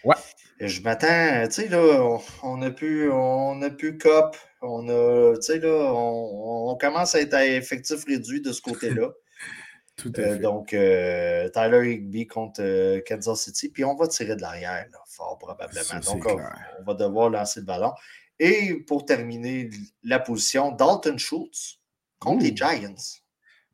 Ouais. 0.03 0.17
Je 0.59 0.81
m'attends, 0.81 1.47
tu 1.49 1.53
sais, 1.53 1.69
là, 1.69 2.19
on 2.43 2.63
a 2.63 2.71
pu, 2.71 3.11
on 3.11 3.61
a 3.61 3.69
pu 3.69 3.99
COP, 3.99 4.37
on 4.63 4.89
a, 4.89 5.37
tu 5.37 5.43
sais, 5.43 5.59
là, 5.59 5.93
on, 5.93 6.75
commence 6.77 7.15
à 7.15 7.21
être 7.21 7.35
à 7.35 7.47
effectif 7.47 8.05
réduit 8.07 8.41
de 8.41 8.53
ce 8.53 8.63
côté-là. 8.63 9.11
Tout 9.97 10.13
à 10.17 10.21
euh, 10.21 10.35
fait. 10.35 10.39
donc, 10.41 10.75
euh, 10.75 11.49
Tyler 11.51 11.93
Higby 11.93 12.27
contre 12.27 12.61
euh, 12.63 13.01
Kansas 13.07 13.41
City, 13.41 13.71
puis 13.71 13.85
on 13.85 13.97
va 13.97 14.09
tirer 14.09 14.37
de 14.37 14.43
l'arrière, 14.43 14.87
fort 15.07 15.39
probablement. 15.39 16.01
donc, 16.05 16.27
on, 16.27 16.85
va 16.85 16.95
devoir 16.95 17.31
lancer 17.31 17.61
le 17.61 17.67
ballon. 17.67 17.93
Et 18.39 18.75
pour 18.87 19.07
terminer 19.07 19.71
la 20.03 20.19
position, 20.19 20.73
Dalton 20.73 21.17
Schultz 21.17 21.81
contre 22.19 22.45
les 22.45 22.55
Giants. 22.55 22.95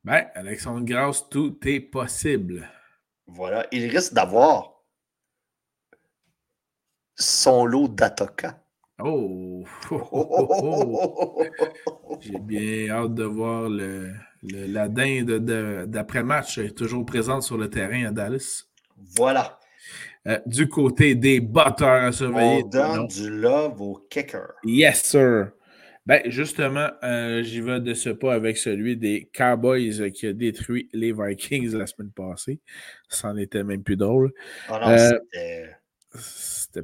Ben, 0.05 0.27
Alexandre 0.35 0.85
Grasse, 0.85 1.29
tout 1.29 1.59
est 1.65 1.81
possible. 1.81 2.69
Voilà. 3.27 3.67
Il 3.73 3.87
risque 3.87 4.15
d'avoir 4.15 4.72
son 7.17 7.65
lot 7.67 7.89
d'attaquants. 7.89 8.55
Oh! 8.99 9.65
oh, 9.91 11.43
J'ai 12.21 12.39
bien 12.39 12.91
hâte 12.91 13.15
de 13.15 13.25
voir 13.25 13.69
le, 13.69 14.13
la 14.43 14.89
dinde 14.89 15.39
d'après-match 15.87 16.61
toujours 16.75 17.05
présente 17.05 17.43
sur 17.43 17.57
le 17.57 17.69
terrain 17.69 18.07
à 18.07 18.11
Dallas. 18.11 18.65
Voilà. 19.17 19.59
Euh, 20.29 20.39
du 20.47 20.69
côté 20.69 21.17
des 21.17 21.41
batteurs 21.41 22.05
à 22.05 22.13
surveiller. 22.13 22.63
On 22.65 22.69
donne 22.69 23.07
du 23.09 23.29
love 23.29 23.81
au 23.81 24.07
kicker. 24.09 24.53
Yes, 24.65 25.03
sir. 25.03 25.51
Ben, 26.07 26.21
justement, 26.27 26.89
euh, 27.05 27.43
j'y 27.43 27.61
vais 27.61 27.81
de 27.81 27.95
ce 27.95 28.11
pas 28.11 28.35
avec 28.35 28.57
celui 28.57 28.97
des 28.97 29.31
Cowboys 29.37 30.11
qui 30.13 30.27
a 30.27 30.33
détruit 30.33 30.89
les 30.93 31.13
Vikings 31.13 31.77
la 31.77 31.87
semaine 31.87 32.11
passée. 32.11 32.61
Ça 33.09 33.29
en 33.29 33.37
était 33.37 33.63
même 33.63 33.83
plus 33.83 33.97
drôle. 33.97 34.33
Oh 34.69 34.75
non, 34.81 34.89
euh, 34.89 35.11
c'était 35.11 35.77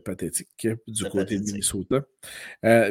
pathétique 0.04 0.68
du 0.86 1.04
côté 1.04 1.38
de 1.38 1.44
Minnesota. 1.44 2.02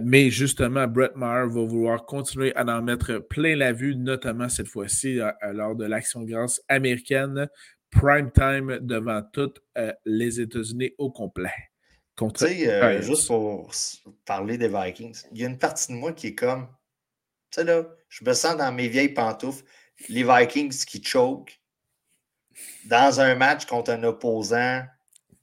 mais 0.04 0.30
justement, 0.30 0.88
Brett 0.88 1.15
Maher 1.15 1.47
va 1.47 1.63
vouloir 1.63 2.06
continuer 2.06 2.56
à 2.56 2.63
en 2.65 2.82
mettre 2.82 3.19
plein 3.19 3.56
la 3.56 3.73
vue, 3.73 3.95
notamment 3.95 4.50
cette 4.50 4.67
fois-ci 4.67 5.19
lors 5.52 5.76
de 5.76 5.86
l'Action 5.86 6.23
Grâce 6.23 6.62
américaine 6.67 7.47
prime 7.91 8.32
time 8.32 8.80
devant 8.82 9.21
toutes 9.34 9.62
euh, 9.78 9.93
les 10.06 10.39
États-Unis 10.39 10.91
au 10.97 11.12
complet. 11.12 11.54
Tu 12.17 12.26
sais, 12.36 12.67
euh, 12.67 13.02
juste 13.02 13.28
pour 13.28 13.71
parler 14.26 14.58
des 14.58 14.69
Vikings, 14.69 15.21
il 15.32 15.41
y 15.41 15.45
a 15.45 15.47
une 15.47 15.60
partie 15.60 15.91
de 15.91 15.97
moi 15.97 16.13
qui 16.13 16.28
est 16.28 16.36
comme, 16.36 16.67
tu 17.52 17.60
sais 17.60 17.63
là, 17.63 17.84
je 18.10 18.26
me 18.26 18.34
sens 18.34 18.58
dans 18.58 18.71
mes 18.71 18.88
vieilles 18.88 19.13
pantoufles, 19.13 19.63
les 20.10 20.23
Vikings 20.23 20.86
qui 20.86 21.04
choke 21.04 21.62
dans 22.86 23.19
un 23.19 23.36
match 23.36 23.65
contre 23.65 23.91
un 23.91 24.04
opposant. 24.04 24.84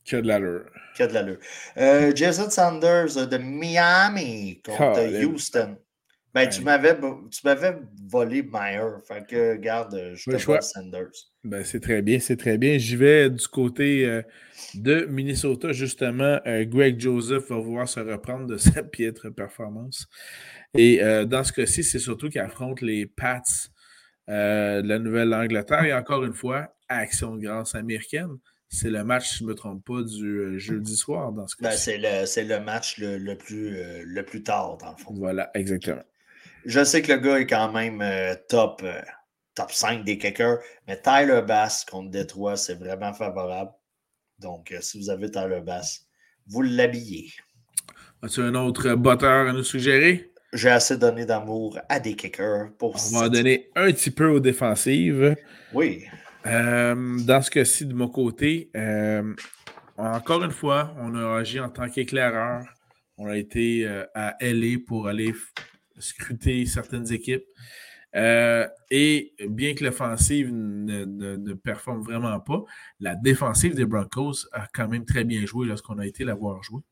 Qui 0.04 0.16
a 0.16 0.22
de 0.22 0.28
l'allure. 0.28 0.66
Qui 0.94 1.02
a 1.02 1.06
de 1.06 1.14
l'allure. 1.14 1.38
Euh, 1.76 2.12
Jason 2.14 2.50
Sanders 2.50 3.26
de 3.28 3.38
Miami 3.38 4.60
contre 4.64 5.24
Houston. 5.24 5.76
Ben, 6.34 6.48
tu 6.48 6.62
m'avais 6.62 6.96
volé 8.10 8.42
Meyer. 8.42 8.96
Fait 9.06 9.24
que, 9.24 9.54
garde, 9.54 10.14
je 10.14 10.32
te 10.32 10.60
Sanders. 10.62 11.30
Ben, 11.44 11.64
c'est 11.64 11.78
très 11.78 12.02
bien, 12.02 12.18
c'est 12.18 12.36
très 12.36 12.58
bien. 12.58 12.76
J'y 12.76 12.96
vais 12.96 13.30
du 13.30 13.46
côté 13.46 14.04
euh, 14.04 14.20
de 14.74 15.04
Minnesota, 15.04 15.70
justement. 15.70 16.40
Euh, 16.44 16.64
Greg 16.64 16.98
Joseph 16.98 17.50
va 17.50 17.56
vouloir 17.58 17.88
se 17.88 18.00
reprendre 18.00 18.46
de 18.46 18.56
sa 18.58 18.82
piètre 18.82 19.32
performance. 19.32 20.08
Et 20.76 21.00
euh, 21.04 21.24
dans 21.24 21.44
ce 21.44 21.52
cas-ci, 21.52 21.84
c'est 21.84 22.00
surtout 22.00 22.28
qu'il 22.28 22.40
affronte 22.40 22.80
les 22.80 23.06
Pats 23.06 23.42
de 24.26 24.82
la 24.88 24.98
Nouvelle-Angleterre. 24.98 25.84
Et 25.84 25.94
encore 25.94 26.24
une 26.24 26.34
fois, 26.34 26.74
action 26.88 27.36
de 27.36 27.42
grâce 27.42 27.76
américaine. 27.76 28.38
C'est 28.74 28.90
le 28.90 29.04
match, 29.04 29.28
si 29.28 29.38
je 29.38 29.44
ne 29.44 29.50
me 29.50 29.54
trompe 29.54 29.84
pas, 29.84 30.02
du 30.02 30.58
jeudi 30.58 30.96
soir 30.96 31.30
dans 31.30 31.46
ce 31.46 31.54
ben, 31.60 31.70
cas-ci. 31.70 31.92
c'est 32.26 32.44
le, 32.44 32.58
match 32.58 32.98
le, 32.98 33.34
plus, 33.34 34.04
le 34.04 34.22
plus 34.24 34.42
tard, 34.42 34.78
dans 34.78 34.90
le 34.90 34.96
fond. 34.96 35.14
Voilà, 35.14 35.48
exactement. 35.54 36.02
Je 36.64 36.82
sais 36.82 37.02
que 37.02 37.12
le 37.12 37.18
gars 37.18 37.40
est 37.40 37.46
quand 37.46 37.70
même 37.72 38.00
euh, 38.00 38.34
top, 38.48 38.80
euh, 38.82 39.00
top 39.54 39.70
5 39.70 40.04
des 40.04 40.18
kickers, 40.18 40.58
mais 40.88 41.00
Tyler 41.00 41.42
Bass 41.46 41.84
contre 41.84 42.10
Détroit, 42.10 42.56
c'est 42.56 42.74
vraiment 42.74 43.12
favorable. 43.12 43.70
Donc, 44.38 44.72
euh, 44.72 44.78
si 44.80 44.98
vous 44.98 45.10
avez 45.10 45.30
Tyler 45.30 45.60
Bass, 45.60 46.06
vous 46.48 46.62
l'habillez. 46.62 47.30
As-tu 48.22 48.40
un 48.40 48.54
autre 48.54 48.94
botteur 48.94 49.48
à 49.48 49.52
nous 49.52 49.62
suggérer? 49.62 50.32
J'ai 50.52 50.70
assez 50.70 50.96
donné 50.96 51.26
d'amour 51.26 51.78
à 51.88 52.00
des 52.00 52.16
kickers 52.16 52.70
pour 52.78 52.96
On 53.12 53.20
va 53.20 53.28
donner 53.28 53.70
un 53.76 53.92
petit 53.92 54.10
peu 54.10 54.28
aux 54.28 54.40
défensives. 54.40 55.37
Oui. 55.72 56.06
Dans 56.44 57.42
ce 57.42 57.50
cas-ci, 57.50 57.87
de 57.87 57.94
mon 57.94 58.09
côté, 58.09 58.70
encore 59.96 60.44
une 60.44 60.50
fois, 60.50 60.94
on 60.98 61.14
a 61.14 61.38
agi 61.38 61.61
en 61.61 61.68
tant 61.68 61.88
qu'éclaireur. 61.88 62.64
On 63.16 63.28
a 63.28 63.37
été 63.37 63.87
à 64.14 64.37
LA 64.40 64.78
pour 64.87 65.09
aller 65.09 65.33
scruter 65.98 66.66
certaines 66.66 67.12
équipes. 67.12 67.44
Euh, 68.16 68.68
et 68.90 69.35
bien 69.48 69.74
que 69.74 69.83
l'offensive 69.83 70.52
ne, 70.52 71.52
performe 71.54 72.02
vraiment 72.02 72.38
pas, 72.38 72.62
la 73.00 73.16
défensive 73.16 73.74
des 73.74 73.87
Broncos 73.87 74.46
a 74.52 74.68
quand 74.72 74.88
même 74.88 75.04
très 75.04 75.24
bien 75.24 75.44
joué 75.46 75.66
lorsqu'on 75.66 75.98
a 75.98 76.07
été 76.07 76.24
la 76.24 76.35
voir 76.35 76.62
jouer. 76.62 76.83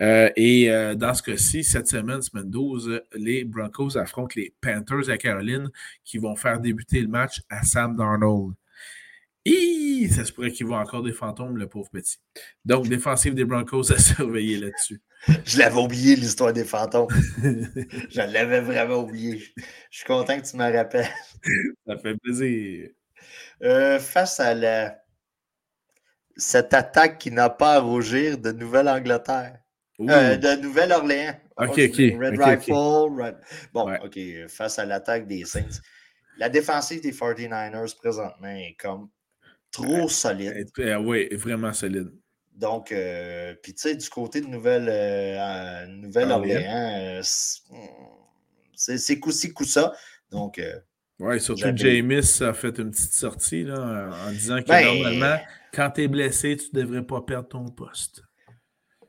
Euh, 0.00 0.30
et 0.36 0.70
euh, 0.70 0.94
dans 0.94 1.14
ce 1.14 1.22
cas-ci, 1.22 1.62
cette 1.62 1.86
semaine, 1.86 2.22
semaine 2.22 2.50
12, 2.50 3.02
les 3.14 3.44
Broncos 3.44 3.96
affrontent 3.96 4.34
les 4.36 4.52
Panthers 4.60 5.10
à 5.10 5.16
Caroline 5.16 5.70
qui 6.04 6.18
vont 6.18 6.34
faire 6.34 6.58
débuter 6.58 7.00
le 7.00 7.08
match 7.08 7.40
à 7.48 7.62
Sam 7.62 7.96
Darnold. 7.96 8.54
Et 9.44 10.08
ça 10.08 10.24
se 10.24 10.32
pourrait 10.32 10.52
qu'il 10.52 10.66
voit 10.66 10.78
encore 10.78 11.02
des 11.02 11.12
fantômes, 11.12 11.56
le 11.56 11.68
pauvre 11.68 11.90
petit. 11.90 12.18
Donc, 12.64 12.88
défensive 12.88 13.34
des 13.34 13.44
Broncos 13.44 13.92
à 13.92 13.98
surveiller 13.98 14.58
là-dessus. 14.58 15.00
Je 15.44 15.58
l'avais 15.58 15.80
oublié, 15.80 16.16
l'histoire 16.16 16.52
des 16.52 16.64
fantômes. 16.64 17.08
je 18.10 18.20
l'avais 18.20 18.60
vraiment 18.60 18.96
oublié. 18.96 19.42
Je 19.90 19.98
suis 19.98 20.06
content 20.06 20.40
que 20.40 20.46
tu 20.48 20.56
me 20.56 20.72
rappelles. 20.72 21.08
Ça 21.86 21.96
fait 21.98 22.16
plaisir. 22.16 22.88
Euh, 23.62 23.98
face 23.98 24.40
à 24.40 24.54
la... 24.54 24.96
cette 26.36 26.74
attaque 26.74 27.18
qui 27.18 27.30
n'a 27.30 27.50
pas 27.50 27.74
à 27.74 27.80
rougir 27.80 28.38
de 28.38 28.52
Nouvelle-Angleterre. 28.52 29.58
Euh, 30.00 30.36
de 30.36 30.60
Nouvelle-Orléans. 30.60 31.34
OK, 31.58 31.78
OK. 31.78 31.96
Red 31.96 32.40
Rifle. 32.40 33.36
Bon, 33.72 33.92
OK. 34.04 34.18
Face 34.48 34.78
à 34.78 34.84
l'attaque 34.84 35.26
des 35.26 35.44
Saints. 35.44 35.80
La 36.38 36.48
défensive 36.48 37.02
des 37.02 37.12
49ers 37.12 37.96
présentement 37.96 38.48
est 38.48 38.76
comme 38.80 39.08
trop 39.72 40.08
solide. 40.08 40.70
oui, 41.00 41.28
vraiment 41.34 41.72
solide. 41.72 42.12
Donc, 42.54 42.92
euh, 42.92 43.54
puis 43.62 43.74
tu 43.74 43.82
sais, 43.82 43.96
du 43.96 44.08
côté 44.08 44.40
de 44.40 44.46
euh, 44.46 45.86
Nouvelle-Orléans, 45.86 47.20
euh, 47.20 47.22
c'est 48.74 49.18
coup-ci, 49.18 49.52
coup-ça. 49.52 49.92
Donc, 50.30 50.60
oui, 51.18 51.40
surtout 51.40 51.72
James 51.74 52.22
a 52.40 52.52
fait 52.52 52.78
une 52.78 52.90
petite 52.90 53.12
sortie 53.12 53.64
là, 53.64 54.10
en 54.26 54.30
disant 54.30 54.60
que 54.60 54.68
ben, 54.68 54.84
normalement, 54.84 55.38
quand 55.72 55.90
tu 55.90 56.02
es 56.02 56.08
blessé, 56.08 56.56
tu 56.56 56.66
ne 56.74 56.82
devrais 56.82 57.02
pas 57.02 57.20
perdre 57.22 57.48
ton 57.48 57.68
poste. 57.68 58.22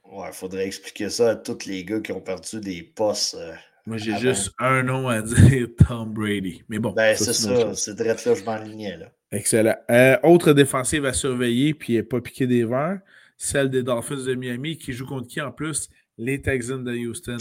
Ouais, 0.04 0.28
il 0.28 0.34
faudrait 0.34 0.66
expliquer 0.66 1.10
ça 1.10 1.32
à 1.32 1.36
tous 1.36 1.66
les 1.66 1.84
gars 1.84 2.00
qui 2.00 2.12
ont 2.12 2.22
perdu 2.22 2.60
des 2.60 2.84
postes. 2.84 3.38
Moi, 3.86 3.98
j'ai 3.98 4.18
juste 4.18 4.52
un 4.60 4.84
nom 4.84 5.10
à 5.10 5.22
dire, 5.22 5.68
Tom 5.88 6.14
Brady. 6.14 6.64
Mais 6.70 6.80
bon. 6.80 6.92
Ben, 6.92 7.18
c'est 7.18 7.34
ça, 7.34 7.76
c'est 7.76 7.96
direct 7.96 8.24
là, 8.26 8.36
je 8.36 8.44
m'enlignais. 8.44 8.98
Là. 8.98 9.12
Excellent. 9.34 9.76
autre 10.24 10.54
défensive 10.54 11.06
à 11.06 11.14
surveiller, 11.14 11.74
puis 11.74 12.02
pas 12.04 12.22
piqué 12.22 12.48
des 12.48 12.64
verres 12.64 13.00
celle 13.44 13.70
des 13.70 13.84
Dolphins 13.84 14.24
de 14.24 14.36
Miami, 14.36 14.78
qui 14.78 14.94
joue 14.94 15.06
contre 15.06 15.28
qui 15.28 15.42
en 15.42 15.52
plus? 15.52 15.90
Les 16.18 16.42
Texans 16.42 16.84
de 16.84 16.94
Houston. 16.94 17.38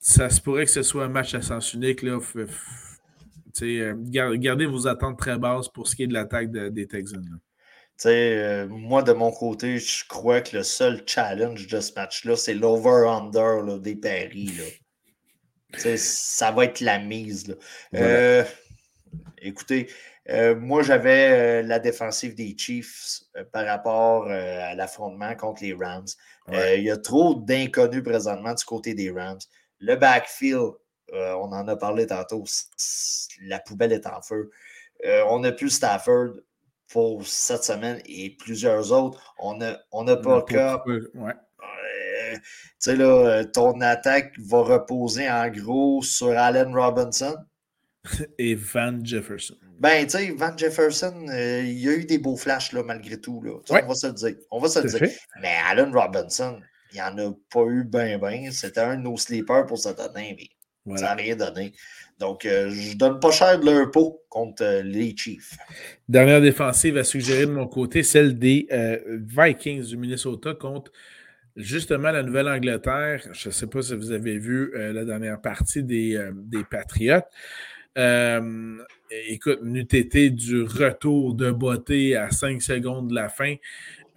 Ça 0.00 0.30
se 0.30 0.40
pourrait 0.40 0.64
que 0.64 0.70
ce 0.70 0.82
soit 0.82 1.04
un 1.04 1.08
match 1.08 1.34
à 1.34 1.42
sens 1.42 1.72
unique. 1.74 2.02
Là. 2.02 2.18
Euh, 3.62 3.94
gardez 3.96 4.66
vos 4.66 4.88
attentes 4.88 5.18
très 5.18 5.38
basses 5.38 5.68
pour 5.68 5.86
ce 5.86 5.94
qui 5.94 6.02
est 6.04 6.06
de 6.06 6.14
l'attaque 6.14 6.50
des 6.50 6.86
Texans. 6.86 7.24
Euh, 8.06 8.66
moi, 8.68 9.02
de 9.02 9.12
mon 9.12 9.30
côté, 9.30 9.78
je 9.78 10.06
crois 10.08 10.40
que 10.40 10.56
le 10.56 10.62
seul 10.62 11.02
challenge 11.06 11.66
de 11.68 11.80
ce 11.80 11.92
match-là, 11.94 12.36
c'est 12.36 12.54
l'over-under 12.54 13.78
des 13.78 13.96
paris. 13.96 14.50
ça 15.96 16.50
va 16.50 16.64
être 16.64 16.80
la 16.80 16.98
mise. 16.98 17.56
Euh, 17.94 18.44
Écoutez, 19.40 19.88
euh, 20.28 20.56
moi, 20.56 20.82
j'avais 20.82 21.60
euh, 21.60 21.62
la 21.62 21.78
défensive 21.78 22.34
des 22.34 22.56
Chiefs 22.58 23.22
euh, 23.36 23.44
par 23.52 23.64
rapport 23.64 24.28
à 24.28 24.74
l'affrontement 24.74 25.34
contre 25.36 25.62
les 25.62 25.72
Rams. 25.72 26.06
il 26.48 26.82
y 26.82 26.90
a 26.90 26.96
trop 26.96 27.34
d'inconnus 27.34 28.02
présentement 28.02 28.54
du 28.54 28.64
côté 28.64 28.94
des 28.94 29.10
Rams. 29.10 29.38
Le 29.78 29.94
backfield, 29.94 30.72
on 31.12 31.52
en 31.52 31.68
a 31.68 31.76
parlé 31.76 32.06
tantôt, 32.06 32.44
la 33.42 33.58
poubelle 33.60 33.92
est 33.92 34.06
en 34.06 34.20
feu. 34.22 34.50
on 35.28 35.40
n'a 35.40 35.52
plus 35.52 35.70
Stafford 35.70 36.34
pour 36.88 37.26
cette 37.26 37.64
semaine 37.64 38.00
et 38.06 38.30
plusieurs 38.30 38.92
autres. 38.92 39.34
On 39.38 39.56
n'a 39.56 39.78
on 39.92 40.06
a 40.08 40.16
pas. 40.16 40.44
Ouais. 41.14 41.34
tu 42.32 42.40
sais, 42.78 42.96
là, 42.96 43.44
ton 43.44 43.80
attaque 43.80 44.32
va 44.38 44.62
reposer 44.62 45.30
en 45.30 45.48
gros 45.50 46.02
sur 46.02 46.30
Allen 46.30 46.74
Robinson. 46.74 47.36
Et 48.38 48.54
Van 48.54 48.98
Jefferson. 49.02 49.56
Ben, 49.78 50.06
tu 50.06 50.18
sais, 50.18 50.30
Van 50.30 50.56
Jefferson, 50.56 51.26
euh, 51.28 51.62
il 51.62 51.78
y 51.78 51.88
a 51.88 51.92
eu 51.92 52.04
des 52.04 52.18
beaux 52.18 52.36
flashs, 52.36 52.72
là, 52.72 52.82
malgré 52.82 53.20
tout. 53.20 53.42
Là. 53.42 53.52
On 53.70 53.86
va 53.86 53.94
se 53.94 54.06
le 54.06 54.12
dire. 54.14 54.34
On 54.50 54.58
va 54.58 54.68
se 54.68 54.80
le 54.80 54.88
dire. 54.88 55.08
Mais 55.40 55.54
Allen 55.68 55.94
Robinson, 55.94 56.60
il 56.92 56.96
n'y 56.96 57.02
en 57.02 57.18
a 57.18 57.32
pas 57.52 57.64
eu 57.66 57.84
ben, 57.84 58.18
ben. 58.18 58.50
C'était 58.52 58.80
un 58.80 58.96
de 58.96 59.02
nos 59.02 59.16
sleepers 59.16 59.66
pour 59.66 59.78
cette 59.78 60.00
année, 60.00 60.36
mais 60.86 60.96
ça 60.96 61.06
n'a 61.06 61.14
rien 61.14 61.36
donné. 61.36 61.72
Donc, 62.18 62.46
euh, 62.46 62.70
je 62.70 62.96
donne 62.96 63.20
pas 63.20 63.30
cher 63.30 63.60
de 63.60 63.66
leur 63.66 63.90
pot 63.90 64.22
contre 64.30 64.62
euh, 64.62 64.82
les 64.82 65.14
Chiefs. 65.14 65.54
Dernière 66.08 66.40
défensive 66.40 66.96
à 66.96 67.04
suggérer 67.04 67.44
de 67.44 67.52
mon 67.52 67.66
côté, 67.66 68.02
celle 68.02 68.38
des 68.38 68.68
Vikings 69.08 69.84
du 69.84 69.98
Minnesota 69.98 70.54
contre 70.54 70.90
justement 71.56 72.10
la 72.10 72.22
Nouvelle-Angleterre. 72.22 73.28
Je 73.32 73.48
ne 73.48 73.52
sais 73.52 73.66
pas 73.66 73.82
si 73.82 73.94
vous 73.94 74.12
avez 74.12 74.38
vu 74.38 74.72
la 74.74 75.04
dernière 75.04 75.40
partie 75.40 75.82
des, 75.82 76.30
des 76.34 76.64
Patriots. 76.64 77.20
Euh, 77.96 78.78
écoute, 79.10 79.60
n'eût 79.62 79.80
été 79.80 80.30
du 80.30 80.62
retour 80.62 81.34
de 81.34 81.50
beauté 81.50 82.16
à 82.16 82.30
5 82.30 82.60
secondes 82.62 83.08
de 83.08 83.14
la 83.14 83.28
fin, 83.28 83.54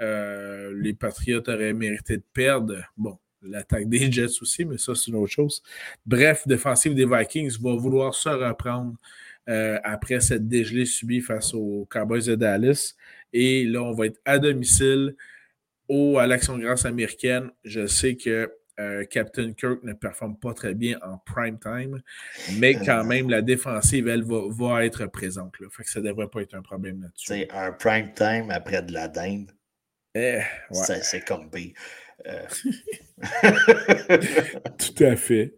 euh, 0.02 0.74
les 0.82 0.94
Patriots 0.94 1.48
auraient 1.48 1.74
mérité 1.74 2.18
de 2.18 2.24
perdre. 2.34 2.78
Bon, 2.98 3.18
l'attaque 3.42 3.90
des 3.90 4.12
Jets 4.12 4.42
aussi, 4.42 4.66
mais 4.66 4.78
ça, 4.78 4.96
c'est 4.96 5.12
une 5.12 5.18
autre 5.18 5.32
chose. 5.32 5.62
Bref, 6.06 6.48
défensive 6.48 6.94
des 6.94 7.06
Vikings 7.06 7.58
va 7.62 7.76
vouloir 7.76 8.14
se 8.14 8.30
reprendre 8.30 8.96
euh, 9.50 9.80
après 9.84 10.20
cette 10.20 10.48
dégelée 10.48 10.86
subie 10.86 11.22
face 11.22 11.54
aux 11.54 11.88
Cowboys 11.90 12.26
de 12.26 12.36
Dallas. 12.36 12.96
Et 13.34 13.66
là, 13.66 13.84
on 13.84 13.94
va 13.94 14.08
être 14.08 14.20
à 14.26 14.40
domicile 14.40 15.16
au, 15.88 16.18
à 16.18 16.28
l'Action 16.28 16.58
Grâce 16.58 16.86
américaine. 16.86 17.50
Je 17.64 17.88
sais 17.88 18.16
que 18.16 18.52
euh, 18.80 19.04
Captain 19.06 19.52
Kirk 19.52 19.84
ne 19.84 19.94
performe 19.94 20.38
pas 20.38 20.54
très 20.54 20.74
bien 20.74 20.98
en 21.02 21.18
prime 21.18 21.60
time, 21.60 22.02
mais 22.58 22.76
euh, 22.76 22.80
quand 22.86 23.04
même, 23.04 23.30
la 23.30 23.42
défensive, 23.42 24.08
elle, 24.08 24.24
va, 24.24 24.86
être 24.86 25.06
présente. 25.08 25.60
Là. 25.60 25.68
Fait 25.70 25.84
que 25.84 25.90
ça 25.90 26.00
ne 26.00 26.08
devrait 26.08 26.30
pas 26.30 26.42
être 26.42 26.54
un 26.56 26.62
problème 26.62 27.02
là-dessus. 27.02 27.28
C'est 27.28 27.52
un 27.52 27.74
prime 27.74 28.14
time 28.14 28.50
après 28.52 28.82
de 28.82 28.94
la 28.94 29.10
dinde. 29.10 29.52
Eh, 30.16 30.40
C'est 30.72 31.26
comme 31.26 31.50
euh. 32.26 32.46
Tout 34.78 35.04
à 35.04 35.16
fait. 35.16 35.56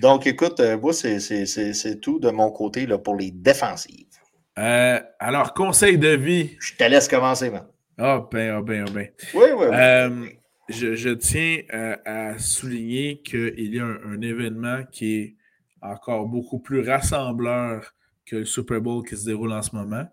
Donc, 0.00 0.26
écoute, 0.26 0.60
moi, 0.80 0.92
c'est 0.92 2.00
tout 2.00 2.18
de 2.20 2.30
mon 2.30 2.50
côté 2.50 2.86
là, 2.86 2.98
pour 2.98 3.16
les 3.16 3.30
défensives. 3.30 4.06
alors, 4.54 5.54
conseil 5.54 5.96
de 5.96 6.08
vie. 6.08 6.56
Je 6.60 6.74
te 6.74 6.84
laisse 6.84 7.08
commencer, 7.08 7.48
man. 7.50 7.66
Ah, 7.96 8.18
oh, 8.18 8.28
ben, 8.30 8.56
oh, 8.58 8.62
ben, 8.62 8.84
oh, 8.86 8.92
ben. 8.92 9.08
Oui, 9.34 9.46
oui, 9.56 9.66
oui 9.70 10.38
je, 10.68 11.10
tiens 11.10 11.62
à, 12.04 12.38
souligner 12.38 13.20
qu'il 13.22 13.74
y 13.74 13.78
a 13.78 13.84
un, 13.84 14.20
événement 14.20 14.84
qui 14.90 15.14
est 15.14 15.36
encore 15.80 16.26
beaucoup 16.26 16.58
plus 16.58 16.80
rassembleur 16.80 17.94
que 18.24 18.36
le 18.36 18.44
Super 18.44 18.80
Bowl 18.80 19.04
qui 19.06 19.16
se 19.16 19.26
déroule 19.26 19.52
en 19.52 19.62
ce 19.62 19.74
moment. 19.76 20.06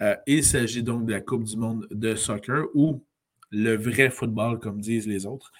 Euh, 0.00 0.16
il 0.26 0.44
s'agit 0.44 0.82
donc 0.82 1.06
de 1.06 1.12
la 1.12 1.20
Coupe 1.20 1.44
du 1.44 1.56
monde 1.56 1.86
de 1.90 2.14
soccer 2.14 2.66
ou 2.74 3.04
le 3.50 3.76
vrai 3.76 4.10
football, 4.10 4.58
comme 4.58 4.80
disent 4.80 5.06
les 5.06 5.26
autres. 5.26 5.52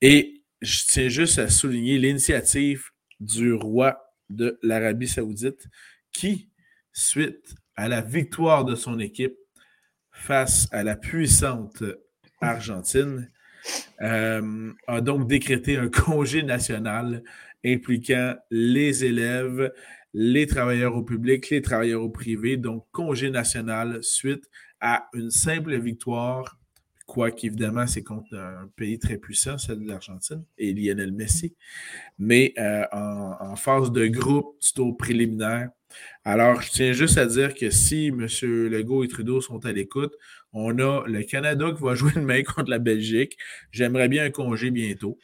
Et 0.00 0.42
je 0.60 0.84
tiens 0.86 1.08
juste 1.08 1.38
à 1.38 1.48
souligner 1.48 1.98
l'initiative 1.98 2.90
du 3.18 3.54
roi 3.54 3.98
de 4.28 4.58
l'Arabie 4.62 5.08
saoudite 5.08 5.68
qui, 6.12 6.50
suite 6.92 7.54
à 7.76 7.88
la 7.88 8.00
victoire 8.00 8.64
de 8.64 8.74
son 8.74 8.98
équipe 8.98 9.36
face 10.10 10.68
à 10.70 10.82
la 10.82 10.96
puissante 10.96 11.82
Argentine, 12.40 13.30
euh, 14.02 14.72
a 14.86 15.00
donc 15.00 15.28
décrété 15.28 15.76
un 15.76 15.88
congé 15.88 16.42
national 16.42 17.22
impliquant 17.64 18.34
les 18.50 19.04
élèves, 19.04 19.72
les 20.14 20.46
travailleurs 20.46 20.96
au 20.96 21.02
public, 21.02 21.50
les 21.50 21.62
travailleurs 21.62 22.02
au 22.02 22.10
privé, 22.10 22.56
donc 22.56 22.86
congé 22.90 23.30
national 23.30 23.98
suite 24.02 24.44
à 24.80 25.08
une 25.14 25.30
simple 25.30 25.78
victoire, 25.78 26.58
quoiqu'évidemment 27.06 27.86
c'est 27.86 28.02
contre 28.02 28.34
un 28.34 28.70
pays 28.76 28.98
très 28.98 29.18
puissant, 29.18 29.58
celle 29.58 29.80
de 29.80 29.88
l'Argentine, 29.88 30.44
et 30.58 30.72
Lionel 30.72 31.12
Messi, 31.12 31.54
mais 32.18 32.54
euh, 32.58 32.84
en, 32.92 33.36
en, 33.40 33.56
phase 33.56 33.92
de 33.92 34.06
groupe 34.06 34.56
tour 34.74 34.96
préliminaire. 34.96 35.70
Alors, 36.24 36.60
je 36.60 36.70
tiens 36.70 36.92
juste 36.92 37.18
à 37.18 37.26
dire 37.26 37.54
que 37.54 37.70
si 37.70 38.08
M. 38.08 38.26
Legault 38.68 39.04
et 39.04 39.08
Trudeau 39.08 39.40
sont 39.40 39.64
à 39.64 39.72
l'écoute, 39.72 40.14
on 40.52 40.78
a 40.78 41.04
le 41.06 41.22
Canada 41.22 41.72
qui 41.76 41.82
va 41.82 41.94
jouer 41.96 42.12
une 42.16 42.24
main 42.24 42.42
contre 42.42 42.70
la 42.70 42.78
Belgique. 42.78 43.36
J'aimerais 43.70 44.08
bien 44.08 44.24
un 44.24 44.30
congé 44.30 44.70
bientôt. 44.70 45.18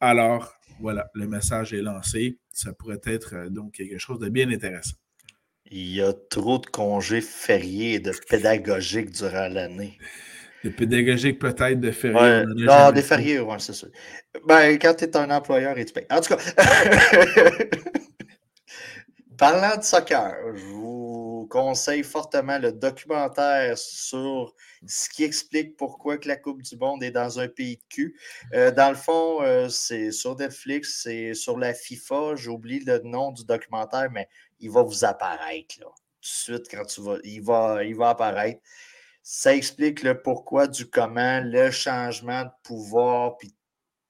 Alors, 0.00 0.54
voilà, 0.80 1.10
le 1.14 1.26
message 1.26 1.72
est 1.72 1.82
lancé. 1.82 2.38
Ça 2.52 2.72
pourrait 2.72 3.00
être 3.04 3.34
euh, 3.34 3.48
donc 3.48 3.74
quelque 3.74 3.98
chose 3.98 4.18
de 4.18 4.28
bien 4.28 4.50
intéressant. 4.50 4.96
Il 5.70 5.94
y 5.94 6.02
a 6.02 6.12
trop 6.12 6.58
de 6.58 6.66
congés 6.66 7.22
fériés 7.22 7.94
et 7.94 8.00
de 8.00 8.12
pédagogiques 8.28 9.10
durant 9.10 9.48
l'année. 9.48 9.96
De 10.64 10.68
pédagogiques 10.68 11.38
peut-être, 11.38 11.80
de 11.80 11.90
fériés. 11.90 12.44
non, 12.56 12.92
des 12.92 13.02
fériés, 13.02 13.40
oui, 13.40 13.56
c'est 13.58 13.72
ça. 13.72 13.86
Ben, 14.46 14.78
quand 14.78 14.94
tu 14.94 15.04
es 15.04 15.16
un 15.16 15.30
employeur 15.30 15.78
et 15.78 15.84
tu 15.84 15.92
payes. 15.92 16.06
En 16.10 16.20
tout 16.20 16.34
cas, 16.34 16.42
parlant 19.42 19.76
de 19.76 19.82
soccer, 19.82 20.36
je 20.54 20.66
vous 20.66 21.48
conseille 21.50 22.04
fortement 22.04 22.58
le 22.58 22.70
documentaire 22.70 23.76
sur 23.76 24.54
ce 24.86 25.08
qui 25.08 25.24
explique 25.24 25.76
pourquoi 25.76 26.16
que 26.18 26.28
la 26.28 26.36
Coupe 26.36 26.62
du 26.62 26.76
Monde 26.76 27.02
est 27.02 27.10
dans 27.10 27.40
un 27.40 27.48
pays 27.48 27.78
de 27.78 27.82
cul. 27.88 28.16
Euh, 28.54 28.70
dans 28.70 28.90
le 28.90 28.94
fond, 28.94 29.42
euh, 29.42 29.68
c'est 29.68 30.12
sur 30.12 30.36
Netflix, 30.36 31.00
c'est 31.02 31.34
sur 31.34 31.58
la 31.58 31.74
FIFA. 31.74 32.36
J'oublie 32.36 32.84
le 32.84 33.00
nom 33.00 33.32
du 33.32 33.44
documentaire, 33.44 34.12
mais 34.12 34.28
il 34.60 34.70
va 34.70 34.82
vous 34.82 35.04
apparaître 35.04 35.74
là. 35.80 35.86
Tout 35.86 36.20
de 36.20 36.26
suite, 36.26 36.68
quand 36.70 36.84
tu 36.84 37.00
vas. 37.00 37.16
Il 37.24 37.42
va, 37.42 37.82
il 37.82 37.96
va 37.96 38.10
apparaître. 38.10 38.60
Ça 39.24 39.56
explique 39.56 40.04
le 40.04 40.22
pourquoi 40.22 40.68
du 40.68 40.88
comment, 40.88 41.40
le 41.42 41.72
changement 41.72 42.44
de 42.44 42.50
pouvoir. 42.62 43.38
Puis, 43.38 43.52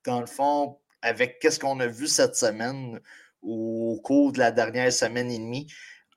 dans 0.04 0.20
le 0.20 0.26
fond, 0.26 0.76
avec 1.00 1.38
qu'est-ce 1.38 1.58
qu'on 1.58 1.80
a 1.80 1.86
vu 1.86 2.06
cette 2.06 2.36
semaine 2.36 3.00
au 3.42 4.00
cours 4.02 4.32
de 4.32 4.38
la 4.38 4.50
dernière 4.50 4.92
semaine 4.92 5.30
et 5.30 5.38
demie, 5.38 5.66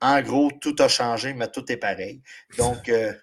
en 0.02 0.22
gros, 0.22 0.52
tout 0.62 0.76
a 0.80 0.88
changé, 0.88 1.34
mais 1.34 1.48
tout 1.50 1.72
est 1.72 1.78
pareil. 1.78 2.22
Donc, 2.58 2.90
euh, 2.90 3.14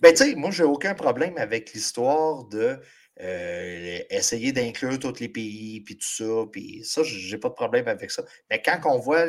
ben, 0.00 0.12
tu 0.12 0.24
sais, 0.24 0.34
moi, 0.34 0.50
j'ai 0.50 0.64
aucun 0.64 0.94
problème 0.94 1.36
avec 1.36 1.72
l'histoire 1.72 2.44
de 2.44 2.80
euh, 3.20 3.98
essayer 4.08 4.52
d'inclure 4.52 4.98
tous 4.98 5.20
les 5.20 5.28
pays, 5.28 5.80
puis 5.82 5.96
tout 5.96 6.06
ça, 6.06 6.46
puis 6.50 6.82
ça, 6.84 7.02
j'ai 7.02 7.38
pas 7.38 7.50
de 7.50 7.54
problème 7.54 7.88
avec 7.88 8.10
ça. 8.10 8.22
Mais 8.48 8.62
quand 8.62 8.80
on 8.84 8.98
voit 8.98 9.26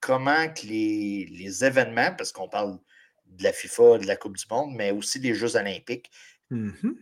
comment 0.00 0.48
que 0.48 0.66
les, 0.66 1.26
les 1.30 1.64
événements, 1.64 2.14
parce 2.16 2.32
qu'on 2.32 2.48
parle 2.48 2.78
de 3.26 3.42
la 3.42 3.52
FIFA, 3.52 3.98
de 3.98 4.06
la 4.06 4.16
Coupe 4.16 4.36
du 4.36 4.44
Monde, 4.50 4.74
mais 4.76 4.90
aussi 4.92 5.18
des 5.18 5.34
Jeux 5.34 5.56
olympiques, 5.56 6.10
mm-hmm. 6.50 6.94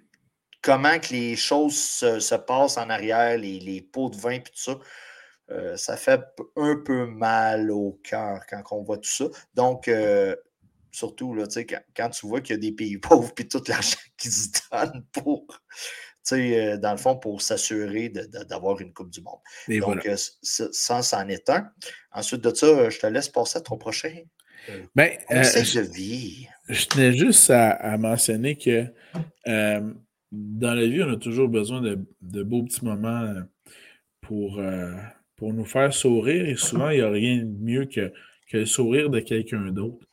Comment 0.62 0.98
que 0.98 1.12
les 1.12 1.36
choses 1.36 1.76
se, 1.76 2.34
passent 2.34 2.76
en 2.76 2.90
arrière, 2.90 3.36
les, 3.38 3.58
les, 3.58 3.80
pots 3.80 4.10
de 4.10 4.16
vin, 4.16 4.40
puis 4.40 4.52
tout 4.52 4.72
ça, 4.72 4.78
euh, 5.50 5.76
ça 5.76 5.96
fait 5.96 6.20
un 6.56 6.76
peu 6.76 7.06
mal 7.06 7.70
au 7.70 7.98
cœur 8.02 8.40
quand 8.48 8.62
on 8.72 8.82
voit 8.82 8.98
tout 8.98 9.10
ça. 9.10 9.26
Donc, 9.54 9.88
euh, 9.88 10.34
Surtout, 10.90 11.34
là, 11.34 11.44
quand, 11.54 11.80
quand 11.94 12.10
tu 12.10 12.26
vois 12.26 12.40
qu'il 12.40 12.56
y 12.56 12.58
a 12.58 12.60
des 12.60 12.72
pays 12.72 12.98
pauvres 12.98 13.32
et 13.38 13.46
tout 13.46 13.62
l'argent 13.68 13.98
qu'ils 14.16 14.32
se 14.32 14.48
donnent 14.72 15.04
pour, 15.12 15.46
euh, 16.32 16.76
dans 16.76 16.92
le 16.92 16.96
fond, 16.96 17.16
pour 17.16 17.40
s'assurer 17.40 18.08
d'avoir 18.08 18.80
une 18.80 18.92
Coupe 18.92 19.10
du 19.10 19.20
Monde. 19.20 19.38
Donc, 19.80 20.08
ça, 20.42 21.02
c'en 21.02 21.28
est 21.28 21.48
un. 21.50 21.70
Ensuite 22.10 22.40
de 22.40 22.54
ça, 22.54 22.90
je 22.90 22.98
te 22.98 23.06
laisse 23.06 23.28
passer 23.28 23.58
à 23.58 23.60
ton 23.60 23.78
prochain. 23.78 24.22
Ben, 24.94 25.16
je, 25.30 25.80
vis. 25.80 26.48
Je 26.68 26.86
tenais 26.86 27.12
juste 27.12 27.50
à, 27.50 27.96
mentionner 27.96 28.56
que 28.56 28.86
dans 30.32 30.74
la 30.74 30.86
vie, 30.86 31.02
on 31.02 31.12
a 31.12 31.16
toujours 31.16 31.48
besoin 31.48 31.80
de, 31.80 32.42
beaux 32.42 32.62
petits 32.62 32.84
moments 32.84 33.34
pour, 34.20 34.60
pour 35.36 35.52
nous 35.52 35.64
faire 35.64 35.92
sourire. 35.92 36.46
Et 36.46 36.56
souvent, 36.56 36.90
il 36.90 36.96
n'y 36.96 37.02
a 37.02 37.10
rien 37.10 37.38
de 37.38 37.58
mieux 37.60 37.84
que, 37.86 38.12
que 38.50 38.58
le 38.58 38.66
sourire 38.66 39.10
de 39.10 39.20
quelqu'un 39.20 39.70
d'autre 39.70 40.06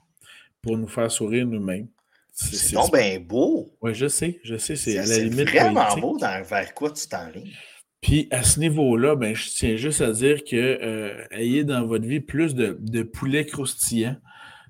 pour 0.61 0.77
nous 0.77 0.87
faire 0.87 1.11
sourire 1.11 1.45
nous-mêmes. 1.45 1.87
C'est 2.33 2.73
donc 2.73 2.91
bien 2.91 3.19
beau. 3.19 3.71
Oui, 3.81 3.93
je 3.93 4.07
sais, 4.07 4.41
je 4.43 4.57
sais, 4.57 4.75
c'est 4.75 4.97
à 4.97 5.05
la 5.05 5.19
limite. 5.19 5.49
C'est 5.49 5.59
vraiment 5.59 5.97
beau 5.97 6.17
dans, 6.17 6.43
vers 6.43 6.73
quoi 6.73 6.91
tu 6.91 7.07
t'enlignes. 7.07 7.53
Puis 8.01 8.27
à 8.29 8.43
ce 8.43 8.59
niveau-là, 8.59 9.15
ben, 9.15 9.33
je 9.33 9.49
tiens 9.49 9.77
juste 9.77 10.01
à 10.01 10.11
dire 10.11 10.43
que 10.43 10.55
euh, 10.55 11.25
ayez 11.31 11.63
dans 11.63 11.85
votre 11.85 12.05
vie 12.05 12.19
plus 12.19 12.53
de, 12.53 12.77
de 12.81 13.03
poulet 13.03 13.45
croustillant 13.45 14.17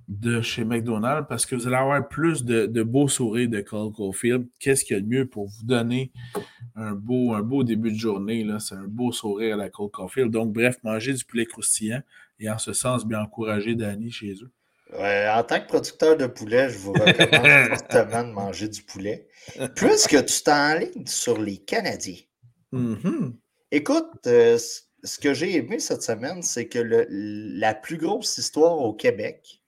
de 0.08 0.42
chez 0.42 0.64
McDonald's 0.64 1.28
parce 1.28 1.46
que 1.46 1.56
vous 1.56 1.68
allez 1.68 1.76
avoir 1.76 2.08
plus 2.08 2.44
de, 2.44 2.84
beaux 2.84 3.08
sourires 3.08 3.50
de 3.50 3.62
Cole 3.62 3.92
Caulfield. 3.92 4.48
Qu'est-ce 4.60 4.86
qu'il 4.86 4.96
y 4.96 5.00
a 5.00 5.02
de 5.02 5.08
mieux 5.08 5.26
pour 5.26 5.48
vous 5.48 5.64
donner 5.64 6.12
un 6.76 6.92
beau, 6.92 7.34
un 7.34 7.42
beau 7.42 7.64
début 7.64 7.92
de 7.92 7.98
journée? 7.98 8.48
C'est 8.60 8.76
un 8.76 8.88
beau 8.88 9.12
sourire 9.12 9.56
à 9.56 9.58
la 9.58 9.70
Cole 9.70 9.90
Caulfield. 9.90 10.32
Donc, 10.32 10.54
bref, 10.54 10.78
manger 10.84 11.14
du 11.14 11.26
poulet 11.26 11.46
croustillant 11.46 12.02
et 12.40 12.50
en 12.50 12.58
ce 12.58 12.74
sens, 12.74 13.06
bien 13.06 13.22
encourager 13.22 13.76
Danny 13.76 14.12
chez 14.12 14.36
eux. 14.44 14.52
en 14.94 15.44
tant 15.44 15.60
que 15.60 15.68
producteur 15.68 16.18
de 16.18 16.28
poulet, 16.28 16.70
je 16.70 16.78
vous 16.78 16.94
recommande 16.94 17.70
fortement 17.70 18.24
de 18.24 18.34
manger 18.34 18.68
du 18.68 18.84
poulet. 18.84 19.28
Puisque 19.76 20.26
tu 20.26 20.44
t'enlignes 20.44 21.08
sur 21.08 21.42
les 21.42 21.58
Canadiens. 21.58 22.22
Mm-hmm. 22.74 23.34
Écoute, 23.72 24.28
euh, 24.28 24.58
ce 25.04 25.20
que 25.20 25.34
j'ai 25.34 25.56
aimé 25.56 25.80
cette 25.80 26.04
semaine, 26.04 26.42
c'est 26.42 26.68
que 26.68 26.80
la 27.10 27.74
plus 27.74 27.98
grosse 27.98 28.38
histoire 28.38 28.78
au 28.80 28.94
Québec, 28.94 29.62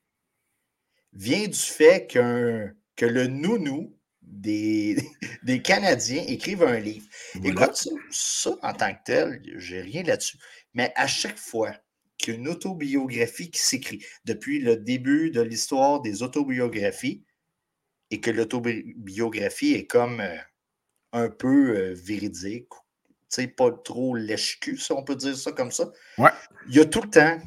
vient 1.18 1.47
du 1.47 1.59
fait 1.59 2.07
qu'un 2.07 2.72
que 2.95 3.05
le 3.05 3.28
nounou 3.28 3.95
des, 4.22 4.97
des 5.43 5.61
Canadiens 5.61 6.24
écrive 6.28 6.63
un 6.63 6.80
livre. 6.80 7.05
Écoute, 7.43 7.88
ça, 8.11 8.51
en 8.61 8.74
tant 8.74 8.93
que 8.93 8.99
tel, 9.05 9.41
j'ai 9.57 9.82
rien 9.82 10.03
là-dessus. 10.03 10.38
Mais 10.74 10.91
à 10.95 11.07
chaque 11.07 11.38
fois 11.38 11.74
qu'une 12.18 12.47
autobiographie 12.47 13.51
qui 13.51 13.59
s'écrit, 13.59 14.03
depuis 14.26 14.59
le 14.59 14.78
début 14.78 15.30
de 15.30 15.41
l'histoire 15.41 16.01
des 16.01 16.24
autobiographies, 16.24 17.24
et 18.09 18.22
que 18.22 18.32
l'autobiographie 18.32 19.74
est 19.74 19.86
comme 19.86 20.22
euh, 20.22 20.38
un 21.11 21.30
peu 21.30 21.78
euh, 21.78 21.93
véridique, 21.93 22.70
tu 22.70 23.15
sais, 23.30 23.47
pas 23.47 23.72
trop 23.72 24.15
lèche-cul, 24.15 24.78
si 24.78 24.91
on 24.93 25.03
peut 25.03 25.15
dire 25.15 25.38
ça 25.38 25.51
comme 25.51 25.72
ça. 25.72 25.91
Ouais. 26.18 26.30
Il 26.70 26.76
y 26.76 26.80
a 26.80 26.86
tout 26.86 27.01
le 27.01 27.09
temps 27.09 27.38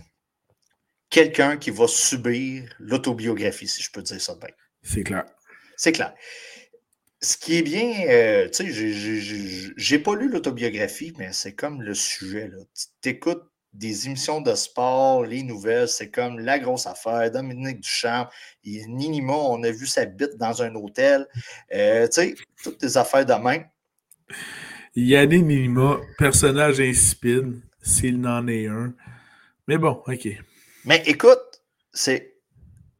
quelqu'un 1.10 1.56
qui 1.56 1.70
va 1.70 1.86
subir 1.88 2.64
l'autobiographie, 2.78 3.68
si 3.68 3.82
je 3.82 3.90
peux 3.90 4.02
dire 4.02 4.20
ça 4.20 4.34
bien. 4.36 4.48
C'est 4.82 5.02
clair. 5.02 5.24
C'est 5.76 5.92
clair. 5.92 6.14
Ce 7.20 7.36
qui 7.36 7.58
est 7.58 7.62
bien, 7.62 8.06
euh, 8.08 8.48
tu 8.48 8.72
sais, 8.72 9.72
j'ai 9.76 9.98
pas 9.98 10.14
lu 10.14 10.30
l'autobiographie, 10.30 11.12
mais 11.18 11.32
c'est 11.32 11.54
comme 11.54 11.82
le 11.82 11.92
sujet. 11.92 12.50
Tu 13.02 13.10
écoutes 13.10 13.42
des 13.72 14.06
émissions 14.06 14.40
de 14.40 14.54
sport, 14.54 15.24
les 15.24 15.42
nouvelles, 15.42 15.88
c'est 15.88 16.10
comme 16.10 16.38
la 16.38 16.58
grosse 16.58 16.86
affaire. 16.86 17.30
Dominique 17.30 17.80
Duchamp, 17.80 18.28
Ninima, 18.64 19.34
on 19.34 19.62
a 19.62 19.70
vu 19.70 19.86
sa 19.86 20.06
bite 20.06 20.36
dans 20.38 20.62
un 20.62 20.74
hôtel. 20.74 21.26
Euh, 21.74 22.06
tu 22.06 22.12
sais, 22.12 22.34
toutes 22.62 22.80
des 22.80 22.96
affaires 22.96 23.26
de 23.26 23.34
main. 23.34 23.62
Yannick 24.96 25.44
Ninima, 25.44 25.98
personnage 26.18 26.80
insipide, 26.80 27.60
s'il 27.82 28.20
n'en 28.20 28.46
est 28.48 28.66
un. 28.66 28.94
Mais 29.68 29.76
bon, 29.76 30.02
OK. 30.06 30.28
Mais 30.84 31.02
écoute, 31.06 31.62
c'est, 31.92 32.36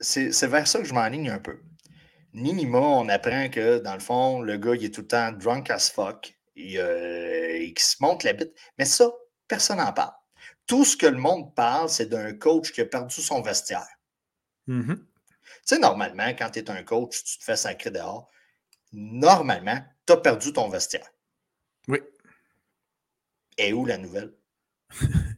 vers 0.00 0.66
ça 0.66 0.78
que 0.80 0.84
je 0.84 0.94
m'enligne 0.94 1.30
un 1.30 1.38
peu. 1.38 1.60
Ninima, 2.32 2.78
on 2.78 3.08
apprend 3.08 3.48
que, 3.48 3.78
dans 3.78 3.94
le 3.94 4.00
fond, 4.00 4.40
le 4.40 4.56
gars, 4.56 4.74
il 4.74 4.84
est 4.84 4.94
tout 4.94 5.00
le 5.00 5.08
temps 5.08 5.32
drunk 5.32 5.70
as 5.70 5.90
fuck 5.90 6.38
et, 6.56 6.78
euh, 6.78 7.72
se 7.76 7.96
monte 8.00 8.22
la 8.22 8.32
bite. 8.32 8.54
Mais 8.78 8.84
ça, 8.84 9.10
personne 9.48 9.78
n'en 9.78 9.92
parle. 9.92 10.12
Tout 10.66 10.84
ce 10.84 10.96
que 10.96 11.06
le 11.06 11.18
monde 11.18 11.54
parle, 11.54 11.88
c'est 11.88 12.06
d'un 12.06 12.32
coach 12.34 12.72
qui 12.72 12.80
a 12.80 12.86
perdu 12.86 13.20
son 13.20 13.42
vestiaire. 13.42 13.88
Mm-hmm. 14.68 14.96
Tu 14.96 15.04
sais, 15.64 15.78
normalement, 15.78 16.28
quand 16.28 16.50
tu 16.50 16.60
es 16.60 16.70
un 16.70 16.82
coach, 16.84 17.24
tu 17.24 17.38
te 17.38 17.44
fais 17.44 17.56
sacrer 17.56 17.90
dehors. 17.90 18.30
Normalement, 18.92 19.82
tu 20.06 20.12
as 20.12 20.16
perdu 20.18 20.52
ton 20.52 20.68
vestiaire. 20.68 21.08
Oui. 21.88 21.98
Et 23.58 23.72
où 23.72 23.84
la 23.84 23.98
nouvelle? 23.98 24.32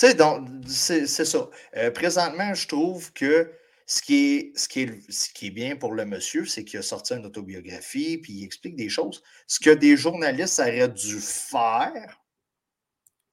Sais, 0.00 0.14
donc, 0.14 0.48
c'est 0.66 1.06
ça. 1.06 1.50
Euh, 1.76 1.90
présentement, 1.90 2.54
je 2.54 2.66
trouve 2.66 3.12
que 3.12 3.52
ce 3.84 4.00
qui 4.00 4.34
est, 4.34 4.58
ce 4.58 4.66
qui 4.66 4.80
est, 4.80 5.12
ce 5.12 5.28
qui 5.28 5.48
est 5.48 5.50
bien 5.50 5.76
pour 5.76 5.92
le 5.92 6.06
monsieur, 6.06 6.46
c'est 6.46 6.64
qu'il 6.64 6.78
a 6.78 6.82
sorti 6.82 7.12
une 7.12 7.26
autobiographie, 7.26 8.16
puis 8.16 8.32
il 8.32 8.44
explique 8.44 8.76
des 8.76 8.88
choses. 8.88 9.22
Ce 9.46 9.60
que 9.60 9.68
des 9.68 9.98
journalistes 9.98 10.58
auraient 10.58 10.88
dû 10.88 11.20
faire 11.20 12.18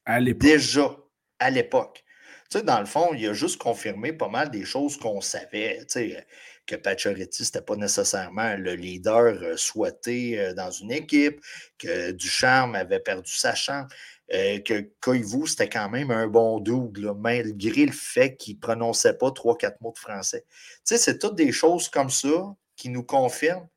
à 0.03 0.21
déjà 0.21 0.93
à 1.39 1.49
l'époque. 1.51 2.03
Tu 2.49 2.57
sais, 2.57 2.65
dans 2.65 2.81
le 2.81 2.85
fond, 2.85 3.13
il 3.13 3.25
a 3.27 3.33
juste 3.33 3.61
confirmé 3.61 4.11
pas 4.11 4.27
mal 4.27 4.51
des 4.51 4.65
choses 4.65 4.97
qu'on 4.97 5.21
savait. 5.21 5.77
Tu 5.85 5.85
sais, 5.87 6.27
que 6.67 6.75
Pacioretty, 6.75 7.43
n'était 7.43 7.61
pas 7.61 7.75
nécessairement 7.77 8.55
le 8.57 8.75
leader 8.75 9.41
euh, 9.41 9.57
souhaité 9.57 10.37
euh, 10.37 10.53
dans 10.53 10.69
une 10.69 10.91
équipe, 10.91 11.39
que 11.79 12.11
Ducharme 12.11 12.75
avait 12.75 12.99
perdu 12.99 13.31
sa 13.31 13.55
chance. 13.55 13.91
Euh, 14.33 14.59
que 14.59 14.91
Koivu, 14.99 15.47
c'était 15.47 15.69
quand 15.69 15.89
même 15.89 16.11
un 16.11 16.27
bon 16.27 16.59
double, 16.59 17.13
malgré 17.17 17.85
le 17.85 17.93
fait 17.93 18.35
qu'il 18.35 18.55
ne 18.55 18.59
prononçait 18.59 19.17
pas 19.17 19.31
trois, 19.31 19.57
quatre 19.57 19.79
mots 19.79 19.93
de 19.93 19.99
français. 19.99 20.43
Tu 20.49 20.81
sais, 20.83 20.97
c'est 20.97 21.17
toutes 21.17 21.35
des 21.35 21.53
choses 21.53 21.87
comme 21.87 22.09
ça 22.09 22.55
qui 22.75 22.89
nous 22.89 23.03
confirment. 23.03 23.69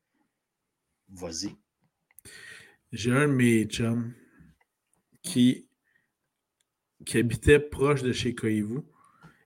Vas-y. 1.09 1.55
J'ai 2.91 3.11
un 3.11 3.29
de 3.29 3.33
mes 3.33 3.63
chums 3.63 4.13
qui, 5.21 5.69
qui 7.05 7.17
habitait 7.17 7.59
proche 7.59 8.01
de 8.01 8.11
chez 8.11 8.35
Koivu 8.35 8.81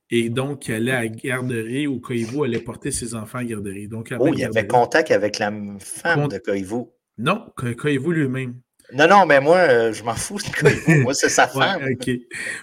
et 0.09 0.29
donc 0.29 0.63
qui 0.63 0.71
allait 0.71 0.91
à 0.91 1.03
la 1.03 1.07
garderie 1.07 1.85
où 1.85 1.99
Koivu 1.99 2.45
allait 2.45 2.59
porter 2.59 2.89
ses 2.89 3.13
enfants 3.13 3.37
à 3.37 3.43
la 3.43 3.49
garderie. 3.49 3.87
Donc, 3.87 4.11
oh, 4.19 4.27
il 4.33 4.39
y 4.39 4.45
avait 4.45 4.65
contact 4.65 5.11
avec 5.11 5.37
la 5.37 5.51
femme 5.79 6.27
de 6.29 6.39
Koivu. 6.39 6.85
Non, 7.19 7.45
Koivu 7.55 8.11
lui-même. 8.11 8.59
Non, 8.93 9.07
non, 9.07 9.25
mais 9.25 9.39
moi, 9.39 9.57
euh, 9.57 9.93
je 9.93 10.03
m'en 10.03 10.15
fous 10.15 10.37
de 10.37 10.55
Koivu. 10.59 11.01
moi, 11.01 11.13
c'est 11.13 11.29
sa 11.29 11.47
femme. 11.47 11.83
OK. 11.91 12.09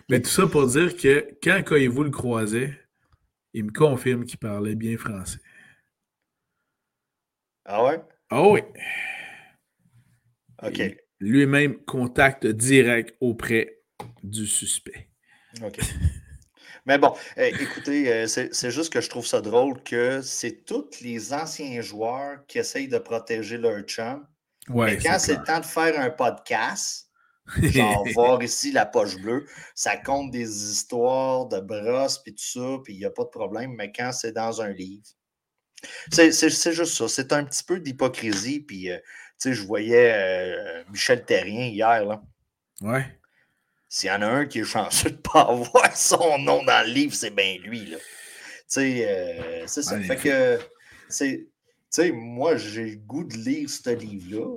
Mais 0.09 0.21
tout 0.21 0.31
ça 0.31 0.47
pour 0.47 0.67
dire 0.67 0.97
que 0.97 1.37
quand 1.43 1.63
Koivu 1.65 2.05
le 2.05 2.11
croisait, 2.11 2.79
il 3.55 3.65
me 3.65 3.73
confirme 3.73 4.25
qu'il 4.25 4.39
parlait 4.39 4.75
bien 4.75 4.97
français. 4.97 5.39
Ah 7.65 7.85
ouais? 7.85 8.01
Ah 8.31 8.49
oui. 8.49 8.61
OK. 10.63 10.97
Lui-même 11.21 11.77
contact 11.85 12.47
direct 12.47 13.15
auprès 13.21 13.79
du 14.23 14.47
suspect. 14.47 15.09
OK. 15.63 15.79
Mais 16.87 16.99
bon, 16.99 17.15
euh, 17.39 17.51
écoutez, 17.61 18.13
euh, 18.13 18.27
c'est 18.27 18.71
juste 18.71 18.93
que 18.93 19.01
je 19.01 19.09
trouve 19.09 19.27
ça 19.27 19.41
drôle 19.41 19.81
que 19.85 20.21
c'est 20.21 20.65
tous 20.65 21.01
les 21.01 21.33
anciens 21.33 21.81
joueurs 21.81 22.45
qui 22.47 22.59
essayent 22.59 22.89
de 22.89 22.99
protéger 22.99 23.57
leur 23.57 23.87
mais 24.69 24.99
quand 24.99 25.19
c'est 25.19 25.37
le 25.37 25.45
temps 25.45 25.61
de 25.61 25.67
faire 25.67 25.99
un 25.99 26.11
podcast, 26.11 27.09
genre 27.61 28.05
voir 28.15 28.43
ici 28.43 28.73
la 28.73 28.87
poche 28.87 29.17
bleue, 29.17 29.47
ça 29.75 29.97
compte 29.97 30.31
des 30.31 30.71
histoires 30.71 31.47
de 31.47 31.61
brosses 31.61 32.19
puis 32.19 32.35
tout 32.35 32.45
ça, 32.45 32.79
puis 32.85 32.95
il 32.95 32.99
n'y 32.99 33.05
a 33.05 33.11
pas 33.11 33.25
de 33.25 33.29
problème. 33.31 33.75
Mais 33.75 33.93
quand 33.93 34.13
c'est 34.13 34.33
dans 34.33 34.63
un 34.63 34.71
livre, 34.71 35.05
c'est 36.11 36.33
juste 36.51 36.95
ça. 36.95 37.09
C'est 37.09 37.33
un 37.33 37.45
petit 37.45 37.65
peu 37.65 37.81
d'hypocrisie. 37.81 38.61
Puis, 38.61 38.91
euh, 38.91 38.99
tu 38.99 39.51
sais, 39.51 39.55
je 39.55 39.67
voyais 39.67 40.13
euh, 40.15 40.85
Michel 40.91 41.25
Terrien 41.25 41.67
hier, 41.67 42.05
là. 42.05 42.23
Ouais. 42.81 43.05
S'il 43.89 44.09
y 44.09 44.13
en 44.13 44.23
a 44.23 44.27
un 44.27 44.47
qui 44.47 44.61
est 44.61 44.65
chanceux 44.65 45.11
de 45.11 45.17
ne 45.17 45.21
pas 45.21 45.43
avoir 45.43 45.97
son 45.97 46.39
nom 46.39 46.63
dans 46.63 46.87
le 46.87 46.93
livre, 46.93 47.15
c'est 47.15 47.35
bien 47.35 47.57
lui, 47.63 47.87
là. 47.87 47.99
Tu 47.99 48.81
sais, 48.81 49.07
euh, 49.07 49.67
c'est 49.67 49.83
ça. 49.83 50.01
fait 50.01 50.17
que, 50.17 50.59
c'est 51.09 51.52
sais, 51.93 52.13
moi, 52.13 52.57
j'ai 52.57 52.91
le 52.91 52.97
goût 52.97 53.25
de 53.25 53.35
lire 53.35 53.69
ce 53.69 53.91
livre-là, 53.91 54.57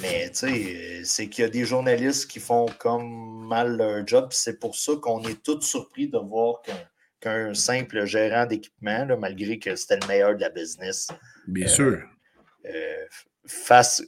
mais 0.00 0.30
tu 0.30 0.36
sais, 0.36 1.04
c'est 1.04 1.28
qu'il 1.28 1.42
y 1.42 1.46
a 1.46 1.50
des 1.50 1.64
journalistes 1.64 2.30
qui 2.30 2.40
font 2.40 2.66
comme 2.78 3.46
mal 3.46 3.76
leur 3.76 4.06
job. 4.06 4.28
C'est 4.30 4.58
pour 4.58 4.76
ça 4.76 4.92
qu'on 5.00 5.22
est 5.22 5.42
tous 5.42 5.60
surpris 5.62 6.08
de 6.08 6.18
voir 6.18 6.60
qu'un 7.20 7.54
simple 7.54 8.04
gérant 8.04 8.46
d'équipement, 8.46 9.06
malgré 9.18 9.58
que 9.58 9.74
c'était 9.74 9.98
le 10.00 10.06
meilleur 10.06 10.36
de 10.36 10.40
la 10.40 10.50
business, 10.50 11.08
Bien 11.46 11.66
euh, 11.66 11.68
sûr. 11.68 12.02
Euh, 12.66 13.04
fasse 13.46 14.02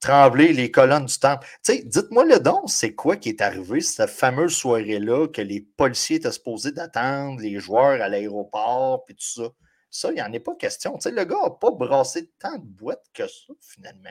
trembler 0.00 0.52
les 0.52 0.70
colonnes 0.70 1.06
du 1.06 1.18
temple. 1.18 1.46
Tu 1.64 1.72
sais, 1.72 1.82
dites-moi 1.84 2.24
le 2.24 2.38
don, 2.38 2.66
c'est 2.66 2.94
quoi 2.94 3.16
qui 3.16 3.30
est 3.30 3.40
arrivé 3.40 3.80
cette 3.80 4.10
fameuse 4.10 4.54
soirée-là 4.54 5.28
que 5.28 5.42
les 5.42 5.60
policiers 5.60 6.16
étaient 6.16 6.32
supposés 6.32 6.72
d'attendre, 6.72 7.40
les 7.40 7.58
joueurs 7.58 8.00
à 8.00 8.08
l'aéroport, 8.08 9.04
puis 9.04 9.14
tout 9.14 9.42
ça? 9.42 9.50
Ça, 9.90 10.10
il 10.10 10.14
n'y 10.14 10.22
en 10.22 10.32
a 10.32 10.40
pas 10.40 10.54
question. 10.54 10.96
Tu 10.98 11.02
sais, 11.02 11.10
le 11.10 11.24
gars 11.24 11.42
n'a 11.42 11.50
pas 11.50 11.70
brassé 11.70 12.30
tant 12.38 12.58
de 12.58 12.64
boîtes 12.64 13.06
que 13.14 13.26
ça, 13.26 13.52
finalement. 13.60 14.10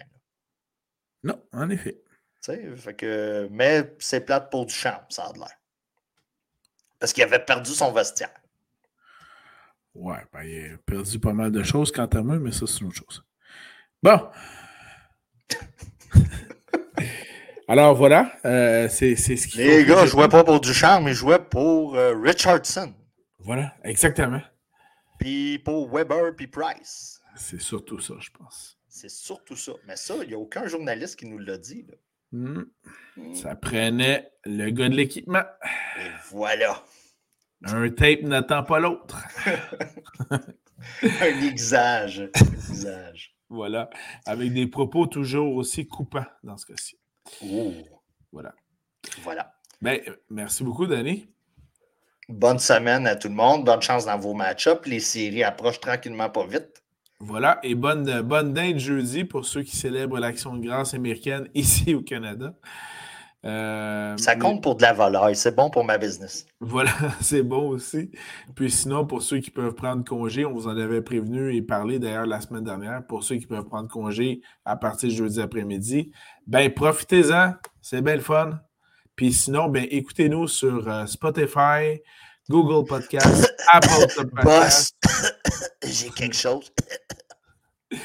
Non, 1.23 1.41
en 1.53 1.69
effet. 1.69 2.01
Tu 2.41 2.51
sais, 2.51 2.75
fait 2.75 2.95
que, 2.95 3.47
mais 3.51 3.95
c'est 3.99 4.21
plate 4.21 4.49
pour 4.49 4.65
du 4.65 4.73
champ, 4.73 4.99
ça 5.09 5.25
a 5.25 5.33
l'air. 5.33 5.51
Parce 6.99 7.13
qu'il 7.13 7.23
avait 7.23 7.43
perdu 7.43 7.71
son 7.71 7.91
vestiaire. 7.91 8.33
Ouais, 9.93 10.23
ben, 10.31 10.43
il 10.43 10.73
a 10.73 10.77
perdu 10.85 11.19
pas 11.19 11.33
mal 11.33 11.51
de 11.51 11.63
choses 11.63 11.91
quant 11.91 12.05
à 12.05 12.21
moi, 12.21 12.37
mais 12.37 12.51
ça, 12.51 12.65
c'est 12.67 12.81
une 12.81 12.87
autre 12.87 12.97
chose. 12.97 13.23
Bon. 14.01 14.29
Alors 17.67 17.95
voilà, 17.95 18.31
euh, 18.45 18.87
c'est 18.89 19.15
ce 19.15 19.47
qui. 19.47 19.57
Les 19.57 19.83
gars 19.83 20.03
ne 20.03 20.07
jouaient 20.07 20.29
pas 20.29 20.43
pour 20.43 20.61
Duchamp, 20.61 21.01
mais 21.01 21.13
jouaient 21.13 21.43
pour 21.43 21.95
euh, 21.95 22.15
Richardson. 22.15 22.93
Voilà, 23.39 23.75
exactement. 23.83 24.41
Puis 25.19 25.59
pour 25.59 25.89
Weber 25.89 26.35
puis 26.35 26.47
Price. 26.47 27.21
C'est 27.35 27.61
surtout 27.61 27.99
ça, 27.99 28.15
je 28.19 28.29
pense. 28.31 28.77
C'est 28.87 29.09
surtout 29.09 29.55
ça. 29.55 29.73
Mais 29.85 29.95
ça, 29.95 30.15
il 30.23 30.29
n'y 30.29 30.33
a 30.33 30.39
aucun 30.39 30.67
journaliste 30.67 31.17
qui 31.19 31.27
nous 31.27 31.37
l'a 31.37 31.57
dit. 31.57 31.85
Hmm. 32.31 32.63
Ça 33.33 33.55
prenait 33.55 34.31
le 34.43 34.69
gars 34.69 34.89
de 34.89 34.95
l'équipement. 34.95 35.43
Et 35.99 36.09
voilà. 36.29 36.83
Un 37.63 37.89
tape 37.89 38.21
n'attend 38.21 38.63
pas 38.63 38.79
l'autre. 38.79 39.23
un 41.03 41.41
exage. 41.41 42.29
Voilà. 43.49 43.89
Avec 44.25 44.53
des 44.53 44.67
propos 44.67 45.07
toujours 45.07 45.55
aussi 45.55 45.87
coupants 45.87 46.25
dans 46.43 46.57
ce 46.57 46.65
cas-ci. 46.65 46.99
Oh. 47.43 47.73
Voilà. 48.31 48.53
Voilà. 49.21 49.55
Ben, 49.81 50.01
merci 50.29 50.63
beaucoup, 50.63 50.85
Danny. 50.85 51.29
Bonne 52.29 52.59
semaine 52.59 53.07
à 53.07 53.15
tout 53.15 53.29
le 53.29 53.35
monde. 53.35 53.63
Bonne 53.63 53.81
chance 53.81 54.05
dans 54.05 54.17
vos 54.17 54.33
match-ups. 54.33 54.85
Les 54.85 54.99
séries 54.99 55.43
approchent 55.43 55.79
tranquillement 55.79 56.29
pas 56.29 56.45
vite. 56.45 56.83
Voilà, 57.19 57.59
et 57.63 57.73
bonne, 57.73 58.21
bonne 58.21 58.53
dinde 58.53 58.77
jeudi 58.77 59.23
pour 59.23 59.45
ceux 59.45 59.63
qui 59.63 59.75
célèbrent 59.75 60.19
l'action 60.19 60.55
de 60.55 60.63
grâce 60.63 60.93
américaine 60.93 61.47
ici 61.55 61.95
au 61.95 62.01
Canada. 62.01 62.53
Euh, 63.45 64.17
ça 64.17 64.35
compte 64.35 64.61
pour 64.61 64.75
de 64.75 64.81
la 64.81 64.93
valeur, 64.93 65.29
c'est 65.35 65.55
bon 65.55 65.69
pour 65.69 65.85
ma 65.85 65.97
business. 65.97 66.45
Voilà, 66.59 66.91
c'est 67.21 67.43
bon 67.43 67.69
aussi. 67.69 68.11
Puis 68.55 68.69
sinon, 68.69 69.05
pour 69.05 69.21
ceux 69.21 69.39
qui 69.39 69.49
peuvent 69.49 69.73
prendre 69.73 70.03
congé, 70.03 70.45
on 70.45 70.53
vous 70.53 70.67
en 70.67 70.77
avait 70.77 71.01
prévenu 71.01 71.55
et 71.55 71.61
parlé 71.61 71.97
d'ailleurs 71.97 72.25
la 72.25 72.41
semaine 72.41 72.63
dernière, 72.63 73.05
pour 73.07 73.23
ceux 73.23 73.37
qui 73.37 73.47
peuvent 73.47 73.65
prendre 73.65 73.87
congé 73.87 74.41
à 74.65 74.75
partir 74.75 75.09
de 75.09 75.13
jeudi 75.13 75.39
après-midi, 75.39 76.11
ben 76.45 76.71
profitez-en, 76.71 77.53
c'est 77.81 78.01
bien 78.01 78.15
le 78.15 78.21
fun. 78.21 78.59
Puis 79.17 79.33
sinon, 79.33 79.67
ben 79.67 79.87
écoutez-nous 79.89 80.47
sur 80.47 80.87
euh, 80.87 81.07
Spotify, 81.07 81.99
Google 82.47 82.87
Podcast, 82.87 83.51
Apple 83.73 84.29
Podcast. 84.29 84.95
J'ai 85.83 86.11
quelque 86.11 86.35
chose. 86.35 86.71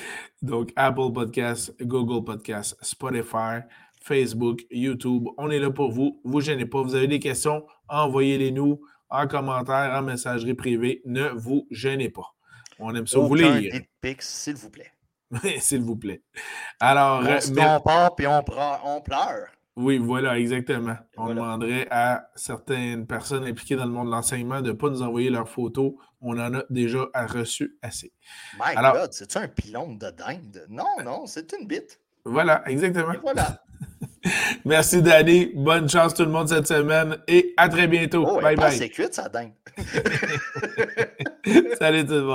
Donc, 0.43 0.73
Apple 0.75 1.13
Podcast, 1.13 1.75
Google 1.83 2.25
Podcast, 2.25 2.79
Spotify, 2.81 3.61
Facebook, 4.03 4.63
YouTube. 4.71 5.29
On 5.37 5.51
est 5.51 5.59
là 5.59 5.71
pour 5.71 5.93
vous. 5.93 6.19
Vous 6.25 6.39
ne 6.39 6.45
gênez 6.45 6.65
pas. 6.65 6.81
Vous 6.81 6.95
avez 6.95 7.09
des 7.09 7.21
questions, 7.21 7.67
envoyez-les 7.89 8.51
nous 8.51 8.81
en 9.11 9.27
commentaire, 9.27 9.93
en 9.93 10.01
messagerie 10.01 10.55
privée. 10.55 11.03
Ne 11.05 11.29
vous 11.29 11.67
gênez 11.71 12.09
pas. 12.09 12.35
On 12.79 12.95
aime 12.95 13.07
ça 13.07 13.19
vous 13.19 13.35
lire. 13.35 13.71
s'il 14.21 14.55
vous 14.55 14.71
plaît. 14.71 14.93
s'il 15.61 15.83
vous 15.83 15.97
plaît. 15.97 16.23
Alors, 16.81 17.21
on, 17.21 17.27
euh, 17.27 17.79
part 17.81 18.17
puis 18.17 18.27
on, 18.27 18.43
on 18.85 19.01
pleure. 19.03 19.49
Oui, 19.77 19.99
voilà, 19.99 20.39
exactement. 20.39 20.97
On 21.17 21.29
demanderait 21.29 21.87
à 21.91 22.29
certaines 22.35 23.07
personnes 23.07 23.45
impliquées 23.45 23.77
dans 23.77 23.87
le 23.87 23.91
monde 23.91 24.09
de 24.09 24.13
l'enseignement 24.13 24.61
de 24.61 24.69
ne 24.69 24.73
pas 24.73 24.91
nous 24.91 25.03
envoyer 25.03 25.31
leurs 25.31 25.49
photos. 25.49 25.95
On 26.21 26.39
en 26.39 26.55
a 26.55 26.65
déjà 26.69 27.07
reçu 27.15 27.79
assez. 27.81 28.13
My 28.59 28.75
God, 28.75 29.13
c'est-tu 29.13 29.39
un 29.39 29.49
pylône 29.49 29.97
de 29.97 30.11
dinde? 30.11 30.67
Non, 30.69 31.03
non, 31.03 31.27
c'est 31.27 31.55
une 31.59 31.67
bite. 31.67 32.01
Voilà, 32.25 32.63
exactement. 32.69 33.15
voilà. 33.23 33.63
Merci, 34.65 35.03
Danny. 35.03 35.51
Bonne 35.55 35.89
chance 35.89 36.15
tout 36.15 36.25
le 36.25 36.31
monde 36.31 36.49
cette 36.49 36.69
semaine 36.69 37.17
et 37.27 37.53
à 37.57 37.69
très 37.69 37.89
bientôt. 37.89 38.25
Oh, 38.29 38.41
bye 38.41 38.57
bye. 38.57 38.77
C'est 38.77 38.91
cuite, 38.91 39.15
ça 39.15 39.29
dingue. 39.29 39.55
Salut 41.79 42.07
tout 42.07 42.13
le 42.13 42.23
monde. 42.23 42.31